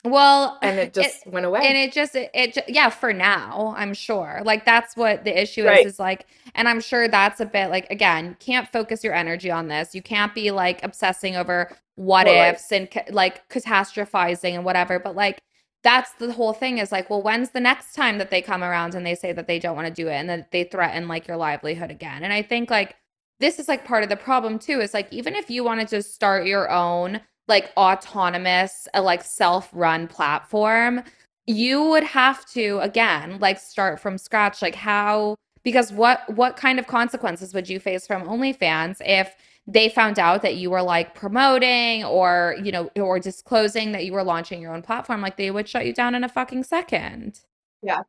Well 0.04 0.58
And 0.64 0.80
it 0.80 0.94
just 0.94 1.28
went 1.28 1.46
away. 1.46 1.62
and 1.64 1.78
it 1.78 1.92
just 1.94 2.16
it, 2.16 2.32
it 2.34 2.58
yeah 2.68 2.90
for 2.90 3.14
now 3.14 3.74
i'm 3.78 3.94
sure 3.94 4.42
like 4.44 4.66
that's 4.66 4.96
what 4.98 5.24
the 5.26 5.42
issue 5.42 5.66
Right. 5.66 5.86
is 5.86 5.94
is 5.94 6.00
like 6.00 6.26
and 6.56 6.68
i'm 6.68 6.82
sure 6.82 7.08
that's 7.08 7.40
a 7.40 7.46
bit 7.46 7.70
like 7.70 7.90
again 7.92 8.36
can't 8.40 8.68
focus 8.68 9.04
your 9.04 9.14
energy 9.14 9.52
on 9.52 9.68
this 9.68 9.94
you 9.94 10.02
can't 10.02 10.34
be 10.34 10.50
like 10.52 10.84
obsessing 10.84 11.36
over 11.36 11.72
what 11.96 12.26
Totally. 12.26 12.48
ifs 12.50 12.72
and 12.72 12.90
like 13.12 13.48
catastrophizing 13.50 14.56
and 14.56 14.66
whatever 14.66 14.98
but 15.00 15.16
like 15.16 15.42
that's 15.84 16.14
the 16.14 16.32
whole 16.34 16.54
thing 16.54 16.80
is 16.80 16.92
like 16.92 17.10
well 17.10 17.22
when's 17.22 17.52
the 17.52 17.60
next 17.60 17.94
time 17.94 18.18
that 18.18 18.32
they 18.32 18.42
come 18.42 18.64
around 18.64 18.96
and 18.96 19.06
they 19.06 19.16
say 19.16 19.32
that 19.34 19.48
they 19.48 19.60
don't 19.60 19.76
want 19.76 19.88
to 19.88 19.94
do 19.94 20.08
it 20.08 20.14
and 20.14 20.30
that 20.30 20.52
they 20.52 20.64
threaten 20.64 21.08
like 21.08 21.28
your 21.28 21.38
livelihood 21.38 21.92
again 21.92 22.24
and 22.24 22.34
i 22.34 22.42
think 22.42 22.72
like 22.72 22.96
this 23.40 23.60
is 23.60 23.68
like 23.68 23.86
part 23.86 24.04
of 24.04 24.10
the 24.10 24.16
problem 24.18 24.58
too 24.60 24.80
is 24.80 24.94
like 24.94 25.12
even 25.12 25.36
if 25.36 25.50
you 25.50 25.64
wanted 25.64 25.88
to 25.88 26.02
start 26.02 26.46
your 26.46 26.70
own 26.72 27.20
like 27.52 27.72
autonomous 27.78 28.88
uh, 28.96 29.02
like 29.04 29.24
self-run 29.24 30.08
platform 30.08 31.04
you 31.48 31.84
would 31.84 32.04
have 32.04 32.46
to 32.46 32.80
again 32.82 33.40
like 33.40 33.60
start 33.60 34.00
from 34.00 34.18
scratch. 34.18 34.62
Like 34.62 34.76
how 34.76 35.36
because 35.64 35.92
what 35.92 36.22
what 36.36 36.56
kind 36.56 36.80
of 36.80 36.88
consequences 36.88 37.54
would 37.54 37.70
you 37.70 37.80
face 37.80 38.08
from 38.08 38.24
OnlyFans 38.24 38.98
if 39.02 39.36
they 39.68 39.90
found 39.90 40.18
out 40.18 40.42
that 40.42 40.56
you 40.56 40.72
were 40.72 40.82
like 40.82 41.14
promoting 41.14 42.04
or 42.04 42.56
you 42.64 42.72
know 42.72 42.90
or 42.96 43.20
disclosing 43.20 43.92
that 43.92 44.06
you 44.06 44.14
were 44.14 44.24
launching 44.24 44.62
your 44.62 44.74
own 44.74 44.82
platform? 44.82 45.22
Like 45.22 45.38
they 45.38 45.52
would 45.52 45.68
shut 45.68 45.86
you 45.86 45.94
down 45.94 46.16
in 46.16 46.24
a 46.24 46.30
fucking 46.30 46.64
second. 46.64 47.42
Yeah, 47.84 48.04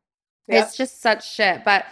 it's 0.47 0.77
just 0.77 1.01
such 1.01 1.29
shit. 1.29 1.63
But 1.63 1.85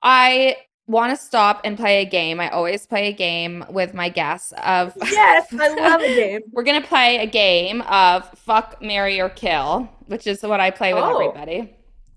i 0.00 0.56
want 0.88 1.16
to 1.16 1.22
stop 1.24 1.60
and 1.64 1.76
play 1.76 2.00
a 2.02 2.04
game 2.04 2.40
i 2.40 2.48
always 2.48 2.86
play 2.86 3.08
a 3.08 3.12
game 3.12 3.64
with 3.70 3.94
my 3.94 4.08
guests 4.08 4.52
of 4.64 4.92
yes, 5.04 5.46
I 5.52 5.68
love 5.74 6.00
a 6.00 6.06
game. 6.16 6.40
we're 6.50 6.64
gonna 6.64 6.80
play 6.80 7.18
a 7.18 7.26
game 7.26 7.82
of 7.82 8.28
fuck, 8.38 8.82
marry, 8.82 9.20
or 9.20 9.28
kill, 9.28 9.88
which 10.06 10.26
is 10.26 10.42
what 10.42 10.58
I 10.60 10.70
play 10.70 10.94
with 10.94 11.04
Oh. 11.04 11.18
everybody. 11.30 11.74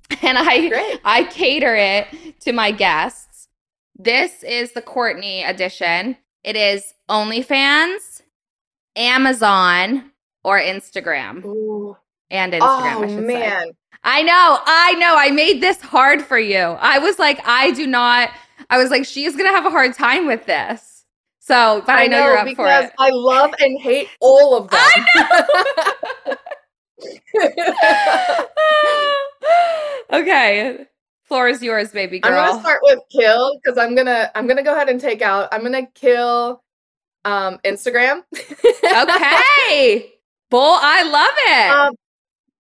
And 0.23 0.37
I 0.37 0.67
Great. 0.67 0.99
I 1.05 1.23
cater 1.25 1.73
it 1.75 2.07
to 2.41 2.51
my 2.51 2.71
guests. 2.71 3.47
This 3.97 4.43
is 4.43 4.73
the 4.73 4.81
Courtney 4.81 5.43
edition. 5.43 6.17
It 6.43 6.55
is 6.57 6.93
OnlyFans, 7.09 8.21
Amazon, 8.97 10.11
or 10.43 10.59
Instagram. 10.59 11.45
Ooh. 11.45 11.95
And 12.29 12.53
Instagram, 12.53 12.59
Oh, 12.61 13.03
I 13.03 13.07
should 13.07 13.19
say. 13.19 13.39
man. 13.39 13.65
I 14.03 14.23
know, 14.23 14.59
I 14.65 14.93
know. 14.95 15.15
I 15.15 15.29
made 15.31 15.61
this 15.61 15.79
hard 15.79 16.21
for 16.23 16.39
you. 16.39 16.57
I 16.57 16.99
was 16.99 17.19
like, 17.19 17.39
I 17.45 17.71
do 17.71 17.85
not. 17.85 18.31
I 18.69 18.77
was 18.77 18.89
like, 18.89 19.05
she's 19.05 19.35
gonna 19.35 19.49
have 19.49 19.65
a 19.65 19.69
hard 19.69 19.93
time 19.93 20.27
with 20.27 20.45
this. 20.45 21.05
So, 21.39 21.81
but 21.85 21.97
I, 21.97 22.07
know, 22.07 22.23
you're 22.23 22.37
up 22.37 22.55
for 22.55 22.67
it. 22.67 22.91
I 22.99 23.09
love 23.09 23.51
and 23.59 23.81
hate 23.81 24.09
all 24.19 24.55
of 24.55 24.69
them. 24.69 24.79
I 24.79 26.35
know. 30.11 30.19
okay. 30.19 30.85
Floor 31.23 31.47
is 31.47 31.63
yours, 31.63 31.91
baby 31.91 32.19
girl. 32.19 32.33
I'm 32.33 32.49
gonna 32.49 32.61
start 32.61 32.79
with 32.83 32.99
kill 33.11 33.57
because 33.57 33.77
I'm 33.77 33.95
gonna 33.95 34.29
I'm 34.35 34.47
gonna 34.47 34.63
go 34.63 34.73
ahead 34.75 34.89
and 34.89 34.99
take 34.99 35.21
out. 35.21 35.49
I'm 35.51 35.63
gonna 35.63 35.87
kill 35.87 36.61
um 37.25 37.57
Instagram. 37.63 38.23
okay. 38.35 40.11
Bull, 40.49 40.77
I 40.79 41.03
love 41.03 41.33
it. 41.47 41.71
um, 41.71 41.95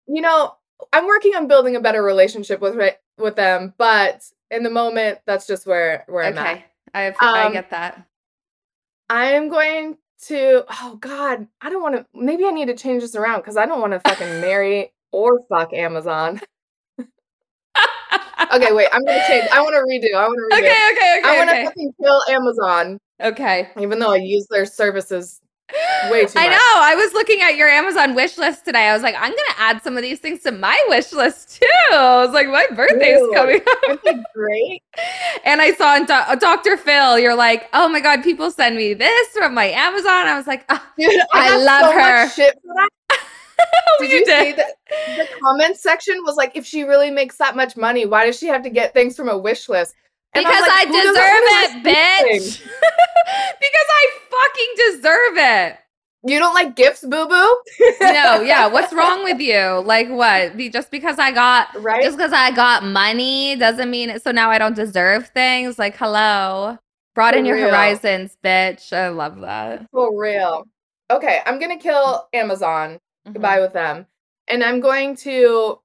you 0.07 0.21
know, 0.21 0.55
I'm 0.93 1.07
working 1.07 1.35
on 1.35 1.47
building 1.47 1.75
a 1.75 1.81
better 1.81 2.03
relationship 2.03 2.61
with 2.61 2.79
with 3.17 3.35
them, 3.35 3.73
but 3.77 4.23
in 4.51 4.63
the 4.63 4.69
moment, 4.69 5.19
that's 5.25 5.47
just 5.47 5.65
where 5.65 6.05
where 6.07 6.25
I'm 6.25 6.37
at. 6.37 6.51
okay. 6.51 6.65
I, 6.93 7.13
I 7.19 7.45
um, 7.45 7.53
get 7.53 7.71
that. 7.71 8.05
I 9.09 9.31
am 9.31 9.49
going 9.49 9.97
to. 10.27 10.63
Oh 10.69 10.97
God, 10.99 11.47
I 11.61 11.69
don't 11.69 11.81
want 11.81 11.95
to. 11.95 12.05
Maybe 12.13 12.45
I 12.45 12.51
need 12.51 12.67
to 12.67 12.75
change 12.75 13.01
this 13.01 13.15
around 13.15 13.39
because 13.39 13.57
I 13.57 13.65
don't 13.65 13.81
want 13.81 13.93
to 13.93 13.99
fucking 14.01 14.41
marry 14.41 14.93
or 15.11 15.39
fuck 15.49 15.73
Amazon. 15.73 16.41
Okay, 18.53 18.73
wait. 18.73 18.87
I'm 18.91 19.05
gonna 19.05 19.23
change. 19.27 19.47
I 19.51 19.61
want 19.61 19.75
to 19.75 19.79
redo. 19.79 20.13
I 20.13 20.27
want 20.27 20.37
to 20.37 20.55
redo. 20.55 20.59
Okay, 20.59 20.89
okay, 20.91 21.19
okay. 21.19 21.21
I 21.23 21.37
want 21.37 21.49
to 21.49 21.55
okay. 21.55 21.65
fucking 21.65 21.93
kill 22.01 22.21
Amazon, 22.29 22.99
Okay. 23.21 23.69
even 23.79 23.99
though 23.99 24.11
I 24.11 24.17
use 24.17 24.45
their 24.49 24.65
services 24.65 25.40
way 26.11 26.25
too 26.25 26.39
I 26.39 26.47
much. 26.47 26.51
know. 26.51 26.73
I 26.77 26.95
was 26.95 27.13
looking 27.13 27.41
at 27.41 27.55
your 27.55 27.69
Amazon 27.69 28.15
wish 28.15 28.37
list 28.37 28.65
today. 28.65 28.87
I 28.89 28.93
was 28.93 29.03
like, 29.03 29.15
I'm 29.15 29.31
gonna 29.31 29.55
add 29.57 29.81
some 29.83 29.97
of 29.97 30.03
these 30.03 30.19
things 30.19 30.41
to 30.43 30.51
my 30.51 30.79
wish 30.89 31.11
list 31.13 31.59
too. 31.61 31.67
I 31.93 32.23
was 32.25 32.33
like, 32.33 32.47
my 32.47 32.65
birthday's 32.75 33.19
Ooh. 33.21 33.31
coming 33.33 33.61
up. 33.91 34.17
Great? 34.35 34.83
And 35.45 35.61
I 35.61 35.73
saw 35.73 35.95
in 35.95 36.05
Do- 36.05 36.13
uh, 36.13 36.35
Dr. 36.35 36.77
Phil, 36.77 37.17
you're 37.17 37.35
like, 37.35 37.69
oh 37.73 37.87
my 37.89 37.99
God, 37.99 38.21
people 38.23 38.51
send 38.51 38.75
me 38.75 38.93
this 38.93 39.27
from 39.29 39.53
my 39.53 39.65
Amazon. 39.65 40.27
I 40.27 40.35
was 40.37 40.45
like, 40.47 40.65
oh, 40.69 40.85
Dude, 40.97 41.21
I 41.33 41.47
got 41.49 41.61
love 41.61 41.91
so 41.93 41.99
her. 41.99 42.29
Shit 42.29 42.55
for 42.61 42.73
that. 42.75 42.89
Did 43.99 44.11
you 44.11 44.17
you, 44.19 44.25
did. 44.25 44.43
see 44.43 44.51
that 44.53 44.75
the 45.17 45.27
comments 45.41 45.81
section 45.81 46.15
was 46.23 46.35
like, 46.35 46.55
if 46.55 46.65
she 46.65 46.83
really 46.83 47.11
makes 47.11 47.37
that 47.37 47.55
much 47.55 47.77
money, 47.77 48.05
why 48.05 48.25
does 48.25 48.37
she 48.37 48.47
have 48.47 48.63
to 48.63 48.69
get 48.69 48.93
things 48.93 49.15
from 49.15 49.29
a 49.29 49.37
wish 49.37 49.69
list? 49.69 49.95
And 50.33 50.45
because 50.45 50.61
like, 50.61 50.71
I 50.71 50.85
deserve 50.85 51.43
it, 51.59 51.83
bitch. 51.85 52.61
because 52.63 53.87
I 53.89 54.09
fucking 54.29 54.93
deserve 54.95 55.37
it. 55.37 55.77
You 56.23 56.37
don't 56.37 56.53
like 56.53 56.75
gifts, 56.75 57.01
boo 57.01 57.27
boo? 57.27 57.61
No, 57.99 58.41
yeah. 58.41 58.67
What's 58.67 58.93
wrong 58.93 59.23
with 59.23 59.39
you? 59.39 59.81
Like 59.83 60.09
what? 60.09 60.55
Be- 60.55 60.69
Just 60.69 60.91
because 60.91 61.17
I 61.17 61.31
got 61.31 61.69
right? 61.81 62.03
just 62.03 62.15
because 62.15 62.31
I 62.31 62.51
got 62.51 62.83
money 62.83 63.55
doesn't 63.55 63.89
mean 63.89 64.19
so 64.19 64.31
now 64.31 64.51
I 64.51 64.57
don't 64.57 64.75
deserve 64.75 65.29
things. 65.29 65.79
Like, 65.79 65.97
hello. 65.97 66.77
Broaden 67.13 67.45
your 67.45 67.57
horizons, 67.57 68.37
bitch. 68.41 68.93
I 68.93 69.09
love 69.09 69.41
that. 69.41 69.85
For 69.91 70.17
real. 70.17 70.65
Okay, 71.09 71.41
I'm 71.45 71.59
gonna 71.59 71.77
kill 71.77 72.27
Amazon 72.33 72.99
mm-hmm. 73.25 73.33
goodbye 73.33 73.59
with 73.59 73.73
them. 73.73 74.05
And 74.47 74.63
I'm 74.63 74.79
going 74.79 75.15
to 75.17 75.79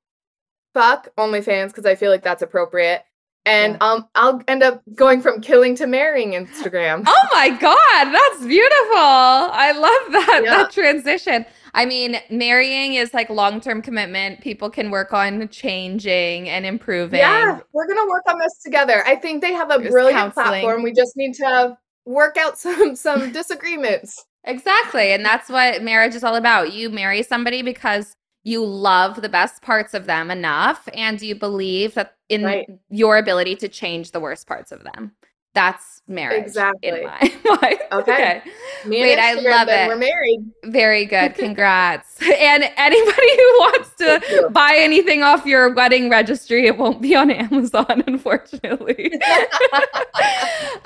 fuck 0.75 1.15
OnlyFans 1.17 1.69
because 1.69 1.87
I 1.87 1.95
feel 1.95 2.11
like 2.11 2.23
that's 2.23 2.43
appropriate. 2.43 3.05
And 3.47 3.79
yeah. 3.81 3.89
um, 3.89 4.09
I'll 4.17 4.43
end 4.49 4.65
up 4.65 4.83
going 4.95 5.23
from 5.23 5.41
killing 5.41 5.77
to 5.77 5.87
marrying 5.87 6.33
Instagram. 6.33 7.05
Oh 7.07 7.29
my 7.33 7.49
God, 7.51 8.13
that's 8.13 8.45
beautiful. 8.45 8.99
I 8.99 9.73
love 9.73 10.13
that, 10.13 10.43
yeah. 10.45 10.51
that 10.51 10.73
transition. 10.73 11.47
I 11.73 11.85
mean, 11.85 12.17
marrying 12.29 12.95
is 12.95 13.15
like 13.15 13.31
long 13.31 13.61
term 13.61 13.83
commitment. 13.83 14.41
People 14.41 14.69
can 14.69 14.91
work 14.91 15.13
on 15.13 15.49
changing 15.49 16.49
and 16.49 16.67
improving. 16.67 17.21
Yeah, 17.21 17.61
we're 17.73 17.87
going 17.87 18.05
to 18.05 18.09
work 18.09 18.25
on 18.29 18.39
this 18.39 18.59
together. 18.65 19.05
I 19.07 19.15
think 19.15 19.43
they 19.43 19.53
have 19.53 19.71
a 19.71 19.79
There's 19.79 19.93
brilliant 19.93 20.35
counseling. 20.35 20.63
platform. 20.63 20.83
We 20.83 20.93
just 20.93 21.17
need 21.17 21.35
to 21.35 21.79
work 22.05 22.37
out 22.37 22.59
some 22.59 22.97
some 22.97 23.31
disagreements. 23.31 24.25
Exactly. 24.45 25.13
And 25.13 25.25
that's 25.25 25.49
what 25.49 25.83
marriage 25.83 26.15
is 26.15 26.25
all 26.25 26.37
about. 26.37 26.73
You 26.73 26.89
marry 26.89 27.23
somebody 27.23 27.63
because 27.63 28.15
you 28.47 28.65
love 28.65 29.23
the 29.23 29.29
best 29.29 29.61
parts 29.61 29.93
of 29.93 30.07
them 30.07 30.31
enough 30.31 30.89
and 30.95 31.21
you 31.21 31.35
believe 31.35 31.95
that 31.95 32.15
in 32.29 32.45
right. 32.45 32.71
your 32.89 33.19
ability 33.19 33.57
to 33.57 33.69
change 33.69 34.13
the 34.13 34.21
worst 34.21 34.47
parts 34.47 34.71
of 34.71 34.85
them. 34.85 35.11
That's 35.53 36.01
marriage. 36.07 36.45
Exactly. 36.45 36.89
In 36.89 37.05
my. 37.05 37.33
Okay. 37.93 38.41
okay. 38.41 38.43
Wait, 38.85 39.19
I 39.19 39.35
love 39.35 39.69
it. 39.69 39.89
We're 39.89 39.97
married. 39.97 40.41
Very 40.65 41.07
good. 41.07 41.35
Congrats. 41.39 42.21
and 42.21 42.65
anybody 42.77 43.37
who 43.37 43.59
wants 43.59 43.95
to 43.97 44.51
buy 44.53 44.75
anything 44.77 45.23
off 45.23 45.47
your 45.47 45.73
wedding 45.73 46.11
registry, 46.11 46.67
it 46.67 46.77
won't 46.77 47.01
be 47.01 47.17
on 47.17 47.31
Amazon, 47.31 48.05
unfortunately. 48.07 49.13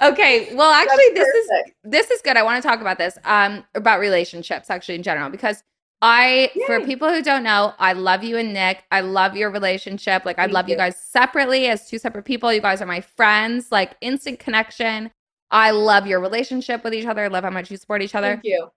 okay. 0.03 0.55
Well, 0.55 0.71
actually, 0.73 1.09
this 1.15 1.29
is 1.29 1.51
this 1.85 2.11
is 2.11 2.23
good. 2.23 2.37
I 2.37 2.43
want 2.43 2.63
to 2.63 2.67
talk 2.69 2.81
about 2.81 2.99
this. 2.99 3.19
Um, 3.25 3.65
about 3.75 3.99
relationships 3.99 4.71
actually 4.71 4.95
in 4.95 5.03
general 5.03 5.31
because 5.31 5.63
I, 6.03 6.51
Yay. 6.55 6.67
for 6.67 6.81
people 6.81 7.11
who 7.11 7.23
don't 7.23 7.43
know, 7.43 7.75
I 7.79 7.93
love 7.93 8.25
you 8.25 8.39
and 8.39 8.55
Nick. 8.55 8.85
I 8.91 9.01
love 9.03 9.37
your 9.37 9.51
relationship. 9.51 10.25
Like, 10.25 10.39
I 10.39 10.47
love 10.47 10.69
you. 10.69 10.73
you 10.73 10.79
guys 10.79 10.97
separately 10.97 11.67
as 11.67 11.89
two 11.89 11.99
separate 11.99 12.25
people. 12.25 12.53
You 12.53 12.63
guys 12.63 12.81
are 12.81 12.87
my 12.87 13.03
friends, 13.03 13.71
like, 13.71 13.97
instant 14.01 14.39
connection. 14.39 15.11
I 15.51 15.73
love 15.73 16.07
your 16.07 16.21
relationship 16.21 16.85
with 16.85 16.95
each 16.95 17.07
other. 17.07 17.25
I 17.25 17.29
love 17.29 17.45
how 17.45 17.51
much 17.51 17.71
you 17.71 17.77
support 17.77 18.03
each 18.03 18.15
other. 18.15 18.35
Thank 18.35 18.45
you. 18.45 18.69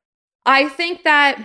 I 0.45 0.67
think 0.69 1.03
that, 1.03 1.39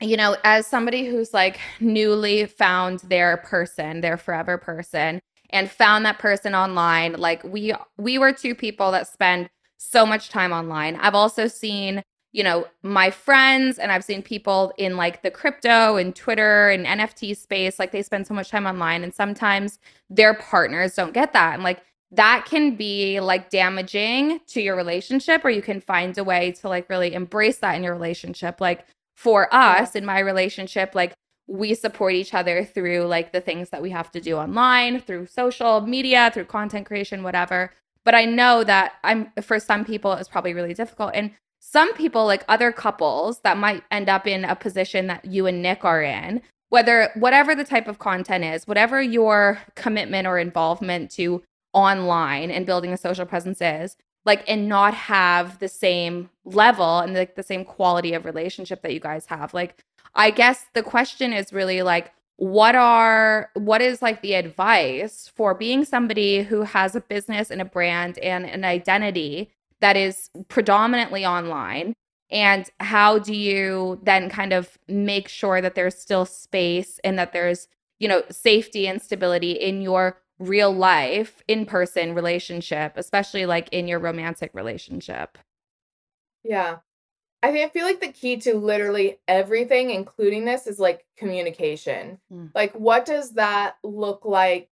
you 0.00 0.16
know, 0.16 0.36
as 0.44 0.66
somebody 0.66 1.06
who's 1.06 1.34
like 1.34 1.58
newly 1.80 2.46
found 2.46 3.00
their 3.00 3.38
person, 3.38 4.02
their 4.02 4.16
forever 4.16 4.58
person, 4.58 5.20
and 5.50 5.68
found 5.68 6.04
that 6.04 6.20
person 6.20 6.54
online, 6.54 7.14
like, 7.14 7.42
we, 7.42 7.74
we 7.98 8.18
were 8.18 8.32
two 8.32 8.54
people 8.54 8.92
that 8.92 9.08
spend 9.08 9.50
so 9.78 10.06
much 10.06 10.28
time 10.28 10.52
online. 10.52 10.94
I've 10.96 11.14
also 11.14 11.48
seen 11.48 12.04
you 12.32 12.44
know, 12.44 12.66
my 12.82 13.10
friends 13.10 13.78
and 13.78 13.90
I've 13.90 14.04
seen 14.04 14.22
people 14.22 14.72
in 14.78 14.96
like 14.96 15.22
the 15.22 15.30
crypto 15.30 15.96
and 15.96 16.14
Twitter 16.14 16.68
and 16.68 16.86
NFT 16.86 17.36
space, 17.36 17.78
like 17.78 17.90
they 17.90 18.02
spend 18.02 18.26
so 18.26 18.34
much 18.34 18.50
time 18.50 18.66
online 18.66 19.02
and 19.02 19.12
sometimes 19.12 19.78
their 20.08 20.34
partners 20.34 20.94
don't 20.94 21.12
get 21.12 21.32
that. 21.32 21.54
And 21.54 21.64
like 21.64 21.82
that 22.12 22.44
can 22.46 22.76
be 22.76 23.20
like 23.20 23.50
damaging 23.50 24.40
to 24.48 24.60
your 24.60 24.76
relationship 24.76 25.44
or 25.44 25.50
you 25.50 25.62
can 25.62 25.80
find 25.80 26.16
a 26.18 26.24
way 26.24 26.52
to 26.52 26.68
like 26.68 26.88
really 26.88 27.14
embrace 27.14 27.58
that 27.58 27.74
in 27.74 27.82
your 27.82 27.94
relationship. 27.94 28.60
Like 28.60 28.86
for 29.16 29.52
us 29.52 29.96
in 29.96 30.04
my 30.04 30.20
relationship, 30.20 30.94
like 30.94 31.14
we 31.48 31.74
support 31.74 32.14
each 32.14 32.32
other 32.32 32.64
through 32.64 33.06
like 33.06 33.32
the 33.32 33.40
things 33.40 33.70
that 33.70 33.82
we 33.82 33.90
have 33.90 34.10
to 34.12 34.20
do 34.20 34.36
online, 34.36 35.00
through 35.00 35.26
social 35.26 35.80
media, 35.80 36.30
through 36.32 36.44
content 36.44 36.86
creation, 36.86 37.24
whatever. 37.24 37.72
But 38.04 38.14
I 38.14 38.24
know 38.24 38.62
that 38.64 38.94
I'm 39.02 39.32
for 39.42 39.58
some 39.58 39.84
people 39.84 40.12
it's 40.12 40.28
probably 40.28 40.54
really 40.54 40.74
difficult. 40.74 41.10
And 41.12 41.32
some 41.60 41.94
people, 41.94 42.24
like 42.24 42.44
other 42.48 42.72
couples 42.72 43.40
that 43.40 43.56
might 43.58 43.84
end 43.90 44.08
up 44.08 44.26
in 44.26 44.44
a 44.44 44.56
position 44.56 45.06
that 45.06 45.24
you 45.24 45.46
and 45.46 45.62
Nick 45.62 45.84
are 45.84 46.02
in, 46.02 46.42
whether 46.70 47.10
whatever 47.14 47.54
the 47.54 47.64
type 47.64 47.86
of 47.86 47.98
content 47.98 48.44
is, 48.44 48.66
whatever 48.66 49.00
your 49.00 49.60
commitment 49.76 50.26
or 50.26 50.38
involvement 50.38 51.10
to 51.12 51.42
online 51.72 52.50
and 52.50 52.66
building 52.66 52.92
a 52.92 52.96
social 52.96 53.26
presence 53.26 53.60
is, 53.60 53.96
like 54.24 54.42
and 54.48 54.68
not 54.68 54.94
have 54.94 55.58
the 55.58 55.68
same 55.68 56.30
level 56.44 56.98
and 56.98 57.14
like 57.14 57.36
the 57.36 57.42
same 57.42 57.64
quality 57.64 58.14
of 58.14 58.24
relationship 58.24 58.82
that 58.82 58.92
you 58.92 59.00
guys 59.00 59.26
have. 59.26 59.54
Like 59.54 59.82
I 60.14 60.30
guess 60.30 60.66
the 60.74 60.82
question 60.82 61.32
is 61.32 61.52
really 61.52 61.82
like 61.82 62.12
what 62.36 62.74
are 62.74 63.50
what 63.54 63.82
is 63.82 64.00
like 64.00 64.22
the 64.22 64.34
advice 64.34 65.30
for 65.34 65.54
being 65.54 65.84
somebody 65.84 66.42
who 66.42 66.62
has 66.62 66.96
a 66.96 67.00
business 67.00 67.50
and 67.50 67.60
a 67.60 67.66
brand 67.66 68.18
and 68.18 68.46
an 68.46 68.64
identity 68.64 69.50
that 69.80 69.96
is 69.96 70.30
predominantly 70.48 71.24
online? 71.24 71.94
And 72.30 72.68
how 72.78 73.18
do 73.18 73.34
you 73.34 73.98
then 74.02 74.30
kind 74.30 74.52
of 74.52 74.78
make 74.88 75.28
sure 75.28 75.60
that 75.60 75.74
there's 75.74 75.98
still 75.98 76.24
space 76.24 77.00
and 77.02 77.18
that 77.18 77.32
there's 77.32 77.66
you 77.98 78.08
know 78.08 78.22
safety 78.30 78.86
and 78.86 79.02
stability 79.02 79.52
in 79.52 79.82
your 79.82 80.18
real 80.38 80.72
life 80.72 81.42
in 81.48 81.66
person 81.66 82.14
relationship 82.14 82.94
especially 82.96 83.44
like 83.44 83.68
in 83.72 83.88
your 83.88 83.98
romantic 83.98 84.50
relationship? 84.54 85.38
Yeah. 86.44 86.78
I 87.42 87.52
think 87.52 87.64
i 87.64 87.72
feel 87.72 87.86
like 87.86 88.00
the 88.00 88.12
key 88.12 88.36
to 88.38 88.54
literally 88.54 89.18
everything 89.26 89.90
including 89.90 90.44
this 90.44 90.66
is 90.66 90.78
like 90.78 91.06
communication. 91.16 92.18
Mm. 92.32 92.50
like 92.54 92.72
what 92.74 93.06
does 93.06 93.32
that 93.32 93.76
look 93.82 94.24
like 94.24 94.68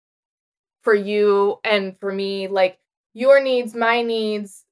for 0.83 0.95
you 0.95 1.59
and 1.65 1.99
for 1.99 2.13
me? 2.13 2.47
Like 2.47 2.79
your 3.15 3.43
needs 3.43 3.75
my 3.75 4.03
needs 4.03 4.65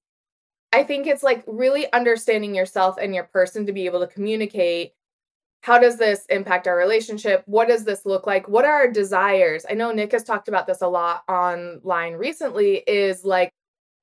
I 0.76 0.84
think 0.84 1.06
it's 1.06 1.22
like 1.22 1.42
really 1.46 1.90
understanding 1.94 2.54
yourself 2.54 2.98
and 3.00 3.14
your 3.14 3.24
person 3.24 3.64
to 3.64 3.72
be 3.72 3.86
able 3.86 4.00
to 4.00 4.06
communicate 4.06 4.92
how 5.62 5.78
does 5.78 5.96
this 5.96 6.26
impact 6.26 6.68
our 6.68 6.76
relationship? 6.76 7.42
What 7.46 7.66
does 7.66 7.84
this 7.84 8.04
look 8.04 8.26
like? 8.26 8.46
What 8.46 8.66
are 8.66 8.74
our 8.74 8.92
desires? 8.92 9.64
I 9.68 9.72
know 9.72 9.90
Nick 9.90 10.12
has 10.12 10.22
talked 10.22 10.48
about 10.48 10.66
this 10.66 10.82
a 10.82 10.86
lot 10.86 11.22
online 11.30 12.12
recently 12.12 12.84
is 12.86 13.24
like 13.24 13.50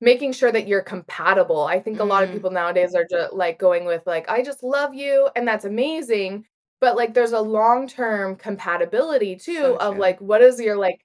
making 0.00 0.32
sure 0.32 0.50
that 0.50 0.66
you're 0.66 0.82
compatible. 0.82 1.62
I 1.62 1.78
think 1.78 2.00
a 2.00 2.04
lot 2.04 2.24
of 2.24 2.30
mm. 2.30 2.32
people 2.32 2.50
nowadays 2.50 2.96
are 2.96 3.06
just 3.08 3.32
like 3.32 3.60
going 3.60 3.84
with 3.84 4.02
like 4.04 4.28
I 4.28 4.42
just 4.42 4.64
love 4.64 4.94
you 4.94 5.30
and 5.36 5.46
that's 5.46 5.64
amazing, 5.64 6.44
but 6.80 6.96
like 6.96 7.14
there's 7.14 7.32
a 7.32 7.40
long-term 7.40 8.34
compatibility 8.34 9.36
too 9.36 9.54
so 9.54 9.76
of 9.76 9.96
like 9.96 10.20
what 10.20 10.42
is 10.42 10.60
your 10.60 10.76
like 10.76 11.00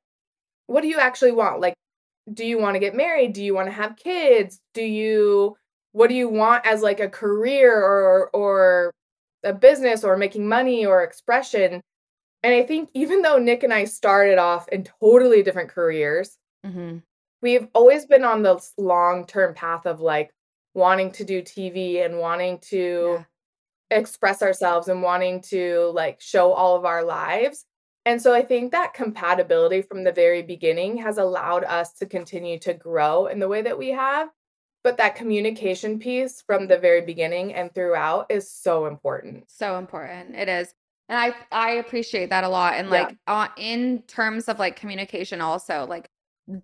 what 0.66 0.82
do 0.82 0.88
you 0.88 0.98
actually 0.98 1.32
want? 1.32 1.62
Like 1.62 1.76
do 2.34 2.46
you 2.46 2.60
want 2.60 2.76
to 2.76 2.80
get 2.80 2.96
married? 2.96 3.34
Do 3.34 3.44
you 3.44 3.54
want 3.54 3.68
to 3.68 3.74
have 3.74 3.96
kids? 3.96 4.60
Do 4.74 4.84
you 4.84 5.56
what 5.92 6.10
do 6.10 6.16
you 6.16 6.30
want 6.30 6.66
as 6.66 6.82
like 6.82 7.00
a 7.00 7.10
career 7.10 7.76
or 7.76 8.30
or 8.34 8.94
a 9.44 9.54
business 9.54 10.04
or 10.04 10.18
making 10.18 10.48
money 10.48 10.86
or 10.86 11.04
expression? 11.04 11.82
And 12.44 12.54
I 12.54 12.64
think 12.64 12.90
even 12.94 13.22
though 13.22 13.38
Nick 13.38 13.64
and 13.64 13.74
I 13.74 13.86
started 13.86 14.38
off 14.38 14.68
in 14.70 14.86
totally 15.02 15.44
different 15.44 15.70
careers, 15.70 16.38
mm-hmm. 16.66 17.00
we've 17.42 17.68
always 17.74 18.06
been 18.06 18.24
on 18.24 18.44
this 18.44 18.74
long 18.78 19.26
term 19.26 19.54
path 19.54 19.86
of 19.86 20.00
like 20.00 20.32
wanting 20.74 21.12
to 21.12 21.24
do 21.26 21.42
TV 21.42 22.06
and 22.06 22.20
wanting 22.20 22.60
to 22.60 23.18
yeah. 23.92 23.98
express 23.98 24.42
ourselves 24.42 24.88
and 24.88 25.02
wanting 25.02 25.42
to 25.42 25.92
like 25.94 26.22
show 26.22 26.54
all 26.54 26.76
of 26.76 26.86
our 26.86 27.04
lives. 27.04 27.66
And 28.06 28.22
so 28.22 28.34
I 28.34 28.42
think 28.42 28.72
that 28.72 28.94
compatibility 28.94 29.82
from 29.82 30.04
the 30.04 30.12
very 30.12 30.42
beginning 30.42 30.98
has 30.98 31.18
allowed 31.18 31.64
us 31.64 31.94
to 31.96 32.06
continue 32.06 32.58
to 32.60 32.74
grow 32.74 33.28
in 33.28 33.40
the 33.40 33.48
way 33.48 33.62
that 33.62 33.78
we 33.78 33.90
have. 33.90 34.30
But 34.84 34.98
that 34.98 35.16
communication 35.16 36.00
piece 36.00 36.42
from 36.42 36.68
the 36.68 36.78
very 36.78 37.02
beginning 37.02 37.54
and 37.54 37.74
throughout 37.74 38.28
is 38.30 38.50
so 38.50 38.86
important. 38.86 39.52
So 39.52 39.78
important. 39.78 40.36
It 40.36 40.48
is. 40.48 40.74
And 41.10 41.18
I 41.18 41.34
I 41.52 41.72
appreciate 41.72 42.30
that 42.30 42.44
a 42.44 42.50
lot. 42.50 42.76
And 42.76 42.90
like 42.90 43.10
yeah. 43.10 43.34
uh, 43.34 43.48
in 43.58 44.04
terms 44.04 44.48
of 44.48 44.58
like 44.58 44.76
communication 44.76 45.42
also, 45.42 45.86
like 45.90 46.10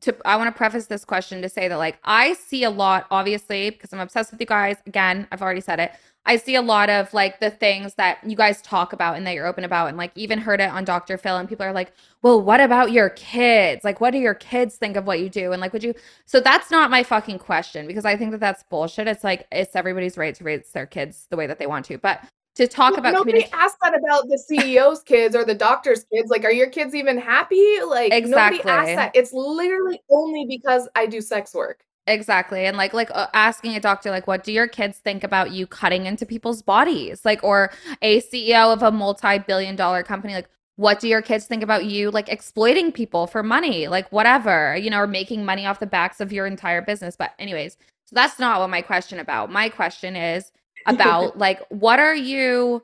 to 0.01 0.15
I 0.23 0.38
want 0.38 0.47
to 0.53 0.57
preface 0.57 0.86
this 0.86 1.03
question 1.03 1.41
to 1.41 1.49
say 1.49 1.67
that 1.67 1.77
like 1.77 1.99
I 2.03 2.33
see 2.33 2.63
a 2.63 2.69
lot 2.69 3.07
obviously 3.11 3.69
because 3.69 3.91
I'm 3.91 3.99
obsessed 3.99 4.31
with 4.31 4.39
you 4.39 4.47
guys. 4.47 4.77
Again, 4.86 5.27
I've 5.31 5.41
already 5.41 5.61
said 5.61 5.79
it. 5.79 5.91
I 6.26 6.38
see 6.38 6.55
a 6.55 6.61
lot 6.61 6.89
of 6.89 7.13
like 7.13 7.39
the 7.39 7.51
things 7.51 7.93
that 7.95 8.17
you 8.23 8.36
guys 8.36 8.61
talk 8.61 8.93
about 8.93 9.15
and 9.15 9.28
that 9.28 9.36
you're 9.36 9.45
open 9.45 9.63
about, 9.63 9.88
and 9.88 9.97
like 9.97 10.11
even 10.15 10.39
heard 10.39 10.59
it 10.59 10.69
on 10.69 10.84
Dr. 10.84 11.17
Phil, 11.17 11.38
and 11.38 11.47
people 11.47 11.65
are 11.65 11.73
like, 11.73 11.93
well, 12.21 12.41
what 12.41 12.59
about 12.59 12.91
your 12.91 13.09
kids? 13.11 13.84
Like, 13.84 14.01
what 14.01 14.11
do 14.11 14.17
your 14.17 14.34
kids 14.34 14.76
think 14.76 14.95
of 14.95 15.05
what 15.05 15.19
you 15.19 15.30
do? 15.30 15.51
And 15.51 15.61
like, 15.61 15.73
would 15.73 15.84
you? 15.84 15.93
So 16.26 16.39
that's 16.39 16.71
not 16.71 16.89
my 16.89 17.03
fucking 17.03 17.39
question 17.39 17.86
because 17.86 18.05
I 18.05 18.17
think 18.17 18.32
that 18.32 18.39
that's 18.39 18.63
bullshit. 18.63 19.07
It's 19.07 19.23
like, 19.23 19.47
it's 19.51 19.76
everybody's 19.76 20.17
right 20.17 20.34
to 20.36 20.43
raise 20.43 20.71
their 20.71 20.88
kids 20.88 21.28
the 21.30 21.38
way 21.38 21.47
that 21.47 21.59
they 21.59 21.67
want 21.67 21.86
to. 21.86 21.97
But 21.97 22.21
to 22.55 22.67
talk 22.67 22.91
well, 22.91 23.01
about 23.01 23.13
nobody 23.13 23.43
communi- 23.43 23.53
asked 23.53 23.78
that 23.82 23.95
about 23.95 24.28
the 24.28 24.41
CEO's 24.49 25.03
kids 25.03 25.36
or 25.36 25.43
the 25.43 25.53
doctor's 25.53 26.05
kids. 26.05 26.30
Like, 26.30 26.45
are 26.45 26.51
your 26.51 26.69
kids 26.69 26.95
even 26.95 27.17
happy? 27.17 27.82
Like, 27.86 28.13
exactly. 28.13 28.59
nobody 28.59 28.69
asked 28.69 28.95
that. 28.95 29.11
It's 29.13 29.34
literally 29.34 30.01
only 30.09 30.45
because 30.45 30.88
I 30.95 31.05
do 31.05 31.21
sex 31.21 31.53
work. 31.53 31.84
Exactly. 32.08 32.66
And 32.66 32.78
like 32.78 32.93
like 32.93 33.10
uh, 33.14 33.28
asking 33.34 33.76
a 33.76 33.80
doctor 33.80 34.12
like 34.12 34.28
what 34.28 34.43
do 34.43 34.51
your 34.51 34.68
kids 34.68 34.99
think 34.99 35.24
about 35.24 35.51
you 35.51 35.66
cutting 35.66 36.06
into 36.06 36.26
people's 36.26 36.62
bodies? 36.62 37.26
Like 37.26 37.43
or 37.43 37.72
a 38.01 38.22
CEO 38.22 38.72
of 38.72 38.84
a 38.84 38.91
multi-billion 38.91 39.76
dollar 39.76 40.03
company 40.03 40.34
like 40.34 40.49
what 40.76 40.99
do 40.99 41.08
your 41.08 41.22
kids 41.22 41.45
think 41.45 41.64
about 41.64 41.86
you 41.86 42.12
like 42.12 42.30
exploiting 42.30 42.91
people 42.91 43.28
for 43.28 43.41
money? 43.41 43.88
Like 43.88 44.12
whatever, 44.12 44.76
you 44.76 44.89
know, 44.89 44.99
or 44.99 45.08
making 45.08 45.45
money 45.45 45.66
off 45.66 45.80
the 45.80 45.88
backs 45.88 46.20
of 46.20 46.32
your 46.32 46.45
entire 46.45 46.82
business. 46.82 47.16
But 47.16 47.32
anyways, 47.39 47.78
so 48.06 48.14
that's 48.14 48.39
not 48.39 48.60
what 48.60 48.70
my 48.70 48.82
question 48.82 49.20
about. 49.20 49.51
My 49.51 49.70
question 49.70 50.16
is 50.16 50.51
about 50.86 51.38
like 51.39 51.62
what 51.70 51.99
are 51.99 52.16
you 52.16 52.84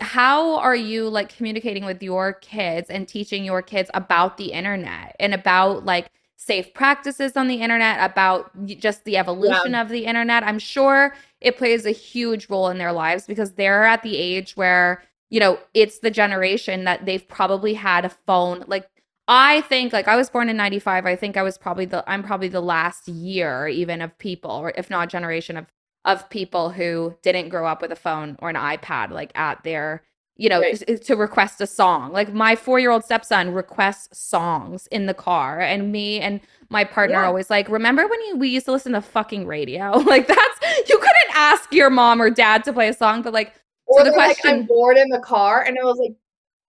how 0.00 0.56
are 0.56 0.76
you 0.76 1.08
like 1.08 1.34
communicating 1.36 1.84
with 1.84 2.02
your 2.02 2.34
kids 2.34 2.88
and 2.88 3.08
teaching 3.08 3.44
your 3.44 3.60
kids 3.60 3.90
about 3.92 4.36
the 4.36 4.52
internet 4.52 5.16
and 5.18 5.34
about 5.34 5.84
like 5.84 6.10
safe 6.44 6.72
practices 6.74 7.36
on 7.36 7.48
the 7.48 7.62
internet, 7.62 7.98
about 8.00 8.50
just 8.66 9.04
the 9.04 9.16
evolution 9.16 9.72
yeah. 9.72 9.82
of 9.82 9.88
the 9.88 10.06
internet? 10.06 10.42
I'm 10.42 10.58
sure 10.58 11.14
it 11.40 11.56
plays 11.56 11.86
a 11.86 11.90
huge 11.90 12.48
role 12.48 12.68
in 12.68 12.78
their 12.78 12.92
lives 12.92 13.26
because 13.26 13.52
they're 13.52 13.84
at 13.84 14.02
the 14.02 14.16
age 14.16 14.56
where, 14.56 15.02
you 15.30 15.40
know, 15.40 15.58
it's 15.74 16.00
the 16.00 16.10
generation 16.10 16.84
that 16.84 17.06
they've 17.06 17.26
probably 17.26 17.74
had 17.74 18.04
a 18.04 18.10
phone. 18.26 18.64
Like, 18.66 18.88
I 19.28 19.62
think, 19.62 19.92
like, 19.92 20.08
I 20.08 20.16
was 20.16 20.28
born 20.28 20.48
in 20.48 20.56
95. 20.56 21.06
I 21.06 21.16
think 21.16 21.36
I 21.36 21.42
was 21.42 21.56
probably 21.58 21.84
the, 21.86 22.02
I'm 22.10 22.22
probably 22.22 22.48
the 22.48 22.60
last 22.60 23.08
year 23.08 23.68
even 23.68 24.02
of 24.02 24.16
people, 24.18 24.50
or 24.50 24.72
if 24.76 24.90
not 24.90 25.08
generation 25.08 25.56
of 25.56 25.66
of 26.04 26.28
people 26.30 26.70
who 26.70 27.16
didn't 27.22 27.48
grow 27.48 27.66
up 27.66 27.80
with 27.80 27.92
a 27.92 27.96
phone 27.96 28.36
or 28.40 28.50
an 28.50 28.56
iPad 28.56 29.10
like 29.10 29.30
at 29.36 29.62
their 29.62 30.02
you 30.36 30.48
know 30.48 30.60
right. 30.60 31.02
to 31.02 31.14
request 31.14 31.60
a 31.60 31.66
song 31.66 32.10
like 32.12 32.32
my 32.32 32.56
four-year-old 32.56 33.04
stepson 33.04 33.52
requests 33.52 34.18
songs 34.18 34.86
in 34.90 35.06
the 35.06 35.14
car 35.14 35.60
and 35.60 35.92
me 35.92 36.20
and 36.20 36.40
my 36.70 36.84
partner 36.84 37.16
yeah. 37.16 37.26
always 37.26 37.50
like 37.50 37.68
remember 37.68 38.06
when 38.08 38.20
you, 38.22 38.36
we 38.36 38.48
used 38.48 38.66
to 38.66 38.72
listen 38.72 38.92
to 38.92 39.00
fucking 39.02 39.46
radio 39.46 39.90
like 40.06 40.26
that's 40.26 40.88
you 40.88 40.96
couldn't 40.98 41.36
ask 41.36 41.72
your 41.72 41.90
mom 41.90 42.20
or 42.20 42.30
dad 42.30 42.64
to 42.64 42.72
play 42.72 42.88
a 42.88 42.94
song 42.94 43.22
but 43.22 43.32
like 43.32 43.54
or 43.86 44.00
so 44.00 44.04
the 44.04 44.12
question 44.12 44.50
like, 44.50 44.60
i'm 44.60 44.66
bored 44.66 44.96
in 44.96 45.08
the 45.08 45.20
car 45.20 45.62
and 45.62 45.78
i 45.78 45.84
was 45.84 45.98
like 45.98 46.16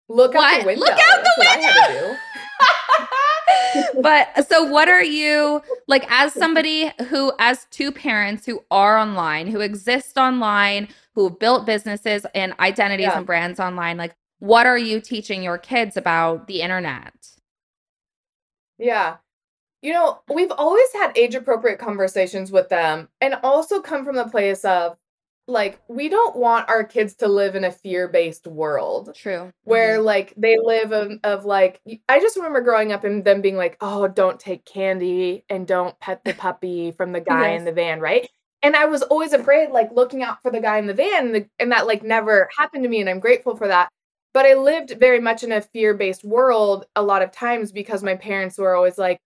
look 0.09 0.33
what? 0.33 0.53
out 0.53 0.61
the 0.61 0.65
window 0.65 0.85
look 0.85 0.99
out 0.99 1.23
the 1.23 1.31
that's 1.37 1.89
window 1.89 2.17
but 4.01 4.47
so 4.47 4.63
what 4.63 4.87
are 4.87 5.03
you 5.03 5.61
like 5.87 6.05
as 6.09 6.33
somebody 6.33 6.91
who 7.09 7.31
as 7.39 7.65
two 7.71 7.91
parents 7.91 8.45
who 8.45 8.63
are 8.71 8.97
online 8.97 9.47
who 9.47 9.59
exist 9.59 10.17
online 10.17 10.87
who 11.15 11.29
have 11.29 11.39
built 11.39 11.65
businesses 11.65 12.25
and 12.33 12.53
identities 12.59 13.05
yeah. 13.05 13.17
and 13.17 13.25
brands 13.25 13.59
online 13.59 13.97
like 13.97 14.15
what 14.39 14.65
are 14.65 14.77
you 14.77 14.99
teaching 14.99 15.43
your 15.43 15.57
kids 15.57 15.97
about 15.97 16.47
the 16.47 16.61
internet 16.61 17.13
yeah 18.77 19.17
you 19.81 19.93
know 19.93 20.19
we've 20.33 20.51
always 20.51 20.91
had 20.93 21.15
age 21.17 21.35
appropriate 21.35 21.79
conversations 21.79 22.51
with 22.51 22.69
them 22.69 23.09
and 23.19 23.35
also 23.43 23.81
come 23.81 24.05
from 24.05 24.15
the 24.15 24.25
place 24.25 24.63
of 24.65 24.97
like 25.51 25.79
we 25.87 26.09
don't 26.09 26.35
want 26.35 26.69
our 26.69 26.83
kids 26.83 27.15
to 27.15 27.27
live 27.27 27.55
in 27.55 27.63
a 27.63 27.71
fear-based 27.71 28.47
world. 28.47 29.13
True. 29.15 29.51
Where 29.63 29.97
mm-hmm. 29.97 30.05
like 30.05 30.33
they 30.37 30.57
live 30.57 30.91
of, 30.91 31.11
of 31.23 31.45
like 31.45 31.81
i 32.09 32.19
just 32.19 32.37
remember 32.37 32.61
growing 32.61 32.91
up 32.91 33.03
and 33.03 33.23
them 33.23 33.41
being 33.41 33.57
like 33.57 33.77
oh 33.81 34.07
don't 34.07 34.39
take 34.39 34.65
candy 34.65 35.43
and 35.49 35.67
don't 35.67 35.99
pet 35.99 36.23
the 36.23 36.33
puppy 36.33 36.91
from 36.91 37.11
the 37.11 37.21
guy 37.21 37.51
yes. 37.51 37.59
in 37.59 37.65
the 37.65 37.71
van 37.71 37.99
right? 37.99 38.29
And 38.63 38.75
i 38.75 38.85
was 38.85 39.03
always 39.03 39.33
afraid 39.33 39.71
like 39.71 39.91
looking 39.91 40.23
out 40.23 40.41
for 40.41 40.51
the 40.51 40.61
guy 40.61 40.77
in 40.77 40.87
the 40.87 40.93
van 40.93 41.27
and, 41.27 41.35
the, 41.35 41.49
and 41.59 41.71
that 41.71 41.87
like 41.87 42.03
never 42.03 42.49
happened 42.57 42.83
to 42.83 42.89
me 42.89 43.01
and 43.01 43.09
i'm 43.09 43.19
grateful 43.19 43.55
for 43.55 43.67
that. 43.67 43.89
But 44.33 44.45
i 44.45 44.53
lived 44.53 44.95
very 44.99 45.19
much 45.19 45.43
in 45.43 45.51
a 45.51 45.61
fear-based 45.61 46.23
world 46.23 46.85
a 46.95 47.03
lot 47.03 47.21
of 47.21 47.31
times 47.31 47.71
because 47.71 48.01
my 48.01 48.15
parents 48.15 48.57
were 48.57 48.75
always 48.75 48.97
like 48.97 49.19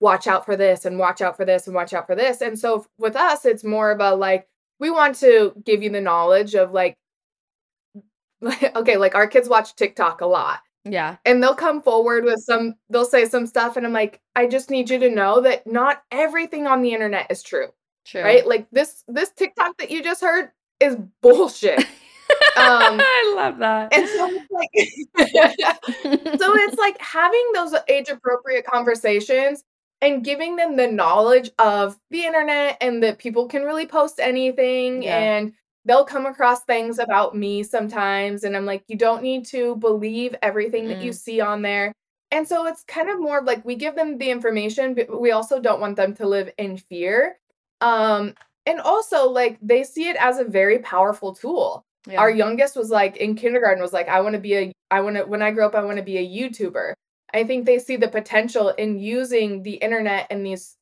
watch 0.00 0.26
out 0.26 0.44
for 0.44 0.56
this 0.56 0.84
and 0.84 0.98
watch 0.98 1.20
out 1.20 1.36
for 1.36 1.44
this 1.44 1.66
and 1.66 1.74
watch 1.74 1.94
out 1.94 2.06
for 2.06 2.14
this. 2.14 2.42
And 2.42 2.58
so 2.58 2.86
with 2.98 3.16
us 3.16 3.44
it's 3.44 3.64
more 3.64 3.90
of 3.90 4.00
a 4.00 4.14
like 4.14 4.46
we 4.78 4.90
want 4.90 5.16
to 5.16 5.52
give 5.64 5.82
you 5.82 5.90
the 5.90 6.00
knowledge 6.00 6.54
of 6.54 6.72
like 6.72 6.96
okay, 8.76 8.96
like 8.96 9.14
our 9.14 9.26
kids 9.26 9.48
watch 9.48 9.74
TikTok 9.76 10.20
a 10.20 10.26
lot. 10.26 10.60
Yeah. 10.84 11.16
And 11.24 11.42
they'll 11.42 11.54
come 11.54 11.82
forward 11.82 12.24
with 12.24 12.40
some 12.40 12.74
they'll 12.90 13.04
say 13.04 13.24
some 13.24 13.46
stuff 13.46 13.76
and 13.76 13.86
I'm 13.86 13.92
like, 13.92 14.20
I 14.34 14.46
just 14.46 14.70
need 14.70 14.88
you 14.90 14.98
to 15.00 15.10
know 15.10 15.40
that 15.40 15.66
not 15.66 16.02
everything 16.10 16.66
on 16.66 16.82
the 16.82 16.92
internet 16.92 17.26
is 17.30 17.42
true. 17.42 17.68
True. 18.04 18.22
Right? 18.22 18.46
Like 18.46 18.68
this 18.70 19.02
this 19.08 19.30
TikTok 19.30 19.78
that 19.78 19.90
you 19.90 20.02
just 20.02 20.20
heard 20.20 20.50
is 20.80 20.96
bullshit. 21.22 21.80
um 21.80 23.00
I 23.00 23.34
love 23.36 23.58
that. 23.58 23.92
And 23.92 24.08
so 24.08 24.30
it's 24.30 24.50
like 24.50 26.38
so 26.40 26.54
it's 26.54 26.78
like 26.78 27.00
having 27.00 27.50
those 27.54 27.74
age 27.88 28.08
appropriate 28.08 28.64
conversations 28.66 29.64
and 30.00 30.24
giving 30.24 30.56
them 30.56 30.76
the 30.76 30.86
knowledge 30.86 31.50
of 31.58 31.98
the 32.10 32.24
internet 32.24 32.76
and 32.80 33.02
that 33.02 33.18
people 33.18 33.48
can 33.48 33.62
really 33.62 33.86
post 33.86 34.20
anything 34.20 35.02
yeah. 35.02 35.18
and 35.18 35.52
they'll 35.84 36.04
come 36.04 36.26
across 36.26 36.64
things 36.64 36.98
about 36.98 37.36
me 37.36 37.62
sometimes 37.62 38.44
and 38.44 38.56
I'm 38.56 38.66
like 38.66 38.84
you 38.88 38.96
don't 38.96 39.22
need 39.22 39.46
to 39.46 39.76
believe 39.76 40.34
everything 40.42 40.84
mm. 40.84 40.88
that 40.88 41.02
you 41.02 41.10
mm. 41.12 41.14
see 41.14 41.40
on 41.40 41.62
there. 41.62 41.92
And 42.32 42.46
so 42.46 42.66
it's 42.66 42.82
kind 42.84 43.08
of 43.08 43.20
more 43.20 43.42
like 43.42 43.64
we 43.64 43.76
give 43.76 43.94
them 43.94 44.18
the 44.18 44.30
information 44.30 44.94
but 44.94 45.20
we 45.20 45.30
also 45.30 45.60
don't 45.60 45.80
want 45.80 45.96
them 45.96 46.14
to 46.16 46.26
live 46.26 46.50
in 46.58 46.76
fear. 46.76 47.38
Um 47.80 48.34
and 48.66 48.80
also 48.80 49.30
like 49.30 49.58
they 49.62 49.84
see 49.84 50.08
it 50.08 50.16
as 50.16 50.38
a 50.38 50.44
very 50.44 50.80
powerful 50.80 51.34
tool. 51.34 51.84
Yeah. 52.08 52.20
Our 52.20 52.30
youngest 52.30 52.76
was 52.76 52.90
like 52.90 53.16
in 53.16 53.34
kindergarten 53.34 53.82
was 53.82 53.92
like 53.92 54.08
I 54.08 54.20
want 54.20 54.34
to 54.34 54.40
be 54.40 54.54
a 54.56 54.72
I 54.90 55.00
want 55.00 55.16
to 55.16 55.24
when 55.24 55.42
I 55.42 55.52
grow 55.52 55.66
up 55.66 55.74
I 55.74 55.82
want 55.82 55.96
to 55.96 56.02
be 56.02 56.18
a 56.18 56.50
YouTuber. 56.50 56.94
I 57.34 57.44
think 57.44 57.66
they 57.66 57.78
see 57.78 57.96
the 57.96 58.08
potential 58.08 58.70
in 58.70 58.98
using 58.98 59.62
the 59.62 59.74
internet 59.74 60.26
and 60.30 60.44
these 60.44 60.76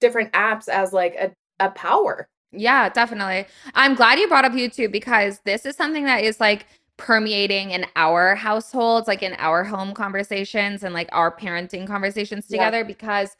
different 0.00 0.32
apps 0.32 0.68
as 0.68 0.92
like 0.92 1.14
a, 1.14 1.32
a 1.60 1.70
power. 1.70 2.28
Yeah, 2.52 2.88
definitely. 2.88 3.46
I'm 3.74 3.94
glad 3.94 4.18
you 4.18 4.28
brought 4.28 4.44
up 4.44 4.52
YouTube 4.52 4.92
because 4.92 5.40
this 5.44 5.66
is 5.66 5.76
something 5.76 6.04
that 6.04 6.24
is 6.24 6.40
like 6.40 6.66
permeating 6.96 7.70
in 7.70 7.86
our 7.96 8.34
households, 8.34 9.06
like 9.06 9.22
in 9.22 9.34
our 9.38 9.64
home 9.64 9.92
conversations 9.92 10.82
and 10.82 10.94
like 10.94 11.08
our 11.12 11.34
parenting 11.34 11.86
conversations 11.86 12.46
together 12.46 12.78
yeah. 12.78 12.84
because 12.84 13.36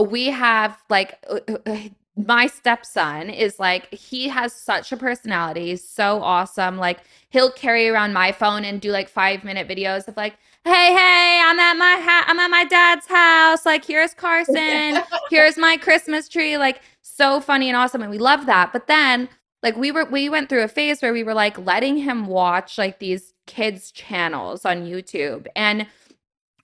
we 0.00 0.26
have 0.26 0.78
like 0.90 1.18
uh, 1.28 1.40
uh, 1.48 1.56
uh, 1.66 1.78
my 2.26 2.46
stepson 2.46 3.30
is 3.30 3.58
like 3.58 3.92
he 3.92 4.28
has 4.28 4.52
such 4.52 4.90
a 4.92 4.96
personality 4.96 5.66
he's 5.66 5.88
so 5.88 6.22
awesome 6.22 6.76
like 6.76 7.00
he'll 7.30 7.52
carry 7.52 7.88
around 7.88 8.12
my 8.12 8.32
phone 8.32 8.64
and 8.64 8.80
do 8.80 8.90
like 8.90 9.08
five 9.08 9.44
minute 9.44 9.68
videos 9.68 10.08
of 10.08 10.16
like 10.16 10.34
hey, 10.68 10.92
hey, 10.92 11.40
I'm 11.42 11.58
at 11.58 11.74
my 11.74 11.96
ha- 12.00 12.24
I'm 12.26 12.38
at 12.38 12.50
my 12.50 12.64
dad's 12.64 13.06
house. 13.06 13.64
Like, 13.64 13.84
here's 13.84 14.14
Karsen. 14.14 15.02
here's 15.30 15.56
my 15.56 15.76
Christmas 15.76 16.28
tree. 16.28 16.58
Like, 16.58 16.82
so 17.00 17.40
funny 17.40 17.68
and 17.68 17.76
awesome. 17.76 18.02
And 18.02 18.10
we 18.10 18.18
love 18.18 18.46
that. 18.46 18.72
But 18.72 18.86
then, 18.86 19.28
like, 19.62 19.76
we 19.76 19.90
were 19.90 20.04
we 20.04 20.28
went 20.28 20.48
through 20.48 20.62
a 20.62 20.68
phase 20.68 21.00
where 21.00 21.12
we 21.12 21.22
were 21.22 21.34
like 21.34 21.58
letting 21.58 21.96
him 21.96 22.26
watch 22.26 22.76
like 22.76 22.98
these 22.98 23.32
kids' 23.46 23.90
channels 23.90 24.64
on 24.64 24.84
YouTube. 24.84 25.46
And 25.56 25.86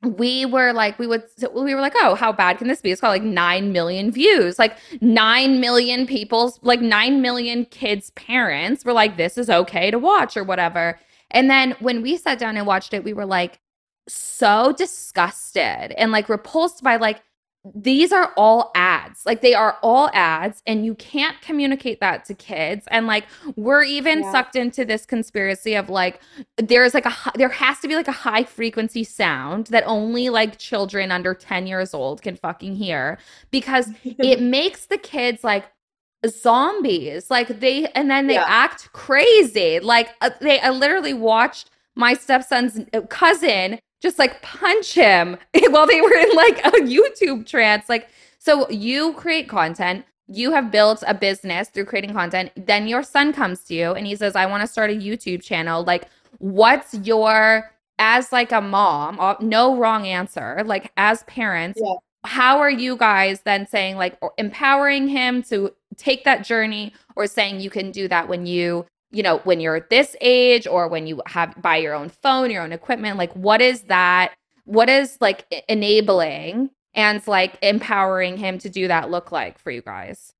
we 0.04 0.46
were 0.46 0.72
like, 0.72 0.98
we 0.98 1.06
would, 1.06 1.22
we 1.54 1.74
were 1.74 1.80
like, 1.80 1.94
oh, 1.96 2.14
how 2.14 2.32
bad 2.32 2.58
can 2.58 2.68
this 2.68 2.80
be? 2.80 2.90
It's 2.90 3.00
got 3.00 3.08
like 3.08 3.22
9 3.22 3.72
million 3.72 4.10
views. 4.10 4.58
Like 4.58 4.76
9 5.00 5.60
million 5.60 6.06
people's, 6.06 6.58
like 6.62 6.80
9 6.80 7.20
million 7.20 7.64
kids' 7.66 8.10
parents 8.10 8.84
were 8.84 8.92
like, 8.92 9.16
this 9.16 9.38
is 9.38 9.50
okay 9.50 9.90
to 9.90 9.98
watch 9.98 10.36
or 10.36 10.44
whatever. 10.44 10.98
And 11.30 11.50
then 11.50 11.76
when 11.80 12.02
we 12.02 12.16
sat 12.16 12.38
down 12.38 12.56
and 12.56 12.66
watched 12.66 12.94
it, 12.94 13.04
we 13.04 13.12
were 13.12 13.26
like, 13.26 13.60
so 14.08 14.72
disgusted 14.76 15.92
and 15.92 16.12
like 16.12 16.28
repulsed 16.28 16.82
by 16.82 16.96
like 16.96 17.22
these 17.74 18.12
are 18.12 18.32
all 18.36 18.70
ads. 18.74 19.24
Like 19.24 19.40
they 19.40 19.54
are 19.54 19.78
all 19.82 20.10
ads 20.12 20.62
and 20.66 20.84
you 20.84 20.94
can't 20.96 21.40
communicate 21.40 21.98
that 22.00 22.24
to 22.26 22.34
kids. 22.34 22.86
And 22.90 23.06
like 23.06 23.24
we're 23.56 23.82
even 23.84 24.20
yeah. 24.20 24.32
sucked 24.32 24.56
into 24.56 24.84
this 24.84 25.06
conspiracy 25.06 25.74
of 25.74 25.88
like 25.88 26.20
there's 26.58 26.92
like 26.92 27.06
a 27.06 27.14
there 27.36 27.48
has 27.48 27.80
to 27.80 27.88
be 27.88 27.94
like 27.94 28.08
a 28.08 28.12
high 28.12 28.44
frequency 28.44 29.02
sound 29.02 29.68
that 29.68 29.82
only 29.86 30.28
like 30.28 30.58
children 30.58 31.10
under 31.10 31.32
10 31.32 31.66
years 31.66 31.94
old 31.94 32.20
can 32.20 32.36
fucking 32.36 32.74
hear 32.74 33.18
because 33.50 33.88
it 34.04 34.42
makes 34.42 34.86
the 34.86 34.98
kids 34.98 35.42
like 35.42 35.64
zombies. 36.26 37.30
Like 37.30 37.60
they 37.60 37.86
and 37.88 38.10
then 38.10 38.26
they 38.26 38.34
yeah. 38.34 38.44
act 38.46 38.92
crazy. 38.92 39.80
Like 39.80 40.10
uh, 40.20 40.30
they 40.40 40.60
I 40.60 40.68
literally 40.68 41.14
watched 41.14 41.70
my 41.96 42.12
stepson's 42.12 42.80
uh, 42.92 43.00
cousin 43.02 43.78
just 44.04 44.18
like 44.18 44.42
punch 44.42 44.92
him 44.92 45.38
while 45.70 45.86
they 45.86 46.00
were 46.02 46.14
in 46.14 46.36
like 46.36 46.58
a 46.58 46.70
YouTube 46.82 47.46
trance. 47.46 47.88
Like, 47.88 48.08
so 48.38 48.68
you 48.68 49.14
create 49.14 49.48
content, 49.48 50.04
you 50.28 50.52
have 50.52 50.70
built 50.70 51.02
a 51.06 51.14
business 51.14 51.70
through 51.70 51.86
creating 51.86 52.12
content. 52.12 52.52
Then 52.54 52.86
your 52.86 53.02
son 53.02 53.32
comes 53.32 53.64
to 53.64 53.74
you 53.74 53.92
and 53.92 54.06
he 54.06 54.14
says, 54.14 54.36
I 54.36 54.44
want 54.44 54.60
to 54.60 54.66
start 54.66 54.90
a 54.90 54.94
YouTube 54.94 55.42
channel. 55.42 55.82
Like, 55.82 56.08
what's 56.38 56.92
your, 56.92 57.72
as 57.98 58.30
like 58.30 58.52
a 58.52 58.60
mom, 58.60 59.18
uh, 59.18 59.36
no 59.40 59.74
wrong 59.76 60.06
answer, 60.06 60.62
like 60.66 60.92
as 60.98 61.22
parents, 61.22 61.80
yeah. 61.82 61.94
how 62.24 62.58
are 62.58 62.70
you 62.70 62.98
guys 62.98 63.40
then 63.40 63.66
saying, 63.66 63.96
like, 63.96 64.20
empowering 64.36 65.08
him 65.08 65.42
to 65.44 65.72
take 65.96 66.24
that 66.24 66.44
journey 66.44 66.92
or 67.16 67.26
saying 67.26 67.60
you 67.60 67.70
can 67.70 67.90
do 67.90 68.06
that 68.08 68.28
when 68.28 68.44
you 68.44 68.84
you 69.14 69.22
know, 69.22 69.38
when 69.44 69.60
you're 69.60 69.86
this 69.90 70.16
age 70.20 70.66
or 70.66 70.88
when 70.88 71.06
you 71.06 71.22
have 71.26 71.54
buy 71.62 71.76
your 71.76 71.94
own 71.94 72.08
phone, 72.08 72.50
your 72.50 72.62
own 72.62 72.72
equipment, 72.72 73.16
like 73.16 73.32
what 73.34 73.62
is 73.62 73.82
that? 73.82 74.34
What 74.64 74.88
is 74.88 75.16
like 75.20 75.46
enabling 75.68 76.70
and 76.94 77.26
like 77.26 77.56
empowering 77.62 78.36
him 78.36 78.58
to 78.58 78.68
do 78.68 78.88
that 78.88 79.10
look 79.10 79.30
like 79.30 79.58
for 79.58 79.70
you 79.70 79.82
guys? 79.82 80.32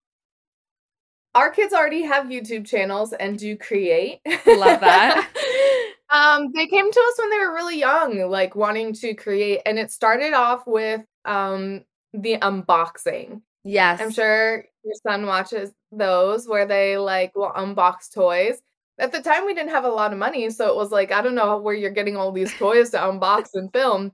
Our 1.35 1.51
kids 1.51 1.73
already 1.73 2.03
have 2.03 2.27
YouTube 2.27 2.67
channels 2.67 3.13
and 3.13 3.39
do 3.39 3.57
create. 3.57 4.21
Love 4.47 4.81
that. 4.81 5.29
um, 6.11 6.51
they 6.53 6.67
came 6.67 6.91
to 6.91 7.01
us 7.01 7.19
when 7.19 7.31
they 7.31 7.39
were 7.39 7.55
really 7.55 7.79
young, 7.79 8.29
like 8.31 8.55
wanting 8.55 8.93
to 8.95 9.15
create, 9.15 9.61
and 9.67 9.79
it 9.79 9.93
started 9.93 10.33
off 10.33 10.67
with 10.67 11.03
um 11.25 11.85
the 12.13 12.39
unboxing. 12.39 13.43
Yes. 13.65 14.01
I'm 14.01 14.11
sure 14.11 14.65
your 14.85 14.95
son 15.03 15.27
watches 15.27 15.73
those 15.93 16.47
where 16.47 16.67
they 16.67 16.97
like 16.97 17.35
will 17.35 17.53
unbox 17.57 18.13
toys. 18.13 18.61
at 18.99 19.13
the 19.13 19.21
time 19.23 19.47
we 19.47 19.55
didn't 19.55 19.71
have 19.71 19.85
a 19.85 19.89
lot 19.89 20.13
of 20.13 20.19
money, 20.19 20.51
so 20.51 20.69
it 20.69 20.77
was 20.77 20.91
like 20.91 21.13
I 21.13 21.23
don't 21.23 21.35
know 21.35 21.59
where 21.59 21.75
you're 21.75 21.91
getting 21.91 22.17
all 22.17 22.33
these 22.33 22.55
toys 22.59 22.91
to 22.91 22.99
unbox 22.99 23.51
and 23.55 23.73
film. 23.73 24.13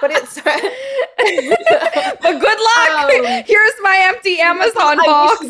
But 0.00 0.12
it's 0.12 0.40
but 2.22 2.40
good 2.40 2.42
luck. 2.42 2.66
Um, 2.90 3.44
Here's 3.46 3.74
my 3.82 4.00
empty 4.04 4.40
Amazon 4.40 4.96
box. 5.04 5.44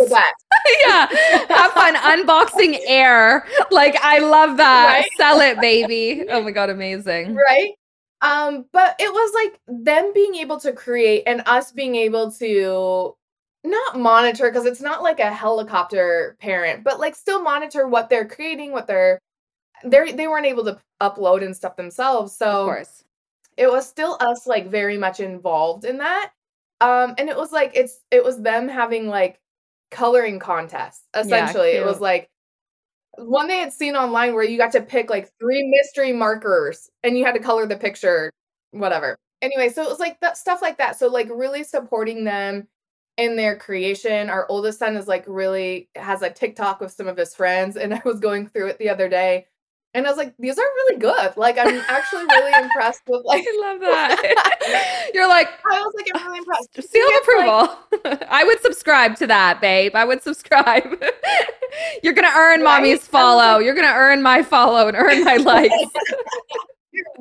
yeah. 0.80 1.06
Have 1.48 1.72
fun 1.72 1.94
unboxing 1.94 2.78
air. 2.86 3.46
Like 3.70 3.96
I 4.02 4.18
love 4.18 4.56
that. 4.56 4.86
Right? 4.88 5.10
Sell 5.16 5.40
it, 5.40 5.60
baby. 5.60 6.24
Oh 6.28 6.42
my 6.42 6.50
god, 6.50 6.70
amazing. 6.70 7.34
Right? 7.34 7.72
Um, 8.22 8.66
but 8.72 8.96
it 8.98 9.12
was 9.12 9.32
like 9.34 9.60
them 9.68 10.12
being 10.14 10.34
able 10.36 10.58
to 10.60 10.72
create 10.72 11.22
and 11.26 11.42
us 11.46 11.72
being 11.72 11.94
able 11.96 12.30
to 12.32 13.14
not 13.64 13.98
monitor 13.98 14.50
because 14.50 14.66
it's 14.66 14.80
not 14.80 15.02
like 15.02 15.20
a 15.20 15.32
helicopter 15.32 16.36
parent, 16.40 16.84
but 16.84 16.98
like 16.98 17.14
still 17.14 17.42
monitor 17.42 17.86
what 17.86 18.08
they're 18.08 18.28
creating, 18.28 18.72
what 18.72 18.86
they're 18.86 19.18
they 19.84 20.12
they 20.12 20.28
weren't 20.28 20.46
able 20.46 20.64
to 20.64 20.78
upload 21.00 21.44
and 21.44 21.56
stuff 21.56 21.76
themselves. 21.76 22.36
So 22.36 22.62
of 22.62 22.66
course. 22.66 23.04
it 23.56 23.70
was 23.70 23.86
still 23.86 24.16
us 24.20 24.46
like 24.46 24.68
very 24.68 24.98
much 24.98 25.20
involved 25.20 25.84
in 25.84 25.98
that. 25.98 26.30
Um 26.80 27.14
and 27.18 27.28
it 27.28 27.36
was 27.36 27.52
like 27.52 27.72
it's 27.74 28.00
it 28.10 28.24
was 28.24 28.40
them 28.40 28.68
having 28.68 29.08
like 29.08 29.38
coloring 29.90 30.38
contests 30.38 31.04
essentially. 31.14 31.74
Yeah, 31.74 31.80
it 31.80 31.86
was 31.86 32.00
like 32.00 32.30
one 33.16 33.48
they 33.48 33.58
had 33.58 33.72
seen 33.72 33.96
online 33.96 34.34
where 34.34 34.44
you 34.44 34.56
got 34.56 34.72
to 34.72 34.80
pick 34.80 35.10
like 35.10 35.30
three 35.38 35.68
mystery 35.68 36.12
markers 36.12 36.90
and 37.02 37.18
you 37.18 37.24
had 37.24 37.34
to 37.34 37.40
color 37.40 37.66
the 37.66 37.76
picture, 37.76 38.30
whatever. 38.70 39.16
Anyway, 39.42 39.68
so 39.68 39.82
it 39.82 39.88
was 39.88 39.98
like 39.98 40.20
that 40.20 40.38
stuff 40.38 40.62
like 40.62 40.78
that. 40.78 40.98
So 40.98 41.08
like 41.08 41.28
really 41.30 41.64
supporting 41.64 42.24
them 42.24 42.68
in 43.16 43.36
their 43.36 43.56
creation. 43.56 44.30
Our 44.30 44.46
oldest 44.48 44.78
son 44.78 44.96
is 44.96 45.08
like 45.08 45.24
really 45.26 45.88
has 45.96 46.22
a 46.22 46.30
TikTok 46.30 46.80
with 46.80 46.92
some 46.92 47.08
of 47.08 47.16
his 47.16 47.34
friends, 47.34 47.76
and 47.76 47.94
I 47.94 48.02
was 48.04 48.20
going 48.20 48.48
through 48.48 48.68
it 48.68 48.78
the 48.78 48.88
other 48.88 49.08
day. 49.08 49.46
And 49.92 50.06
I 50.06 50.08
was 50.08 50.16
like, 50.16 50.34
these 50.38 50.56
are 50.56 50.62
really 50.62 51.00
good. 51.00 51.36
Like, 51.36 51.58
I'm 51.58 51.82
actually 51.88 52.22
really 52.22 52.52
impressed 52.64 53.02
with 53.08 53.22
like 53.24 53.44
I 53.48 53.58
love 53.60 53.80
that. 53.80 55.10
You're 55.12 55.28
like 55.28 55.48
I 55.48 55.80
was 55.80 55.92
like, 55.96 56.06
I'm 56.14 56.26
really 56.26 56.38
impressed. 56.38 56.90
Seal 56.92 57.06
of 57.06 57.22
approval. 57.22 57.78
Like, 58.04 58.22
I 58.30 58.44
would 58.44 58.60
subscribe 58.60 59.16
to 59.16 59.26
that, 59.26 59.60
babe. 59.60 59.96
I 59.96 60.04
would 60.04 60.22
subscribe. 60.22 61.02
You're 62.02 62.12
gonna 62.12 62.32
earn 62.36 62.60
right? 62.60 62.82
mommy's 62.82 63.06
follow. 63.06 63.58
You're 63.58 63.74
gonna 63.74 63.94
earn 63.94 64.22
my 64.22 64.42
follow 64.42 64.86
and 64.88 64.96
earn 64.96 65.24
my 65.24 65.36
likes. 65.36 65.74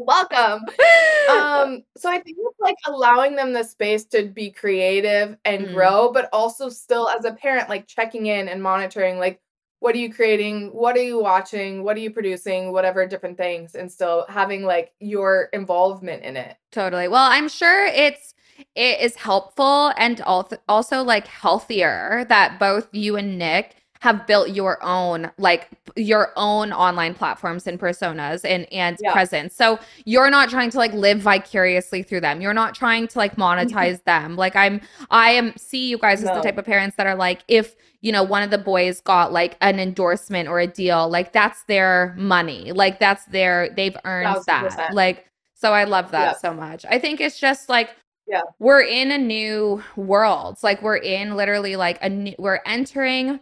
Welcome. 0.10 0.66
um, 1.30 1.84
so 1.96 2.10
I 2.10 2.18
think 2.20 2.38
it's 2.40 2.60
like 2.60 2.76
allowing 2.88 3.36
them 3.36 3.54
the 3.54 3.64
space 3.64 4.06
to 4.06 4.24
be 4.26 4.50
creative 4.50 5.38
and 5.46 5.68
mm. 5.68 5.74
grow, 5.76 6.12
but 6.12 6.30
also 6.34 6.68
still 6.68 7.08
as 7.10 7.26
a 7.26 7.34
parent, 7.34 7.70
like 7.70 7.86
checking 7.86 8.26
in 8.26 8.50
and 8.50 8.64
monitoring, 8.64 9.20
like, 9.20 9.40
what 9.82 9.94
are 9.94 10.00
you 10.00 10.12
creating? 10.12 10.70
What 10.70 10.98
are 10.98 11.04
you 11.04 11.22
watching? 11.22 11.84
What 11.84 11.96
are 11.96 12.00
you 12.00 12.10
producing? 12.10 12.72
Whatever 12.72 13.06
different 13.06 13.38
things, 13.38 13.76
and 13.76 13.90
still 13.90 14.26
having 14.28 14.64
like 14.64 14.94
your 15.00 15.50
involvement 15.54 16.24
in 16.24 16.36
it. 16.38 16.58
Totally. 16.72 17.08
Well, 17.08 17.30
I'm 17.30 17.48
sure 17.48 17.86
it's 17.86 18.34
it 18.76 19.00
is 19.00 19.16
helpful 19.16 19.94
and 19.96 20.22
also 20.68 21.04
like 21.04 21.28
healthier 21.28 22.26
that 22.30 22.60
both 22.60 22.90
you 22.92 23.16
and 23.16 23.38
Nick 23.38 23.76
have 24.00 24.26
built 24.26 24.50
your 24.50 24.82
own 24.82 25.30
like 25.38 25.70
your 25.96 26.32
own 26.38 26.72
online 26.72 27.14
platforms 27.14 27.68
and 27.68 27.80
personas 27.80 28.46
and 28.46 28.72
and 28.72 28.98
yeah. 29.02 29.12
presence 29.12 29.54
so 29.54 29.78
you're 30.06 30.30
not 30.30 30.50
trying 30.50 30.70
to 30.70 30.78
like 30.78 30.94
live 30.94 31.20
vicariously 31.20 32.02
through 32.02 32.22
them 32.22 32.42
you're 32.42 32.54
not 32.54 32.74
trying 32.74 33.08
to 33.08 33.18
like 33.18 33.36
mm-hmm. 33.36 33.60
monetize 33.60 34.04
them 34.06 34.36
like 34.36 34.56
i'm 34.56 34.82
i 35.12 35.30
am 35.32 35.56
see 35.58 35.90
you 35.90 35.98
guys 35.98 36.24
no. 36.24 36.32
as 36.32 36.38
the 36.38 36.42
type 36.42 36.58
of 36.58 36.66
parents 36.66 36.96
that 36.96 37.06
are 37.06 37.16
like 37.16 37.44
if 37.48 37.76
you 38.02 38.12
know 38.12 38.24
one 38.24 38.42
of 38.42 38.50
the 38.50 38.58
boys 38.58 39.02
got 39.02 39.34
like 39.34 39.58
an 39.60 39.80
endorsement 39.80 40.48
or 40.48 40.60
a 40.60 40.68
deal 40.68 41.10
like 41.10 41.34
that's 41.34 41.64
their 41.66 42.16
money 42.18 42.72
like 42.72 43.00
that's 43.00 43.26
their 43.26 43.70
they've 43.76 43.98
earned 44.06 44.28
100%. 44.28 44.46
that 44.46 44.94
like 44.94 45.26
so 45.54 45.74
i 45.74 45.84
love 45.84 46.12
that 46.12 46.34
yeah. 46.34 46.38
so 46.38 46.54
much 46.54 46.86
i 46.90 46.98
think 46.98 47.20
it's 47.20 47.38
just 47.38 47.68
like 47.68 47.90
yeah 48.28 48.42
we're 48.60 48.82
in 48.82 49.12
a 49.12 49.18
new 49.18 49.84
world 49.98 50.58
like 50.64 50.82
we're 50.82 50.96
in 50.96 51.36
literally 51.36 51.76
like 51.76 51.98
a 52.02 52.08
new 52.08 52.34
we're 52.40 52.62
entering 52.66 53.40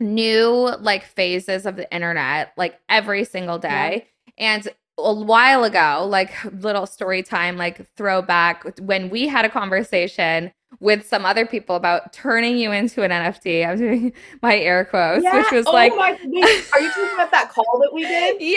new 0.00 0.74
like 0.80 1.04
phases 1.04 1.66
of 1.66 1.76
the 1.76 1.92
internet 1.94 2.52
like 2.56 2.80
every 2.88 3.24
single 3.24 3.58
day. 3.58 4.06
Yeah. 4.36 4.56
And 4.56 4.68
a 4.98 5.12
while 5.14 5.64
ago, 5.64 6.06
like 6.08 6.32
little 6.60 6.86
story 6.86 7.22
time, 7.22 7.56
like 7.56 7.86
throwback 7.96 8.64
when 8.80 9.10
we 9.10 9.26
had 9.26 9.44
a 9.44 9.48
conversation 9.48 10.52
with 10.80 11.06
some 11.06 11.24
other 11.24 11.46
people 11.46 11.76
about 11.76 12.12
turning 12.12 12.56
you 12.56 12.72
into 12.72 13.02
an 13.02 13.10
NFT. 13.10 13.66
I'm 13.68 13.78
doing 13.78 14.12
my 14.42 14.56
air 14.56 14.84
quotes, 14.84 15.24
yeah. 15.24 15.38
which 15.38 15.50
was 15.50 15.66
oh 15.66 15.72
like, 15.72 15.94
my, 15.96 16.10
are 16.10 16.80
you 16.80 16.90
talking 16.90 17.14
about 17.14 17.30
that 17.30 17.50
call 17.50 17.80
that 17.80 17.92
we 17.92 18.02
did? 18.02 18.40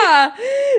Yeah, 0.00 0.34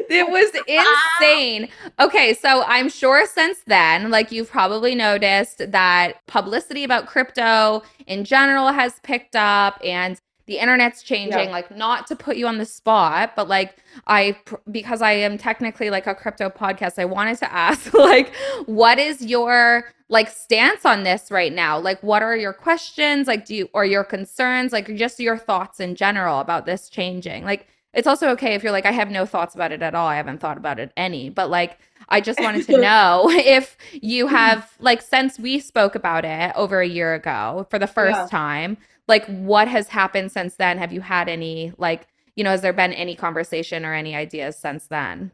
it 0.09 0.29
was 0.29 0.49
ah. 0.69 1.19
insane. 1.19 1.67
Okay, 1.99 2.33
so 2.33 2.63
I'm 2.63 2.89
sure 2.89 3.27
since 3.27 3.59
then, 3.67 4.09
like 4.09 4.31
you've 4.31 4.49
probably 4.49 4.95
noticed 4.95 5.71
that 5.71 6.25
publicity 6.27 6.83
about 6.83 7.07
crypto 7.07 7.83
in 8.07 8.23
general 8.23 8.69
has 8.69 8.99
picked 9.03 9.35
up 9.35 9.79
and 9.83 10.19
the 10.51 10.59
internet's 10.59 11.01
changing 11.01 11.45
yeah. 11.45 11.51
like 11.51 11.71
not 11.75 12.05
to 12.05 12.13
put 12.13 12.35
you 12.35 12.45
on 12.45 12.57
the 12.57 12.65
spot 12.65 13.31
but 13.37 13.47
like 13.47 13.77
i 14.07 14.35
because 14.69 15.01
i 15.01 15.13
am 15.13 15.37
technically 15.37 15.89
like 15.89 16.07
a 16.07 16.13
crypto 16.13 16.49
podcast 16.49 16.99
i 16.99 17.05
wanted 17.05 17.37
to 17.37 17.49
ask 17.53 17.93
like 17.93 18.35
what 18.65 18.99
is 18.99 19.21
your 19.21 19.85
like 20.09 20.29
stance 20.29 20.85
on 20.85 21.03
this 21.03 21.31
right 21.31 21.53
now? 21.53 21.79
Like 21.79 22.03
what 22.03 22.21
are 22.21 22.35
your 22.35 22.51
questions? 22.51 23.27
Like 23.27 23.45
do 23.45 23.55
you 23.55 23.69
or 23.73 23.85
your 23.85 24.03
concerns? 24.03 24.73
Like 24.73 24.93
just 24.97 25.21
your 25.21 25.37
thoughts 25.37 25.79
in 25.79 25.95
general 25.95 26.41
about 26.41 26.65
this 26.65 26.89
changing. 26.89 27.45
Like 27.45 27.67
it's 27.93 28.07
also 28.07 28.29
okay 28.31 28.53
if 28.53 28.63
you're 28.63 28.71
like 28.71 28.85
i 28.85 28.91
have 28.91 29.09
no 29.09 29.25
thoughts 29.25 29.55
about 29.55 29.71
it 29.71 29.81
at 29.81 29.95
all. 29.95 30.07
I 30.07 30.17
haven't 30.17 30.39
thought 30.39 30.57
about 30.57 30.79
it 30.79 30.91
any 30.97 31.29
but 31.29 31.49
like 31.49 31.79
i 32.09 32.19
just 32.19 32.39
wanted 32.41 32.65
to 32.65 32.77
know 32.81 33.29
if 33.31 33.77
you 33.93 34.27
have 34.27 34.73
like 34.79 35.01
since 35.01 35.39
we 35.39 35.59
spoke 35.59 35.95
about 35.95 36.25
it 36.25 36.51
over 36.55 36.81
a 36.81 36.87
year 36.87 37.13
ago 37.13 37.65
for 37.69 37.79
the 37.79 37.87
first 37.87 38.17
yeah. 38.17 38.27
time 38.27 38.77
like 39.11 39.25
what 39.25 39.67
has 39.67 39.89
happened 39.89 40.31
since 40.31 40.55
then? 40.55 40.77
Have 40.77 40.93
you 40.93 41.01
had 41.01 41.27
any 41.27 41.73
like 41.77 42.07
you 42.35 42.45
know 42.45 42.49
has 42.51 42.61
there 42.61 42.71
been 42.71 42.93
any 42.93 43.13
conversation 43.13 43.85
or 43.85 43.93
any 43.93 44.15
ideas 44.15 44.57
since 44.57 44.87
then? 44.87 45.31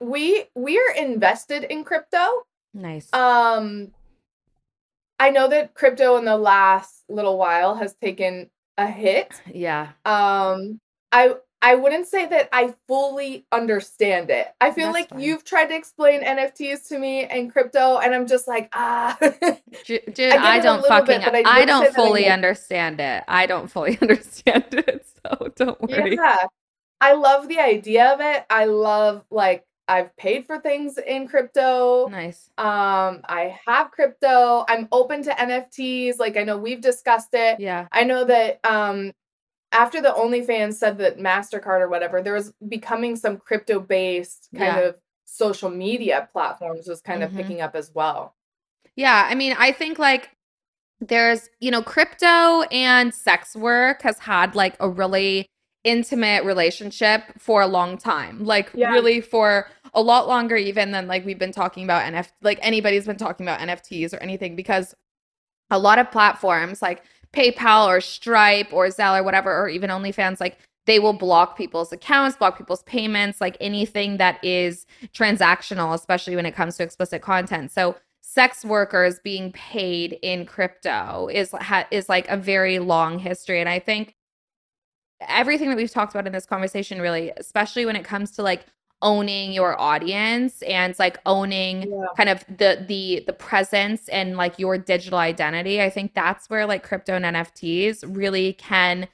We 0.00 0.46
we're 0.54 0.90
invested 0.92 1.64
in 1.64 1.84
crypto. 1.84 2.46
Nice. 2.74 3.12
Um 3.12 3.92
i 5.18 5.30
know 5.30 5.48
that 5.48 5.74
crypto 5.74 6.16
in 6.16 6.24
the 6.24 6.36
last 6.36 7.04
little 7.08 7.38
while 7.38 7.74
has 7.74 7.94
taken 7.94 8.50
a 8.78 8.86
hit. 8.86 9.42
Yeah. 9.52 9.90
Um 10.06 10.80
i 11.12 11.34
I 11.62 11.74
wouldn't 11.74 12.06
say 12.06 12.26
that 12.26 12.48
I 12.52 12.74
fully 12.86 13.46
understand 13.50 14.30
it. 14.30 14.48
I 14.60 14.70
feel 14.70 14.92
That's 14.92 14.94
like 14.94 15.08
fine. 15.10 15.20
you've 15.20 15.44
tried 15.44 15.66
to 15.66 15.76
explain 15.76 16.22
NFTs 16.22 16.88
to 16.88 16.98
me 16.98 17.24
and 17.24 17.50
crypto, 17.50 17.98
and 17.98 18.14
I'm 18.14 18.26
just 18.26 18.46
like, 18.46 18.68
ah. 18.74 19.16
Dude, 19.86 20.20
I, 20.20 20.56
I 20.56 20.60
don't 20.60 20.84
fucking, 20.86 21.20
bit, 21.20 21.46
I, 21.46 21.62
I, 21.62 21.64
don't 21.64 21.94
fully 21.94 22.26
understand 22.26 23.00
it. 23.00 23.24
I 23.26 23.46
don't 23.46 23.70
fully 23.70 23.98
understand 24.02 24.66
it, 24.72 25.06
so 25.24 25.48
don't 25.56 25.80
worry. 25.80 26.14
Yeah, 26.14 26.46
I 27.00 27.14
love 27.14 27.48
the 27.48 27.58
idea 27.58 28.12
of 28.12 28.20
it. 28.20 28.44
I 28.50 28.66
love 28.66 29.24
like 29.30 29.64
I've 29.88 30.16
paid 30.16 30.46
for 30.46 30.58
things 30.58 30.98
in 30.98 31.28
crypto. 31.28 32.08
Nice. 32.08 32.50
Um, 32.58 33.22
I 33.24 33.58
have 33.66 33.90
crypto. 33.92 34.64
I'm 34.68 34.88
open 34.92 35.22
to 35.24 35.30
NFTs. 35.30 36.18
Like 36.18 36.36
I 36.36 36.44
know 36.44 36.58
we've 36.58 36.80
discussed 36.80 37.30
it. 37.32 37.60
Yeah. 37.60 37.86
I 37.92 38.04
know 38.04 38.24
that 38.24 38.60
um 38.64 39.12
after 39.76 40.00
the 40.00 40.08
OnlyFans 40.08 40.74
said 40.74 40.98
that 40.98 41.18
MasterCard 41.18 41.80
or 41.80 41.88
whatever, 41.88 42.22
there 42.22 42.32
was 42.32 42.52
becoming 42.66 43.14
some 43.14 43.36
crypto 43.36 43.78
based 43.78 44.48
kind 44.56 44.76
yeah. 44.76 44.88
of 44.88 44.96
social 45.26 45.68
media 45.68 46.28
platforms 46.32 46.88
was 46.88 47.02
kind 47.02 47.22
mm-hmm. 47.22 47.36
of 47.36 47.42
picking 47.42 47.60
up 47.60 47.76
as 47.76 47.90
well. 47.94 48.34
Yeah. 48.96 49.26
I 49.30 49.34
mean, 49.34 49.54
I 49.58 49.72
think 49.72 49.98
like 49.98 50.30
there's, 51.00 51.50
you 51.60 51.70
know, 51.70 51.82
crypto 51.82 52.62
and 52.62 53.12
sex 53.12 53.54
work 53.54 54.00
has 54.02 54.18
had 54.18 54.54
like 54.54 54.76
a 54.80 54.88
really 54.88 55.46
intimate 55.84 56.44
relationship 56.44 57.22
for 57.38 57.60
a 57.60 57.66
long 57.66 57.98
time. 57.98 58.44
Like 58.44 58.70
yeah. 58.74 58.90
really 58.90 59.20
for 59.20 59.68
a 59.92 60.00
lot 60.00 60.26
longer 60.26 60.56
even 60.56 60.90
than 60.90 61.06
like 61.06 61.26
we've 61.26 61.38
been 61.38 61.52
talking 61.52 61.84
about 61.84 62.10
NFT 62.10 62.30
like 62.42 62.58
anybody's 62.62 63.06
been 63.06 63.18
talking 63.18 63.46
about 63.46 63.60
NFTs 63.60 64.14
or 64.14 64.18
anything 64.18 64.56
because 64.56 64.94
a 65.70 65.78
lot 65.78 65.98
of 65.98 66.10
platforms 66.10 66.80
like 66.80 67.02
PayPal 67.32 67.86
or 67.86 68.00
Stripe 68.00 68.72
or 68.72 68.88
Zelle 68.88 69.20
or 69.20 69.22
whatever, 69.22 69.56
or 69.56 69.68
even 69.68 69.90
OnlyFans, 69.90 70.40
like 70.40 70.58
they 70.86 70.98
will 70.98 71.12
block 71.12 71.56
people's 71.56 71.92
accounts, 71.92 72.36
block 72.36 72.56
people's 72.56 72.82
payments, 72.84 73.40
like 73.40 73.56
anything 73.60 74.16
that 74.18 74.42
is 74.44 74.86
transactional, 75.12 75.94
especially 75.94 76.36
when 76.36 76.46
it 76.46 76.54
comes 76.54 76.76
to 76.76 76.82
explicit 76.82 77.22
content. 77.22 77.72
So 77.72 77.96
sex 78.22 78.64
workers 78.64 79.18
being 79.20 79.52
paid 79.52 80.18
in 80.22 80.46
crypto 80.46 81.28
is 81.32 81.52
ha- 81.52 81.86
is 81.90 82.08
like 82.08 82.28
a 82.28 82.36
very 82.36 82.78
long 82.78 83.18
history, 83.18 83.60
and 83.60 83.68
I 83.68 83.78
think 83.78 84.14
everything 85.20 85.70
that 85.70 85.76
we've 85.76 85.90
talked 85.90 86.14
about 86.14 86.26
in 86.26 86.32
this 86.32 86.46
conversation 86.46 87.00
really, 87.00 87.32
especially 87.36 87.86
when 87.86 87.96
it 87.96 88.04
comes 88.04 88.30
to 88.32 88.42
like 88.42 88.66
owning 89.02 89.52
your 89.52 89.78
audience 89.80 90.62
and 90.62 90.98
like 90.98 91.18
owning 91.26 91.82
yeah. 91.82 92.06
kind 92.16 92.28
of 92.28 92.44
the 92.48 92.84
the 92.88 93.22
the 93.26 93.32
presence 93.32 94.08
and 94.08 94.36
like 94.36 94.58
your 94.58 94.78
digital 94.78 95.18
identity 95.18 95.82
i 95.82 95.90
think 95.90 96.14
that's 96.14 96.48
where 96.48 96.64
like 96.64 96.82
crypto 96.82 97.14
and 97.14 97.24
nfts 97.24 98.02
really 98.06 98.54
can 98.54 99.06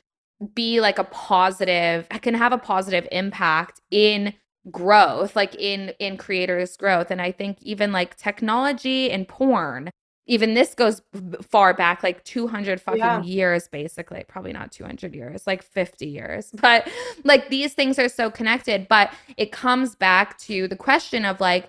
be 0.55 0.80
like 0.80 0.99
a 0.99 1.05
positive 1.05 2.09
can 2.22 2.35
have 2.35 2.53
a 2.53 2.59
positive 2.59 3.09
impact 3.11 3.80
in 3.91 4.33
growth 4.70 5.35
like 5.35 5.55
in 5.57 5.93
in 5.99 6.16
creators 6.16 6.76
growth 6.76 7.11
and 7.11 7.20
i 7.20 7.33
think 7.33 7.59
even 7.62 7.91
like 7.91 8.16
technology 8.16 9.11
and 9.11 9.26
porn 9.26 9.91
even 10.27 10.55
this 10.55 10.75
goes 10.75 11.03
far 11.43 11.75
back 11.75 12.03
like 12.03 12.23
200 12.25 12.81
fucking 12.81 12.99
yeah. 12.99 13.23
years 13.23 13.68
basically 13.68 14.25
probably 14.29 14.53
not 14.53 14.70
200 14.73 15.14
years 15.14 15.47
like 15.47 15.62
50 15.62 16.07
years 16.07 16.51
but 16.61 16.89
like 17.25 17.49
these 17.49 17.75
things 17.75 17.99
are 17.99 18.09
so 18.09 18.31
connected 18.31 18.87
but 18.89 19.12
it 19.37 19.53
comes 19.53 19.95
back 19.97 20.39
to 20.39 20.68
the 20.68 20.77
question 20.77 21.25
of 21.25 21.41
like 21.41 21.66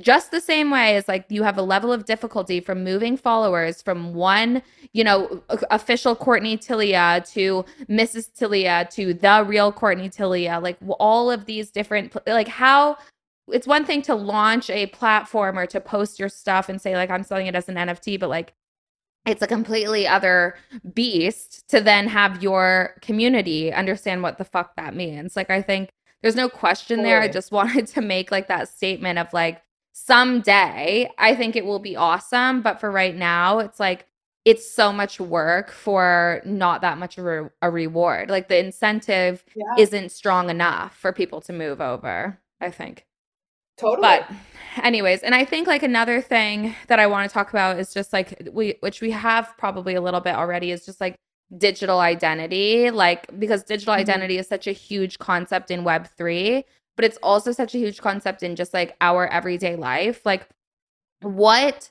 just 0.00 0.32
the 0.32 0.40
same 0.40 0.70
way 0.70 0.96
as 0.96 1.06
like 1.06 1.24
you 1.28 1.44
have 1.44 1.56
a 1.56 1.62
level 1.62 1.92
of 1.92 2.04
difficulty 2.04 2.58
from 2.58 2.82
moving 2.82 3.16
followers 3.16 3.80
from 3.80 4.12
one, 4.12 4.60
you 4.92 5.04
know, 5.04 5.40
official 5.70 6.16
Courtney 6.16 6.56
Tillia 6.56 7.22
to 7.28 7.64
Mrs. 7.88 8.32
Tillia 8.34 8.88
to 8.92 9.14
the 9.14 9.44
real 9.46 9.70
Courtney 9.70 10.08
Tillia, 10.08 10.58
like 10.58 10.78
all 10.98 11.30
of 11.30 11.44
these 11.44 11.70
different, 11.70 12.16
like 12.26 12.48
how 12.48 12.96
it's 13.52 13.66
one 13.66 13.84
thing 13.84 14.02
to 14.02 14.14
launch 14.14 14.70
a 14.70 14.86
platform 14.86 15.58
or 15.58 15.66
to 15.66 15.80
post 15.80 16.18
your 16.18 16.28
stuff 16.28 16.68
and 16.68 16.80
say 16.80 16.96
like 16.96 17.10
I'm 17.10 17.22
selling 17.22 17.46
it 17.46 17.54
as 17.54 17.68
an 17.68 17.76
NFT, 17.76 18.18
but 18.18 18.28
like 18.28 18.54
it's 19.26 19.42
a 19.42 19.46
completely 19.46 20.06
other 20.06 20.56
beast 20.94 21.68
to 21.68 21.80
then 21.80 22.08
have 22.08 22.42
your 22.42 22.94
community 23.02 23.72
understand 23.72 24.22
what 24.22 24.38
the 24.38 24.44
fuck 24.44 24.74
that 24.76 24.94
means. 24.94 25.36
Like 25.36 25.50
I 25.50 25.62
think 25.62 25.90
there's 26.22 26.36
no 26.36 26.48
question 26.48 27.02
there. 27.02 27.20
I 27.20 27.28
just 27.28 27.52
wanted 27.52 27.86
to 27.88 28.00
make 28.00 28.30
like 28.30 28.48
that 28.48 28.68
statement 28.68 29.18
of 29.18 29.32
like 29.32 29.62
someday 29.92 31.10
I 31.18 31.34
think 31.34 31.56
it 31.56 31.64
will 31.64 31.78
be 31.78 31.96
awesome. 31.96 32.62
But 32.62 32.80
for 32.80 32.90
right 32.90 33.14
now, 33.14 33.58
it's 33.58 33.80
like 33.80 34.06
it's 34.44 34.70
so 34.70 34.92
much 34.92 35.20
work 35.20 35.70
for 35.70 36.40
not 36.44 36.80
that 36.80 36.96
much 36.96 37.18
of 37.18 37.26
a, 37.26 37.50
a 37.60 37.70
reward. 37.70 38.30
Like 38.30 38.48
the 38.48 38.58
incentive 38.58 39.44
yeah. 39.54 39.64
isn't 39.78 40.10
strong 40.10 40.48
enough 40.48 40.96
for 40.96 41.12
people 41.12 41.42
to 41.42 41.52
move 41.52 41.82
over, 41.82 42.38
I 42.60 42.70
think. 42.70 43.04
Totally. 43.78 44.02
But 44.02 44.30
anyways, 44.82 45.22
and 45.22 45.34
I 45.34 45.44
think 45.44 45.66
like 45.66 45.82
another 45.82 46.20
thing 46.20 46.74
that 46.88 46.98
I 46.98 47.06
want 47.06 47.28
to 47.28 47.32
talk 47.32 47.50
about 47.50 47.78
is 47.78 47.94
just 47.94 48.12
like 48.12 48.48
we 48.52 48.76
which 48.80 49.00
we 49.00 49.10
have 49.10 49.54
probably 49.58 49.94
a 49.94 50.00
little 50.00 50.20
bit 50.20 50.34
already 50.34 50.70
is 50.70 50.84
just 50.84 51.00
like 51.00 51.16
digital 51.56 52.00
identity, 52.00 52.90
like 52.90 53.26
because 53.38 53.62
digital 53.62 53.94
mm-hmm. 53.94 54.00
identity 54.00 54.38
is 54.38 54.48
such 54.48 54.66
a 54.66 54.72
huge 54.72 55.18
concept 55.18 55.70
in 55.70 55.84
web 55.84 56.08
3 56.16 56.64
but 56.98 57.04
it's 57.04 57.18
also 57.22 57.52
such 57.52 57.76
a 57.76 57.78
huge 57.78 58.00
concept 58.00 58.42
in 58.42 58.56
just 58.56 58.74
like 58.74 58.96
our 59.00 59.28
everyday 59.28 59.76
life. 59.76 60.26
Like, 60.26 60.48
what 61.22 61.90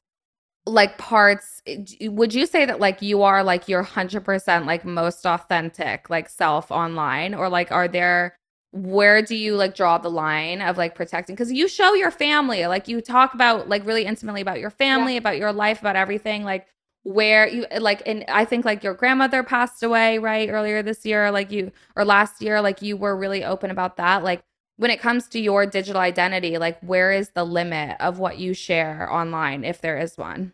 like 0.65 0.97
parts 0.97 1.61
would 2.01 2.33
you 2.33 2.45
say 2.45 2.65
that 2.65 2.81
like 2.81 3.01
you 3.01 3.23
are 3.23 3.41
like 3.41 3.69
your 3.69 3.85
100% 3.85 4.65
like 4.65 4.83
most 4.83 5.25
authentic 5.25 6.09
like 6.09 6.27
self 6.27 6.69
online 6.71 7.33
or 7.33 7.47
like 7.47 7.71
are 7.71 7.87
there 7.87 8.37
where 8.83 9.21
do 9.21 9.35
you 9.35 9.55
like 9.55 9.75
draw 9.75 9.97
the 9.97 10.09
line 10.09 10.61
of 10.61 10.77
like 10.77 10.95
protecting 10.95 11.35
because 11.35 11.51
you 11.51 11.67
show 11.67 11.93
your 11.93 12.11
family 12.11 12.65
like 12.67 12.87
you 12.87 13.01
talk 13.01 13.33
about 13.33 13.69
like 13.69 13.85
really 13.85 14.05
intimately 14.05 14.41
about 14.41 14.59
your 14.59 14.69
family 14.69 15.13
yeah. 15.13 15.19
about 15.19 15.37
your 15.37 15.51
life 15.51 15.79
about 15.79 15.95
everything 15.95 16.43
like 16.43 16.67
where 17.03 17.47
you 17.47 17.65
like 17.79 18.01
and 18.05 18.25
i 18.27 18.43
think 18.43 18.65
like 18.65 18.83
your 18.83 18.93
grandmother 18.93 19.41
passed 19.41 19.81
away 19.81 20.17
right 20.17 20.49
earlier 20.49 20.83
this 20.83 21.05
year 21.05 21.31
like 21.31 21.51
you 21.51 21.71
or 21.95 22.03
last 22.03 22.41
year 22.41 22.61
like 22.61 22.81
you 22.81 22.97
were 22.97 23.15
really 23.15 23.43
open 23.43 23.71
about 23.71 23.95
that 23.97 24.23
like 24.23 24.43
when 24.77 24.91
it 24.91 25.01
comes 25.01 25.27
to 25.27 25.39
your 25.39 25.65
digital 25.65 25.99
identity, 25.99 26.57
like 26.57 26.79
where 26.81 27.11
is 27.11 27.31
the 27.31 27.43
limit 27.43 27.97
of 27.99 28.19
what 28.19 28.37
you 28.37 28.53
share 28.53 29.11
online 29.11 29.63
if 29.63 29.81
there 29.81 29.97
is 29.97 30.17
one? 30.17 30.53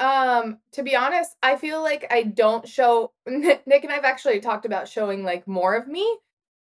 Um, 0.00 0.58
to 0.72 0.82
be 0.82 0.94
honest, 0.94 1.36
I 1.42 1.56
feel 1.56 1.82
like 1.82 2.06
I 2.10 2.22
don't 2.24 2.68
show 2.68 3.12
Nick 3.26 3.62
and 3.66 3.92
I've 3.92 4.04
actually 4.04 4.40
talked 4.40 4.66
about 4.66 4.88
showing 4.88 5.24
like 5.24 5.48
more 5.48 5.74
of 5.74 5.88
me 5.88 6.18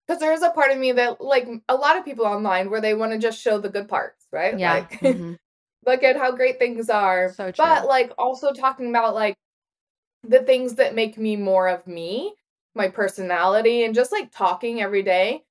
because 0.08 0.20
there's 0.20 0.42
a 0.42 0.50
part 0.50 0.70
of 0.72 0.78
me 0.78 0.92
that 0.92 1.20
like 1.20 1.46
a 1.68 1.74
lot 1.74 1.98
of 1.98 2.04
people 2.04 2.24
online 2.24 2.70
where 2.70 2.80
they 2.80 2.94
want 2.94 3.12
to 3.12 3.18
just 3.18 3.40
show 3.40 3.58
the 3.58 3.68
good 3.68 3.88
parts, 3.88 4.26
right? 4.32 4.58
Yeah. 4.58 4.74
Like 4.74 4.90
mm-hmm. 5.00 5.34
look 5.86 6.02
at 6.02 6.16
how 6.16 6.32
great 6.32 6.58
things 6.58 6.88
are. 6.88 7.30
So 7.34 7.52
true. 7.52 7.64
But 7.64 7.86
like 7.86 8.12
also 8.16 8.52
talking 8.52 8.88
about 8.88 9.14
like 9.14 9.36
the 10.26 10.40
things 10.40 10.76
that 10.76 10.94
make 10.94 11.18
me 11.18 11.36
more 11.36 11.68
of 11.68 11.86
me, 11.86 12.34
my 12.74 12.88
personality 12.88 13.84
and 13.84 13.94
just 13.94 14.10
like 14.10 14.32
talking 14.32 14.80
every 14.80 15.02
day 15.02 15.42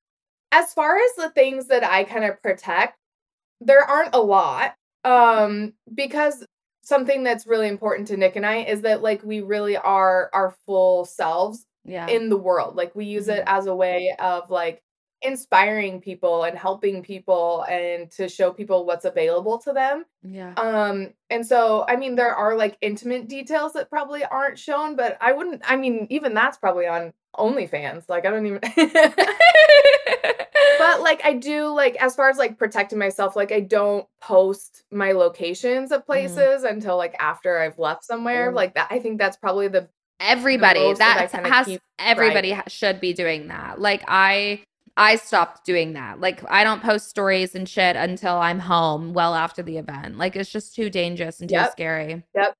as 0.52 0.74
far 0.74 0.98
as 0.98 1.12
the 1.18 1.30
things 1.30 1.68
that 1.68 1.84
I 1.84 2.04
kind 2.04 2.26
of 2.26 2.42
protect, 2.42 2.98
there 3.62 3.84
aren't 3.84 4.16
a 4.16 4.20
lot. 4.20 4.76
Um, 5.04 5.74
because 5.94 6.46
something 6.82 7.24
that's 7.24 7.46
really 7.46 7.68
important 7.68 8.08
to 8.08 8.18
Nick 8.18 8.36
and 8.36 8.46
I 8.46 8.64
is 8.64 8.82
that 8.82 9.04
like 9.04 9.22
we 9.24 9.42
really 9.42 9.78
are 9.78 10.30
our 10.34 10.56
full 10.66 11.06
selves 11.06 11.67
yeah. 11.88 12.08
in 12.08 12.30
the 12.30 12.38
world. 12.38 12.76
Like 12.76 12.96
we 12.96 13.06
use 13.06 13.28
mm-hmm. 13.28 13.40
it 13.40 13.44
as 13.48 13.66
a 13.66 13.76
way 13.76 14.16
of 14.20 14.50
like 14.50 14.84
inspiring 15.24 16.00
people 16.00 16.44
and 16.44 16.56
helping 16.58 17.02
people 17.02 17.66
and 17.68 18.12
to 18.12 18.30
show 18.30 18.52
people 18.52 18.86
what's 18.86 19.06
available 19.06 19.58
to 19.58 19.74
them. 19.74 20.06
Yeah. 20.22 20.54
Um 20.54 21.14
and 21.30 21.46
so 21.46 21.86
I 21.88 21.96
mean 21.96 22.16
there 22.16 22.36
are 22.36 22.56
like 22.56 22.78
intimate 22.82 23.28
details 23.28 23.74
that 23.74 23.90
probably 23.90 24.24
aren't 24.24 24.60
shown, 24.60 24.96
but 24.96 25.18
I 25.20 25.32
wouldn't 25.32 25.64
I 25.66 25.76
mean 25.76 26.06
even 26.12 26.34
that's 26.34 26.58
probably 26.58 26.86
on 26.88 27.14
OnlyFans. 27.36 28.08
Like 28.08 28.26
I 28.26 28.30
don't 28.30 28.46
even 28.46 28.60
But 30.78 31.02
like 31.02 31.22
I 31.26 31.34
do 31.34 31.70
like 31.70 31.96
as 31.96 32.16
far 32.16 32.30
as 32.30 32.38
like 32.38 32.58
protecting 32.58 33.00
myself, 33.00 33.36
like 33.36 33.52
I 33.52 33.62
don't 33.62 34.06
post 34.22 34.84
my 34.92 35.14
locations 35.14 35.92
of 35.92 36.02
mm-hmm. 36.02 36.12
places 36.12 36.64
mm. 36.64 36.70
until 36.70 36.98
like 36.98 37.16
after 37.20 37.58
I've 37.58 37.80
left 37.80 38.06
somewhere. 38.06 38.52
Mm. 38.52 38.56
Like 38.56 38.76
that 38.76 38.88
I 38.92 39.00
think 39.00 39.18
that's 39.18 39.38
probably 39.38 39.68
the 39.68 39.90
everybody 40.20 40.94
that, 40.94 41.32
has 41.32 41.78
everybody 42.00 42.54
right. 42.54 42.72
should 42.72 43.00
be 43.00 43.14
doing 43.14 43.48
that. 43.48 43.80
Like 43.80 44.04
I 44.08 44.64
I 44.96 45.16
stopped 45.16 45.64
doing 45.64 45.94
that. 45.94 46.20
Like 46.20 46.42
I 46.50 46.64
don't 46.64 46.82
post 46.82 47.10
stories 47.10 47.54
and 47.54 47.70
shit 47.70 47.96
until 47.96 48.36
I'm 48.36 48.60
home 48.60 49.14
well 49.14 49.36
after 49.36 49.62
the 49.62 49.78
event. 49.78 50.18
Like 50.18 50.36
it's 50.36 50.52
just 50.52 50.76
too 50.76 50.90
dangerous 50.90 51.40
and 51.40 51.48
too 51.48 51.56
yep. 51.56 51.72
scary. 51.72 52.24
Yep. 52.36 52.54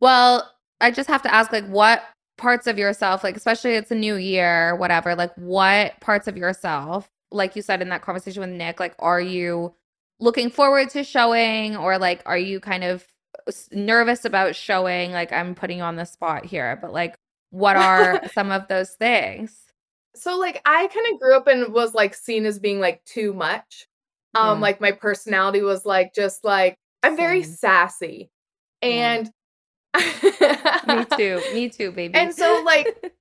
Well, 0.00 0.50
I 0.80 0.90
just 0.90 1.08
have 1.08 1.22
to 1.22 1.32
ask 1.32 1.52
like 1.52 1.66
what 1.68 2.02
parts 2.36 2.66
of 2.66 2.76
yourself, 2.76 3.22
like 3.22 3.36
especially 3.36 3.74
it's 3.74 3.92
a 3.92 3.94
new 3.94 4.16
year, 4.16 4.74
whatever, 4.76 5.14
like 5.14 5.32
what 5.36 5.98
parts 6.00 6.26
of 6.26 6.36
yourself, 6.36 7.08
like 7.30 7.54
you 7.54 7.62
said 7.62 7.80
in 7.80 7.88
that 7.90 8.02
conversation 8.02 8.40
with 8.40 8.50
Nick, 8.50 8.80
like 8.80 8.94
are 8.98 9.20
you 9.20 9.72
looking 10.20 10.50
forward 10.50 10.90
to 10.90 11.04
showing 11.04 11.76
or 11.76 11.98
like 11.98 12.22
are 12.26 12.38
you 12.38 12.58
kind 12.58 12.82
of 12.82 13.06
nervous 13.72 14.24
about 14.24 14.54
showing? 14.54 15.12
Like 15.12 15.32
I'm 15.32 15.54
putting 15.54 15.78
you 15.78 15.84
on 15.84 15.96
the 15.96 16.04
spot 16.04 16.44
here, 16.44 16.78
but 16.80 16.92
like 16.92 17.14
what 17.50 17.76
are 17.76 18.20
some 18.32 18.50
of 18.50 18.68
those 18.68 18.90
things? 18.90 19.56
So 20.16 20.38
like 20.38 20.60
I 20.64 20.86
kind 20.88 21.12
of 21.12 21.20
grew 21.20 21.36
up 21.36 21.46
and 21.46 21.72
was 21.72 21.94
like 21.94 22.14
seen 22.14 22.46
as 22.46 22.58
being 22.58 22.80
like 22.80 23.04
too 23.04 23.32
much. 23.32 23.86
Um 24.34 24.58
yeah. 24.58 24.62
like 24.62 24.80
my 24.80 24.92
personality 24.92 25.62
was 25.62 25.84
like 25.84 26.14
just 26.14 26.44
like 26.44 26.76
I'm 27.02 27.16
very 27.16 27.42
sassy. 27.42 28.30
And 28.82 29.30
me 29.96 31.04
too. 31.16 31.40
Me 31.54 31.68
too, 31.70 31.92
baby. 31.92 32.14
And 32.14 32.34
so 32.34 32.62
like 32.64 33.12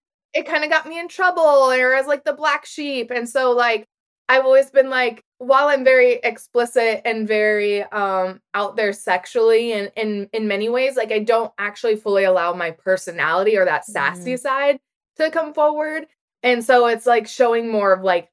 it 0.34 0.46
kind 0.46 0.64
of 0.64 0.70
got 0.70 0.86
me 0.86 0.98
in 0.98 1.08
trouble 1.08 1.42
or 1.42 1.94
as 1.94 2.06
like 2.06 2.24
the 2.24 2.32
black 2.32 2.66
sheep. 2.66 3.10
And 3.10 3.28
so 3.28 3.52
like 3.52 3.86
I've 4.28 4.44
always 4.44 4.70
been 4.70 4.90
like 4.90 5.22
while 5.38 5.68
I'm 5.68 5.84
very 5.84 6.14
explicit 6.14 7.02
and 7.04 7.26
very 7.26 7.82
um 7.84 8.40
out 8.54 8.76
there 8.76 8.92
sexually 8.92 9.72
and 9.72 9.92
in 9.96 10.28
in 10.32 10.48
many 10.48 10.68
ways 10.68 10.96
like 10.96 11.12
I 11.12 11.20
don't 11.20 11.52
actually 11.58 11.96
fully 11.96 12.24
allow 12.24 12.52
my 12.52 12.72
personality 12.72 13.56
or 13.56 13.64
that 13.64 13.84
sassy 13.84 14.34
mm. 14.34 14.40
side 14.40 14.80
to 15.16 15.30
come 15.30 15.54
forward. 15.54 16.06
And 16.42 16.64
so 16.64 16.86
it's 16.86 17.06
like 17.06 17.26
showing 17.26 17.70
more 17.70 17.92
of 17.92 18.02
like 18.02 18.30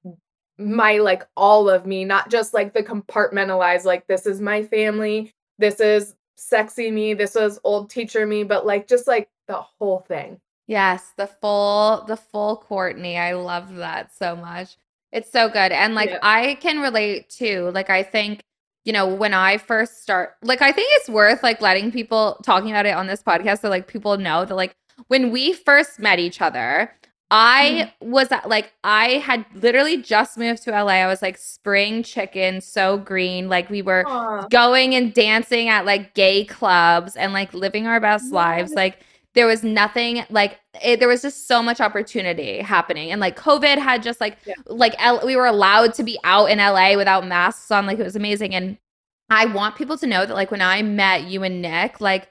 my 0.58 0.98
like 0.98 1.28
all 1.36 1.70
of 1.70 1.86
me, 1.86 2.06
not 2.06 2.30
just 2.30 2.54
like 2.54 2.74
the 2.74 2.84
compartmentalized 2.84 3.86
like 3.86 4.08
this 4.08 4.26
is 4.26 4.42
my 4.42 4.64
family, 4.64 5.34
this 5.58 5.80
is 5.80 6.16
sexy 6.36 6.92
me, 6.92 7.14
this 7.14 7.36
was 7.36 7.60
old 7.64 7.90
teacher 7.90 8.26
me, 8.26 8.44
but 8.44 8.66
like 8.66 8.88
just 8.88 9.08
like 9.08 9.30
the 9.48 9.62
whole 9.62 10.00
thing. 10.00 10.40
Yes, 10.68 11.12
the 11.18 11.28
full 11.28 12.04
the 12.08 12.18
full 12.18 12.58
Courtney. 12.58 13.18
I 13.18 13.34
love 13.34 13.76
that 13.76 14.14
so 14.16 14.36
much. 14.36 14.78
It's 15.16 15.32
so 15.32 15.48
good. 15.48 15.72
And 15.72 15.96
like 15.96 16.10
yeah. 16.10 16.20
I 16.22 16.56
can 16.56 16.80
relate 16.82 17.30
too. 17.30 17.72
Like 17.74 17.90
I 17.90 18.04
think, 18.04 18.44
you 18.84 18.92
know, 18.92 19.08
when 19.08 19.34
I 19.34 19.58
first 19.58 20.04
start 20.04 20.34
like 20.44 20.62
I 20.62 20.74
think 20.74 20.90
it's 20.96 21.08
worth 21.08 21.42
like 21.42 21.62
letting 21.62 21.90
people 21.90 22.38
talking 22.44 22.70
about 22.70 22.86
it 22.86 22.96
on 22.96 23.08
this 23.08 23.24
podcast 23.24 23.62
so 23.62 23.70
like 23.70 23.88
people 23.88 24.18
know 24.18 24.44
that 24.44 24.54
like 24.54 24.76
when 25.08 25.32
we 25.32 25.54
first 25.54 26.00
met 26.00 26.20
each 26.20 26.42
other, 26.42 26.92
I 27.32 27.92
mm. 28.02 28.08
was 28.08 28.30
like, 28.46 28.74
I 28.84 29.14
had 29.14 29.46
literally 29.56 30.02
just 30.02 30.38
moved 30.38 30.64
to 30.64 30.72
LA. 30.72 30.94
I 30.94 31.08
was 31.08 31.22
like 31.22 31.38
spring 31.38 32.04
chicken, 32.04 32.60
so 32.60 32.98
green. 32.98 33.48
Like 33.48 33.70
we 33.70 33.82
were 33.82 34.04
Aww. 34.06 34.50
going 34.50 34.96
and 34.96 35.14
dancing 35.14 35.70
at 35.70 35.86
like 35.86 36.14
gay 36.14 36.44
clubs 36.44 37.16
and 37.16 37.34
like 37.34 37.54
living 37.54 37.88
our 37.88 38.02
best 38.02 38.34
lives. 38.34 38.74
Like 38.74 39.00
there 39.36 39.46
was 39.46 39.64
nothing 39.64 40.26
like 40.30 40.60
it, 40.84 41.00
there 41.00 41.08
was 41.08 41.22
just 41.22 41.48
so 41.48 41.62
much 41.62 41.80
opportunity 41.80 42.60
happening 42.60 43.12
and 43.12 43.22
like 43.22 43.38
covid 43.38 43.78
had 43.78 44.02
just 44.02 44.20
like 44.20 44.38
yeah. 44.46 44.54
like 44.66 44.96
L- 44.98 45.26
we 45.26 45.36
were 45.36 45.46
allowed 45.46 45.94
to 45.96 46.04
be 46.04 46.18
out 46.24 46.48
in 46.48 46.58
la 46.58 46.96
without 46.96 47.28
masks 47.28 47.70
on 47.70 47.86
like 47.86 48.00
it 48.00 48.04
was 48.04 48.16
amazing 48.16 48.56
and 48.56 48.78
i 49.30 49.46
want 49.46 49.76
people 49.76 49.98
to 49.98 50.08
know 50.08 50.26
that 50.26 50.34
like 50.34 50.52
when 50.52 50.62
i 50.62 50.82
met 50.82 51.26
you 51.26 51.44
and 51.44 51.62
nick 51.62 52.02
like 52.02 52.30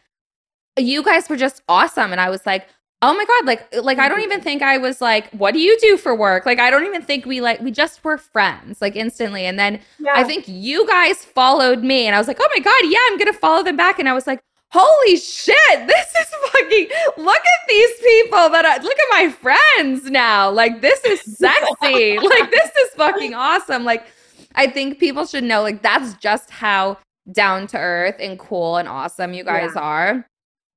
you 0.78 1.02
guys 1.02 1.28
were 1.28 1.36
just 1.36 1.62
awesome 1.68 2.10
and 2.10 2.20
i 2.20 2.28
was 2.28 2.44
like 2.46 2.66
Oh 3.06 3.14
my 3.14 3.24
god, 3.26 3.44
like 3.44 3.68
uh, 3.76 3.82
like 3.82 3.98
I 3.98 4.08
don't 4.08 4.22
even 4.22 4.38
mm-hmm. 4.38 4.44
think 4.44 4.62
I 4.62 4.78
was 4.78 5.02
like, 5.02 5.30
what 5.32 5.52
do 5.52 5.60
you 5.60 5.78
do 5.78 5.98
for 5.98 6.14
work? 6.14 6.46
Like 6.46 6.58
I 6.58 6.70
don't 6.70 6.86
even 6.86 7.02
think 7.02 7.26
we 7.26 7.42
like 7.42 7.60
we 7.60 7.70
just 7.70 8.02
were 8.02 8.16
friends 8.16 8.80
like 8.80 8.96
instantly. 8.96 9.44
And 9.44 9.58
then 9.58 9.78
yeah. 9.98 10.12
I 10.14 10.24
think 10.24 10.48
you 10.48 10.86
guys 10.88 11.22
followed 11.22 11.82
me 11.82 12.06
and 12.06 12.16
I 12.16 12.18
was 12.18 12.28
like, 12.28 12.38
"Oh 12.40 12.48
my 12.54 12.60
god, 12.60 12.80
yeah, 12.84 12.98
I'm 13.10 13.18
going 13.18 13.30
to 13.30 13.38
follow 13.38 13.62
them 13.62 13.76
back." 13.76 13.98
And 13.98 14.08
I 14.08 14.14
was 14.14 14.26
like, 14.26 14.42
"Holy 14.74 15.16
shit, 15.16 15.86
this 15.86 16.06
is 16.20 16.26
fucking 16.52 16.88
look 17.16 17.36
at 17.36 17.68
these 17.68 17.90
people 18.00 18.48
that 18.50 18.66
I 18.66 18.82
look 18.82 18.98
at 18.98 19.06
my 19.10 19.30
friends 19.30 20.10
now. 20.10 20.50
Like 20.50 20.80
this 20.80 21.04
is 21.04 21.20
sexy. 21.38 22.18
like 22.22 22.50
this 22.50 22.70
is 22.82 22.90
fucking 22.96 23.34
awesome." 23.34 23.84
Like 23.84 24.06
I 24.54 24.66
think 24.66 24.98
people 24.98 25.26
should 25.26 25.44
know 25.44 25.62
like 25.62 25.82
that's 25.82 26.14
just 26.14 26.50
how 26.50 26.98
down 27.30 27.66
to 27.68 27.78
earth 27.78 28.16
and 28.18 28.38
cool 28.38 28.76
and 28.76 28.88
awesome 28.88 29.32
you 29.32 29.44
guys 29.44 29.70
yeah. 29.74 29.80
are. 29.80 30.26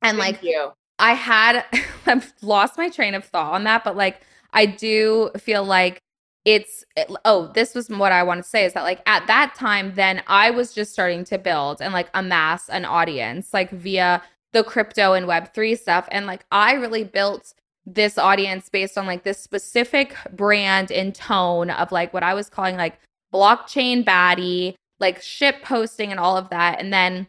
And 0.02 0.18
Thank 0.18 0.38
like 0.38 0.44
you. 0.44 0.72
I 1.00 1.14
had 1.14 1.66
I've 2.06 2.34
lost 2.42 2.78
my 2.78 2.90
train 2.90 3.16
of 3.16 3.26
thought 3.26 3.54
on 3.54 3.64
that, 3.66 3.84
but 3.84 3.96
like 3.96 4.22
I 4.54 4.66
do 4.66 5.32
feel 5.38 5.64
like 5.64 6.00
it's 6.48 6.86
it, 6.96 7.12
oh, 7.26 7.52
this 7.54 7.76
was 7.76 7.90
what 7.90 8.14
I 8.14 8.24
want 8.24 8.42
to 8.42 8.50
say 8.50 8.64
is 8.64 8.72
that 8.72 8.84
like 8.84 9.02
at 9.06 9.28
that 9.28 9.54
time 9.54 9.94
then 9.96 10.24
I 10.28 10.50
was 10.50 10.74
just 10.74 10.94
starting 10.94 11.26
to 11.26 11.38
build 11.38 11.82
and 11.82 11.94
like 11.94 12.08
amass 12.14 12.70
an 12.70 12.86
audience 12.86 13.54
like 13.54 13.70
via 13.70 14.24
the 14.54 14.64
crypto 14.64 15.12
and 15.12 15.28
web3 15.28 15.78
stuff 15.78 16.08
and 16.10 16.26
like 16.26 16.46
I 16.50 16.76
really 16.76 17.04
built 17.04 17.54
this 17.86 18.18
audience 18.18 18.70
based 18.70 18.98
on 18.98 19.06
like 19.06 19.24
this 19.24 19.40
specific 19.40 20.16
brand 20.32 20.90
and 20.90 21.14
tone 21.14 21.70
of 21.70 21.92
like 21.92 22.14
what 22.14 22.24
I 22.24 22.34
was 22.34 22.50
calling 22.50 22.78
like 22.78 22.98
blockchain 23.34 24.06
baddie, 24.06 24.76
like 25.02 25.22
ship 25.22 25.64
posting 25.64 26.12
and 26.12 26.20
all 26.20 26.38
of 26.38 26.50
that. 26.50 26.80
And 26.80 26.94
then 26.94 27.28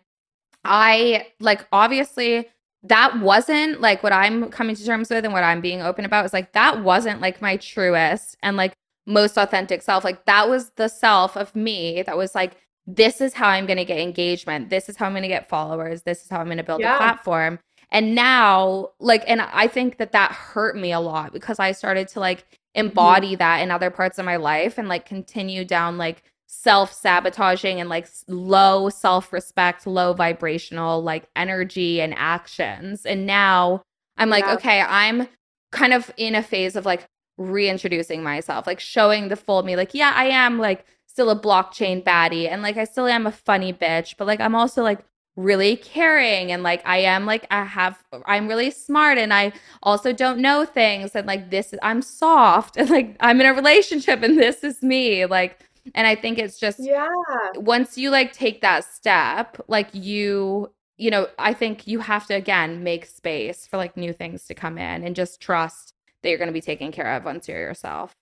I 0.65 1.27
like 1.41 1.67
obviously 1.73 2.49
that 2.85 3.19
wasn't 3.19 3.81
like 3.81 4.05
what 4.05 4.13
I'm 4.13 4.49
coming 4.51 4.77
to 4.77 4.85
terms 4.85 5.11
with 5.11 5.25
and 5.25 5.35
what 5.35 5.43
I'm 5.43 5.61
being 5.61 5.83
open 5.83 6.05
about 6.05 6.25
is 6.25 6.33
like 6.33 6.53
that 6.53 6.85
wasn't 6.85 7.21
like 7.21 7.43
my 7.43 7.57
truest 7.57 8.37
and 8.45 8.57
like 8.57 8.75
most 9.09 9.39
authentic 9.39 9.83
self. 9.83 10.05
Like 10.05 10.25
that 10.27 10.49
was 10.49 10.71
the 10.77 10.89
self 10.89 11.37
of 11.37 11.57
me 11.57 12.03
that 12.03 12.17
was 12.17 12.35
like, 12.35 12.57
this 12.87 13.21
is 13.21 13.35
how 13.35 13.49
I'm 13.49 13.67
going 13.67 13.79
to 13.79 13.85
get 13.85 13.99
engagement. 13.99 14.71
This 14.71 14.89
is 14.89 14.97
how 14.97 15.07
I'm 15.07 15.13
going 15.13 15.23
to 15.23 15.29
get 15.29 15.49
followers. 15.49 16.03
This 16.03 16.23
is 16.23 16.31
how 16.31 16.39
I'm 16.39 16.47
going 16.47 16.59
to 16.59 16.63
build 16.63 16.81
yeah. 16.81 16.95
a 16.95 16.99
platform. 16.99 17.59
And 17.91 18.15
now, 18.15 18.91
like, 19.01 19.25
and 19.27 19.41
I 19.41 19.67
think 19.67 19.97
that 19.97 20.13
that 20.13 20.33
hurt 20.33 20.77
me 20.77 20.93
a 20.93 21.01
lot 21.01 21.33
because 21.33 21.59
I 21.59 21.73
started 21.73 22.09
to 22.09 22.21
like 22.21 22.41
mm-hmm. 22.41 22.87
embody 22.87 23.29
mm-hmm. 23.29 23.39
that 23.39 23.63
in 23.63 23.71
other 23.71 23.91
parts 23.91 24.19
of 24.19 24.27
my 24.27 24.37
life 24.37 24.79
and 24.79 24.89
like 24.89 25.07
continue 25.07 25.65
down 25.65 25.97
like 25.97 26.23
self 26.47 26.93
sabotaging 26.93 27.81
and 27.81 27.89
like 27.89 28.09
low 28.27 28.91
self 28.91 29.33
respect, 29.33 29.87
low 29.87 30.13
vibrational 30.13 31.03
like 31.03 31.29
energy 31.35 32.01
and 32.01 32.15
actions. 32.17 33.07
And 33.07 33.27
now 33.27 33.83
I'm 34.19 34.29
like, 34.29 34.45
yeah. 34.45 34.55
okay, 34.55 34.81
I'm 34.81 35.29
kind 35.73 35.95
of 35.95 36.11
in 36.17 36.35
a 36.35 36.43
phase 36.43 36.77
of 36.77 36.85
like 36.85 37.07
reintroducing 37.39 38.23
myself, 38.23 38.67
like 38.67 38.81
showing 38.81 39.29
the 39.29 39.37
full 39.37 39.63
me, 39.63 39.77
like, 39.77 39.95
yeah, 39.95 40.13
I 40.15 40.27
am 40.27 40.59
like 40.59 40.85
still 41.07 41.31
a 41.31 41.41
blockchain 41.41 42.03
baddie 42.05 42.49
and 42.49 42.63
like 42.63 42.77
I 42.77 42.85
still 42.85 43.07
am 43.07 43.27
a 43.27 43.33
funny 43.33 43.73
bitch, 43.73 44.15
but 44.17 44.27
like 44.27 44.41
I'm 44.41 44.55
also 44.55 44.83
like 44.83 45.01
really 45.37 45.77
caring 45.77 46.51
and 46.51 46.65
like 46.65 46.85
I 46.85 46.99
am 46.99 47.25
like 47.25 47.47
I 47.51 47.65
have 47.65 48.03
I'm 48.27 48.49
really 48.49 48.73
smart 48.73 49.19
and 49.19 49.33
I 49.33 49.53
also 49.85 50.13
don't 50.13 50.41
know 50.41 50.65
things 50.65 51.15
and 51.15 51.29
like 51.29 51.51
this 51.51 51.73
I'm 51.81 52.03
soft 52.03 52.77
and 52.77 52.91
like 52.91 53.17
I'm 53.21 53.41
in 53.41 53.47
a 53.47 53.55
relationship 53.55 54.23
and 54.23 54.37
this 54.39 54.65
is 54.65 54.83
me 54.83 55.27
like 55.27 55.65
and 55.95 56.07
I 56.07 56.15
think 56.15 56.39
it's 56.39 56.59
just 56.59 56.81
yeah. 56.81 57.09
Once 57.57 57.97
you 57.97 58.11
like 58.11 58.33
take 58.33 58.61
that 58.61 58.85
step, 58.85 59.61
like 59.69 59.89
you 59.93 60.71
you 60.99 61.11
know, 61.11 61.29
I 61.39 61.55
think 61.55 61.87
you 61.87 62.01
have 62.01 62.27
to 62.27 62.35
again 62.35 62.83
make 62.83 63.07
space 63.07 63.67
for 63.67 63.77
like 63.77 63.97
new 63.97 64.13
things 64.13 64.45
to 64.47 64.55
come 64.55 64.79
in 64.79 65.05
and 65.05 65.15
just 65.15 65.41
trust 65.41 65.95
that 66.23 66.29
you're 66.29 66.39
going 66.39 66.49
to 66.49 66.53
be 66.53 66.61
taken 66.61 66.93
care 66.93 67.15
of 67.15 67.25
once 67.25 67.49
you're 67.49 67.59
yourself. 67.59 68.13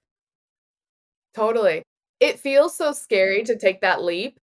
Totally. 1.35 1.83
It 2.21 2.41
feels 2.41 2.77
so 2.77 2.93
scary 2.93 3.39
mm-hmm. 3.39 3.53
to 3.53 3.59
take 3.59 3.81
that 3.83 4.03
leap 4.03 4.39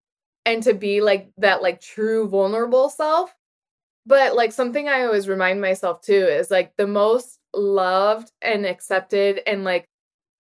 and 0.45 0.61
to 0.63 0.73
be 0.73 1.01
like 1.01 1.29
that 1.37 1.61
like 1.61 1.81
true 1.81 2.27
vulnerable 2.27 2.89
self. 2.89 3.33
But 4.05 4.35
like 4.35 4.51
something 4.51 4.87
I 4.87 5.03
always 5.03 5.29
remind 5.29 5.61
myself 5.61 6.01
too 6.01 6.13
is 6.13 6.51
like 6.51 6.73
the 6.77 6.87
most 6.87 7.39
loved 7.53 8.31
and 8.41 8.65
accepted 8.65 9.39
and 9.47 9.63
like 9.63 9.85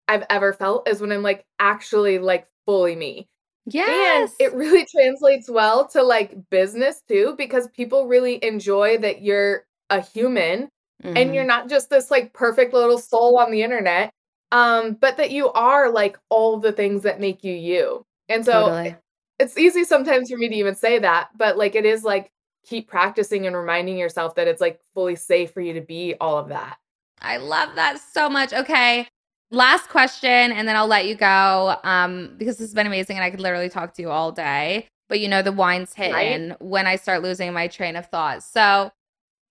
I've 0.09 0.25
ever 0.31 0.53
felt 0.53 0.89
is 0.89 1.01
when 1.01 1.13
I'm 1.13 1.23
like 1.23 1.45
actually 1.59 2.19
like 2.19 2.47
fully 2.67 2.97
me. 2.97 3.29
Yes. 3.67 4.35
And 4.41 4.49
it 4.49 4.57
really 4.57 4.87
translates 4.87 5.49
well 5.49 5.87
to 5.89 6.03
like 6.03 6.51
business 6.51 7.03
too, 7.07 7.35
because 7.37 7.69
people 7.69 8.07
really 8.09 8.43
enjoy 8.43 8.99
that 8.99 9.23
you're 9.23 9.67
a 9.91 10.01
human 10.01 10.71
mm-hmm. 11.03 11.17
and 11.17 11.35
you're 11.35 11.45
not 11.45 11.69
just 11.69 11.91
this 11.91 12.11
like 12.11 12.33
perfect 12.33 12.73
little 12.73 12.99
soul 12.99 13.39
on 13.39 13.51
the 13.51 13.63
internet, 13.63 14.13
um, 14.53 14.95
but 14.95 15.17
that 15.17 15.31
you 15.31 15.51
are 15.53 15.91
like 15.91 16.19
all 16.29 16.59
the 16.59 16.73
things 16.73 17.03
that 17.03 17.21
make 17.21 17.45
you 17.45 17.55
you. 17.55 18.05
And 18.29 18.45
so 18.45 18.53
totally. 18.53 18.97
it's 19.39 19.59
easy 19.59 19.85
sometimes 19.85 20.31
for 20.31 20.37
me 20.37 20.49
to 20.49 20.55
even 20.55 20.75
say 20.75 20.99
that, 20.99 21.31
but 21.37 21.57
like 21.57 21.75
it 21.75 21.85
is 21.85 22.05
like 22.05 22.31
keep 22.65 22.89
practicing 22.89 23.47
and 23.47 23.57
reminding 23.57 23.99
yourself 23.99 24.35
that 24.35 24.49
it's 24.49 24.61
like 24.61 24.81
fully 24.95 25.17
safe 25.17 25.53
for 25.53 25.61
you 25.61 25.73
to 25.75 25.81
be 25.81 26.15
all 26.21 26.39
of 26.39 26.49
that. 26.49 26.77
I 27.23 27.37
love 27.39 27.75
that 27.75 27.99
so 28.01 28.29
much. 28.29 28.53
Okay 28.53 29.09
last 29.51 29.89
question 29.89 30.53
and 30.53 30.67
then 30.67 30.77
I'll 30.77 30.87
let 30.87 31.07
you 31.07 31.15
go 31.15 31.77
um, 31.83 32.35
because 32.39 32.59
this 32.59 32.69
has 32.69 32.75
been 32.75 32.87
amazing 32.87 33.17
and 33.17 33.25
I 33.25 33.31
could 33.31 33.41
literally 33.41 33.69
talk 33.69 33.95
to 33.95 34.03
you 34.03 34.11
all 34.11 34.33
day. 34.33 34.89
But 35.09 35.21
you 35.21 35.29
know, 35.29 35.43
the 35.43 35.53
wine's 35.53 35.93
hitting 35.93 36.51
right? 36.51 36.63
when 36.63 36.87
I 36.87 36.97
start 36.97 37.23
losing 37.23 37.53
my 37.53 37.67
train 37.67 37.97
of 37.97 38.07
thought. 38.07 38.45
So, 38.45 38.93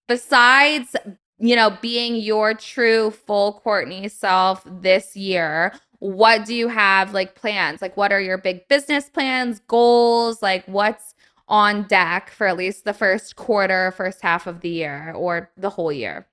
besides, 0.08 0.96
you 1.40 1.56
know, 1.56 1.78
being 1.82 2.16
your 2.16 2.54
true 2.54 3.12
full 3.12 3.54
Courtney 3.64 4.08
self 4.10 4.64
this 4.66 5.16
year, 5.16 5.74
what 6.00 6.46
do 6.46 6.54
you 6.54 6.68
have 6.68 7.14
like 7.14 7.36
plans? 7.36 7.82
Like, 7.82 7.96
what 7.98 8.12
are 8.12 8.22
your 8.22 8.38
big 8.38 8.68
business 8.68 9.10
plans, 9.10 9.60
goals? 9.68 10.42
Like, 10.42 10.66
what's 10.66 11.16
on 11.48 11.84
deck 11.84 12.30
for 12.30 12.48
at 12.48 12.58
least 12.58 12.86
the 12.86 12.94
first 12.94 13.36
quarter, 13.36 13.92
first 13.92 14.22
half 14.22 14.48
of 14.48 14.62
the 14.62 14.70
year 14.70 15.14
or 15.16 15.50
the 15.58 15.70
whole 15.70 15.92
year? 15.92 16.28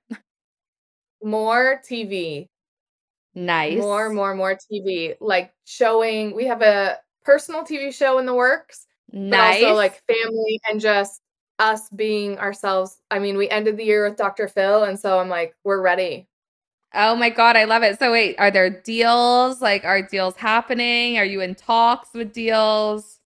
More 1.23 1.81
TV. 1.89 2.47
Nice. 3.33 3.77
More, 3.77 4.09
more, 4.09 4.35
more 4.35 4.55
TV. 4.55 5.15
Like 5.19 5.53
showing, 5.65 6.35
we 6.35 6.45
have 6.45 6.61
a 6.61 6.97
personal 7.23 7.63
TV 7.63 7.93
show 7.93 8.19
in 8.19 8.25
the 8.25 8.35
works. 8.35 8.87
Nice. 9.11 9.61
But 9.61 9.67
also 9.67 9.75
like 9.75 10.01
family 10.07 10.59
and 10.69 10.79
just 10.79 11.21
us 11.59 11.89
being 11.89 12.37
ourselves. 12.39 13.01
I 13.11 13.19
mean, 13.19 13.37
we 13.37 13.49
ended 13.49 13.77
the 13.77 13.83
year 13.83 14.07
with 14.07 14.17
Dr. 14.17 14.47
Phil, 14.47 14.83
and 14.83 14.99
so 14.99 15.19
I'm 15.19 15.29
like, 15.29 15.55
we're 15.63 15.81
ready. 15.81 16.27
Oh 16.93 17.15
my 17.15 17.29
god, 17.29 17.55
I 17.55 17.65
love 17.65 17.83
it. 17.83 17.99
So 17.99 18.11
wait, 18.11 18.35
are 18.39 18.51
there 18.51 18.69
deals? 18.69 19.61
Like 19.61 19.83
are 19.83 20.01
deals 20.01 20.35
happening? 20.35 21.17
Are 21.17 21.25
you 21.25 21.41
in 21.41 21.55
talks 21.55 22.09
with 22.13 22.33
deals? 22.33 23.19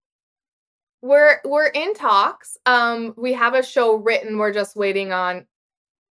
We're 1.01 1.39
we're 1.45 1.67
in 1.67 1.93
talks. 1.93 2.57
Um 2.65 3.13
we 3.17 3.33
have 3.33 3.53
a 3.53 3.63
show 3.63 3.95
written. 3.95 4.37
We're 4.37 4.53
just 4.53 4.75
waiting 4.75 5.13
on 5.13 5.45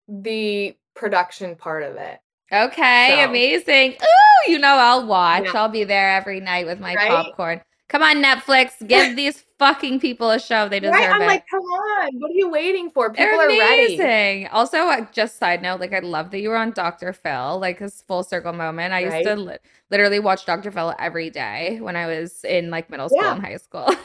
the 0.08 0.76
production 0.94 1.56
part 1.56 1.82
of 1.82 1.96
it. 1.96 2.20
Okay, 2.52 3.18
so. 3.18 3.28
amazing. 3.28 3.92
Ooh, 3.92 4.50
you 4.50 4.58
know 4.58 4.76
I'll 4.76 5.06
watch. 5.06 5.44
Yeah. 5.44 5.60
I'll 5.60 5.68
be 5.68 5.84
there 5.84 6.10
every 6.10 6.40
night 6.40 6.66
with 6.66 6.78
my 6.78 6.94
right? 6.94 7.08
popcorn. 7.08 7.60
Come 7.92 8.02
on, 8.02 8.22
Netflix, 8.22 8.70
give 8.88 9.16
these 9.16 9.44
fucking 9.58 10.00
people 10.00 10.30
a 10.30 10.40
show. 10.40 10.66
They 10.66 10.80
deserve 10.80 10.94
right? 10.94 11.10
I'm 11.10 11.20
it. 11.20 11.26
like, 11.26 11.44
come 11.50 11.60
on, 11.60 12.08
what 12.20 12.30
are 12.30 12.34
you 12.34 12.48
waiting 12.48 12.90
for? 12.90 13.10
People 13.10 13.26
They're 13.26 13.46
amazing. 13.46 13.98
ready. 13.98 14.46
Also, 14.46 14.78
uh, 14.78 15.04
just 15.12 15.36
side 15.36 15.60
note, 15.60 15.78
like 15.78 15.92
I 15.92 15.98
love 15.98 16.30
that 16.30 16.40
you 16.40 16.48
were 16.48 16.56
on 16.56 16.70
Dr. 16.70 17.12
Phil, 17.12 17.58
like 17.60 17.78
this 17.78 18.00
full 18.08 18.22
circle 18.22 18.54
moment. 18.54 18.94
I 18.94 19.04
right? 19.04 19.16
used 19.18 19.28
to 19.28 19.36
li- 19.36 19.58
literally 19.90 20.20
watch 20.20 20.46
Dr. 20.46 20.70
Phil 20.70 20.94
every 20.98 21.28
day 21.28 21.80
when 21.82 21.94
I 21.94 22.06
was 22.06 22.44
in 22.44 22.70
like 22.70 22.88
middle 22.88 23.10
school 23.10 23.20
yeah. 23.20 23.34
and 23.34 23.44
high 23.44 23.58
school. 23.58 23.84
like 23.86 23.98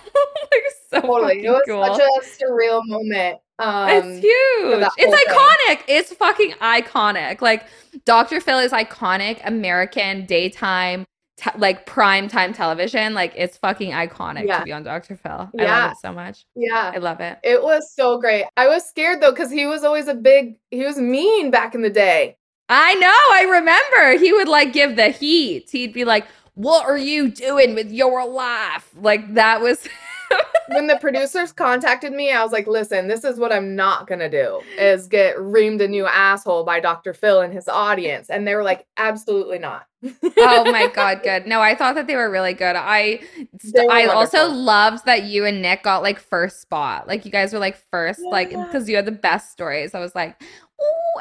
so 0.92 1.00
totally. 1.00 1.46
It 1.46 1.50
was 1.50 1.64
cool. 1.66 1.86
such 1.86 2.02
a 2.02 2.44
surreal 2.44 2.82
moment. 2.88 3.40
Um, 3.60 3.90
it's 3.90 4.22
huge. 4.22 4.88
It's 4.98 5.32
iconic. 5.32 5.86
Thing. 5.86 5.96
It's 5.96 6.14
fucking 6.14 6.52
iconic. 6.62 7.40
Like 7.40 7.66
Dr. 8.04 8.42
Phil 8.42 8.60
is 8.60 8.74
iconic 8.74 9.40
American 9.46 10.26
daytime 10.26 11.08
Like 11.56 11.86
prime 11.86 12.28
time 12.28 12.54
television. 12.54 13.14
Like 13.14 13.34
it's 13.36 13.58
fucking 13.58 13.92
iconic 13.92 14.48
yeah. 14.48 14.60
to 14.60 14.66
be 14.66 14.72
on 14.72 14.84
Dr. 14.84 15.16
Phil. 15.16 15.32
I 15.32 15.50
yeah. 15.54 15.84
love 15.84 15.92
it 15.92 15.98
so 16.00 16.12
much. 16.12 16.46
Yeah. 16.56 16.92
I 16.94 16.98
love 16.98 17.20
it. 17.20 17.38
It 17.44 17.62
was 17.62 17.94
so 17.94 18.20
great. 18.20 18.46
I 18.58 18.68
was 18.68 18.88
scared 18.88 19.22
though, 19.22 19.32
because 19.32 19.52
he 19.52 19.66
was 19.66 19.84
always 19.84 20.08
a 20.08 20.16
big, 20.16 20.58
he 20.72 20.84
was 20.84 20.98
mean 20.98 21.52
back 21.52 21.76
in 21.76 21.82
the 21.82 21.90
day. 21.90 22.38
I 22.70 22.96
know. 22.96 23.08
I 23.08 23.44
remember 23.50 24.20
he 24.20 24.34
would 24.34 24.48
like 24.48 24.74
give 24.74 24.96
the 24.96 25.10
heat. 25.10 25.70
He'd 25.70 25.94
be 25.94 26.06
like, 26.06 26.28
What 26.56 26.86
are 26.86 26.98
you 26.98 27.30
doing 27.30 27.76
with 27.76 27.92
your 27.92 28.28
life? 28.28 28.90
Like 29.00 29.36
that 29.36 29.62
was 29.62 29.88
when 30.70 30.88
the 30.88 30.98
producers 30.98 31.52
contacted 31.52 32.14
me, 32.14 32.32
I 32.32 32.44
was 32.44 32.52
like, 32.52 32.68
listen, 32.68 33.08
this 33.08 33.24
is 33.24 33.40
what 33.40 33.52
I'm 33.52 33.76
not 33.76 34.08
gonna 34.08 34.30
do 34.30 34.62
is 34.78 35.08
get 35.08 35.38
reamed 35.38 35.82
a 35.82 35.88
new 35.88 36.06
asshole 36.06 36.64
by 36.64 36.80
Dr. 36.80 37.14
Phil 37.14 37.42
and 37.42 37.54
his 37.54 37.68
audience. 37.68 38.30
And 38.30 38.48
they 38.48 38.56
were 38.56 38.64
like, 38.64 38.86
absolutely 38.98 39.60
not. 39.60 39.86
oh 40.38 40.72
my 40.72 40.88
god, 40.94 41.24
good. 41.24 41.48
No, 41.48 41.62
I 41.62 41.76
thought 41.76 41.96
that 41.96 42.08
they 42.08 42.16
were 42.16 42.30
really 42.30 42.54
good. 42.54 42.76
I 42.76 43.22
I 43.90 44.06
also 44.06 44.50
loved 44.50 45.06
that 45.06 45.24
you 45.24 45.46
and 45.46 45.62
Nick 45.62 45.84
got 45.84 46.04
like 46.04 46.20
first 46.20 46.62
spot. 46.62 47.08
Like 47.08 47.26
you 47.26 47.32
guys 47.32 47.54
were 47.54 47.60
like 47.60 47.78
first, 47.92 48.20
yeah. 48.24 48.30
like 48.30 48.50
because 48.50 48.88
you 48.88 48.96
had 48.96 49.06
the 49.06 49.12
best 49.12 49.52
stories. 49.52 49.96
I 49.96 50.00
was 50.00 50.14
like, 50.14 50.42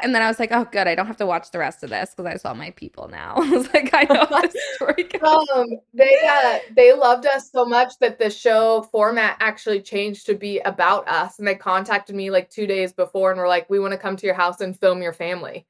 And 0.03 0.15
then 0.15 0.21
I 0.23 0.29
was 0.29 0.39
like, 0.39 0.53
oh, 0.53 0.67
good. 0.71 0.87
I 0.87 0.95
don't 0.95 1.07
have 1.07 1.17
to 1.17 1.27
watch 1.27 1.51
the 1.51 1.59
rest 1.59 1.83
of 1.83 1.89
this 1.91 2.11
because 2.11 2.27
I 2.27 2.37
saw 2.37 2.53
my 2.53 2.71
people 2.73 3.09
now. 3.09 3.35
I 3.37 3.49
was 3.51 3.73
like, 3.73 3.91
I 3.95 4.03
know 4.05 4.27
how 4.27 4.43
this 4.47 4.55
story 4.75 5.05
goes. 5.05 5.49
Um, 5.55 5.67
they 5.95 6.15
uh, 6.29 6.59
they 6.77 6.93
loved 6.93 7.25
us 7.27 7.51
so 7.51 7.65
much 7.65 7.95
that 8.01 8.19
the 8.19 8.29
show 8.31 8.83
format 8.93 9.37
actually 9.41 9.81
changed 9.81 10.27
to 10.27 10.35
be 10.35 10.59
about 10.61 11.09
us, 11.09 11.39
and 11.39 11.49
they 11.49 11.55
contacted 11.55 12.15
me 12.15 12.31
like 12.31 12.51
two 12.51 12.67
days 12.67 12.93
before 12.93 13.31
and 13.31 13.41
were 13.41 13.49
like, 13.49 13.69
"We 13.71 13.79
want 13.79 13.93
to 13.93 13.99
come 13.99 14.17
to 14.17 14.27
your 14.27 14.35
house 14.35 14.61
and 14.61 14.79
film 14.79 15.01
your 15.03 15.15
family." 15.15 15.67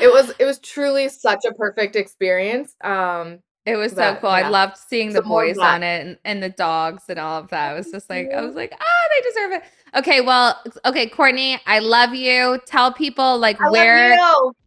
It 0.00 0.12
was 0.12 0.32
it 0.38 0.44
was 0.44 0.60
truly 0.60 1.08
such 1.08 1.44
a 1.44 1.52
perfect 1.54 1.96
experience. 1.96 2.76
Um, 2.84 3.40
It 3.66 3.74
was 3.74 3.90
so 3.90 3.96
That- 3.96 4.20
cool. 4.20 4.30
I 4.30 4.48
loved 4.48 4.76
seeing 4.76 5.12
the 5.12 5.22
boys 5.22 5.58
on 5.58 5.82
it 5.82 6.06
and, 6.06 6.18
and 6.24 6.40
the 6.40 6.50
dogs 6.50 7.02
and 7.08 7.18
all 7.18 7.40
of 7.40 7.48
that. 7.48 7.72
It 7.74 7.78
was 7.78 7.90
just 7.90 8.08
like, 8.08 8.30
I 8.32 8.42
was 8.42 8.54
like, 8.54 8.72
ah, 8.72 9.08
they 9.10 9.28
deserve 9.28 9.52
it. 9.54 9.62
Okay, 9.96 10.20
well, 10.20 10.60
okay, 10.84 11.08
Courtney, 11.08 11.58
I 11.66 11.78
love 11.78 12.14
you. 12.14 12.60
Tell 12.66 12.92
people 12.92 13.38
like 13.38 13.60
I 13.60 13.70
where 13.70 14.18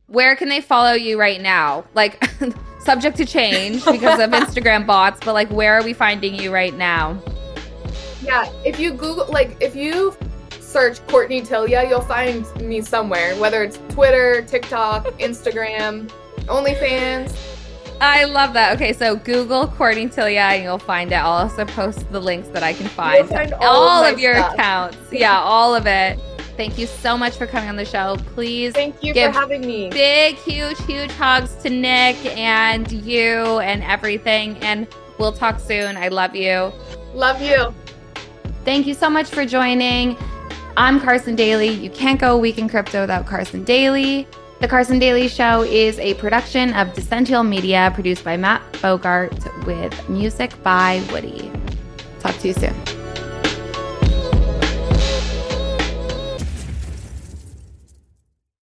where 0.07 0.35
can 0.35 0.49
they 0.49 0.59
follow 0.59 0.93
you 0.93 1.19
right 1.19 1.39
now? 1.39 1.85
Like 1.93 2.23
subject 2.79 3.17
to 3.17 3.25
change 3.25 3.85
because 3.85 4.19
of 4.19 4.29
Instagram 4.31 4.87
bots, 4.87 5.19
but 5.23 5.33
like 5.33 5.49
where 5.49 5.75
are 5.75 5.83
we 5.83 5.93
finding 5.93 6.33
you 6.33 6.51
right 6.51 6.75
now? 6.75 7.21
Yeah, 8.21 8.51
if 8.65 8.79
you 8.79 8.91
Google, 8.91 9.27
like, 9.27 9.55
if 9.61 9.75
you 9.75 10.15
search 10.59 11.05
Courtney 11.07 11.41
Tillia, 11.41 11.87
you'll 11.87 12.01
find 12.01 12.45
me 12.57 12.81
somewhere, 12.81 13.35
whether 13.37 13.63
it's 13.63 13.79
Twitter, 13.89 14.41
TikTok, 14.41 15.05
Instagram, 15.19 16.11
OnlyFans. 16.41 17.35
I 18.01 18.23
love 18.25 18.53
that. 18.53 18.75
Okay, 18.75 18.93
so 18.93 19.15
Google 19.15 19.67
Courtney 19.67 20.07
Tillia 20.07 20.41
and 20.41 20.63
you'll 20.63 20.79
find 20.79 21.11
it. 21.11 21.15
I'll 21.15 21.47
also 21.47 21.65
post 21.65 22.09
the 22.11 22.19
links 22.19 22.47
that 22.49 22.63
I 22.63 22.73
can 22.73 22.87
find. 22.87 23.27
find 23.27 23.53
all, 23.53 23.63
all 23.89 24.03
of 24.05 24.13
of, 24.13 24.19
your 24.19 24.35
stuff. 24.35 24.53
accounts. 24.53 24.97
Yeah, 25.11 25.37
all 25.39 25.75
of 25.75 25.85
it. 25.85 26.19
Thank 26.55 26.77
you 26.77 26.87
so 26.87 27.17
much 27.17 27.35
for 27.37 27.47
coming 27.47 27.69
on 27.69 27.75
the 27.77 27.85
show. 27.85 28.17
Please 28.33 28.73
Thank 28.73 29.01
you 29.03 29.13
for 29.13 29.29
having 29.31 29.61
me. 29.61 29.89
big, 29.89 30.35
huge, 30.35 30.77
huge 30.85 31.11
hugs 31.11 31.55
to 31.63 31.69
Nick 31.69 32.17
and 32.37 32.91
you 32.91 33.59
and 33.59 33.81
everything. 33.83 34.57
And 34.57 34.87
we'll 35.17 35.31
talk 35.31 35.59
soon. 35.59 35.95
I 35.95 36.09
love 36.09 36.35
you. 36.35 36.71
Love 37.13 37.41
you. 37.41 37.73
Thank 38.65 38.87
you 38.87 38.93
so 38.93 39.09
much 39.09 39.29
for 39.29 39.45
joining. 39.45 40.17
I'm 40.75 40.99
Karsen 40.99 41.35
Daily. 41.35 41.69
You 41.69 41.89
can't 41.89 42.19
go 42.19 42.35
a 42.35 42.37
week 42.37 42.57
in 42.57 42.69
crypto 42.69 43.01
without 43.01 43.25
Karsen 43.25 43.63
Daily. 43.65 44.27
The 44.59 44.67
Karsen 44.67 44.99
Daily 44.99 45.29
Show 45.29 45.63
is 45.63 45.97
a 45.99 46.15
production 46.15 46.73
of 46.73 46.93
Decential 46.93 47.43
Media 47.43 47.91
produced 47.95 48.25
by 48.25 48.35
Matt 48.35 48.61
Bogart 48.81 49.33
with 49.65 50.09
music 50.09 50.51
by 50.63 51.01
Woody. 51.13 51.49
Talk 52.19 52.37
to 52.39 52.49
you 52.49 52.53
soon. 52.53 52.98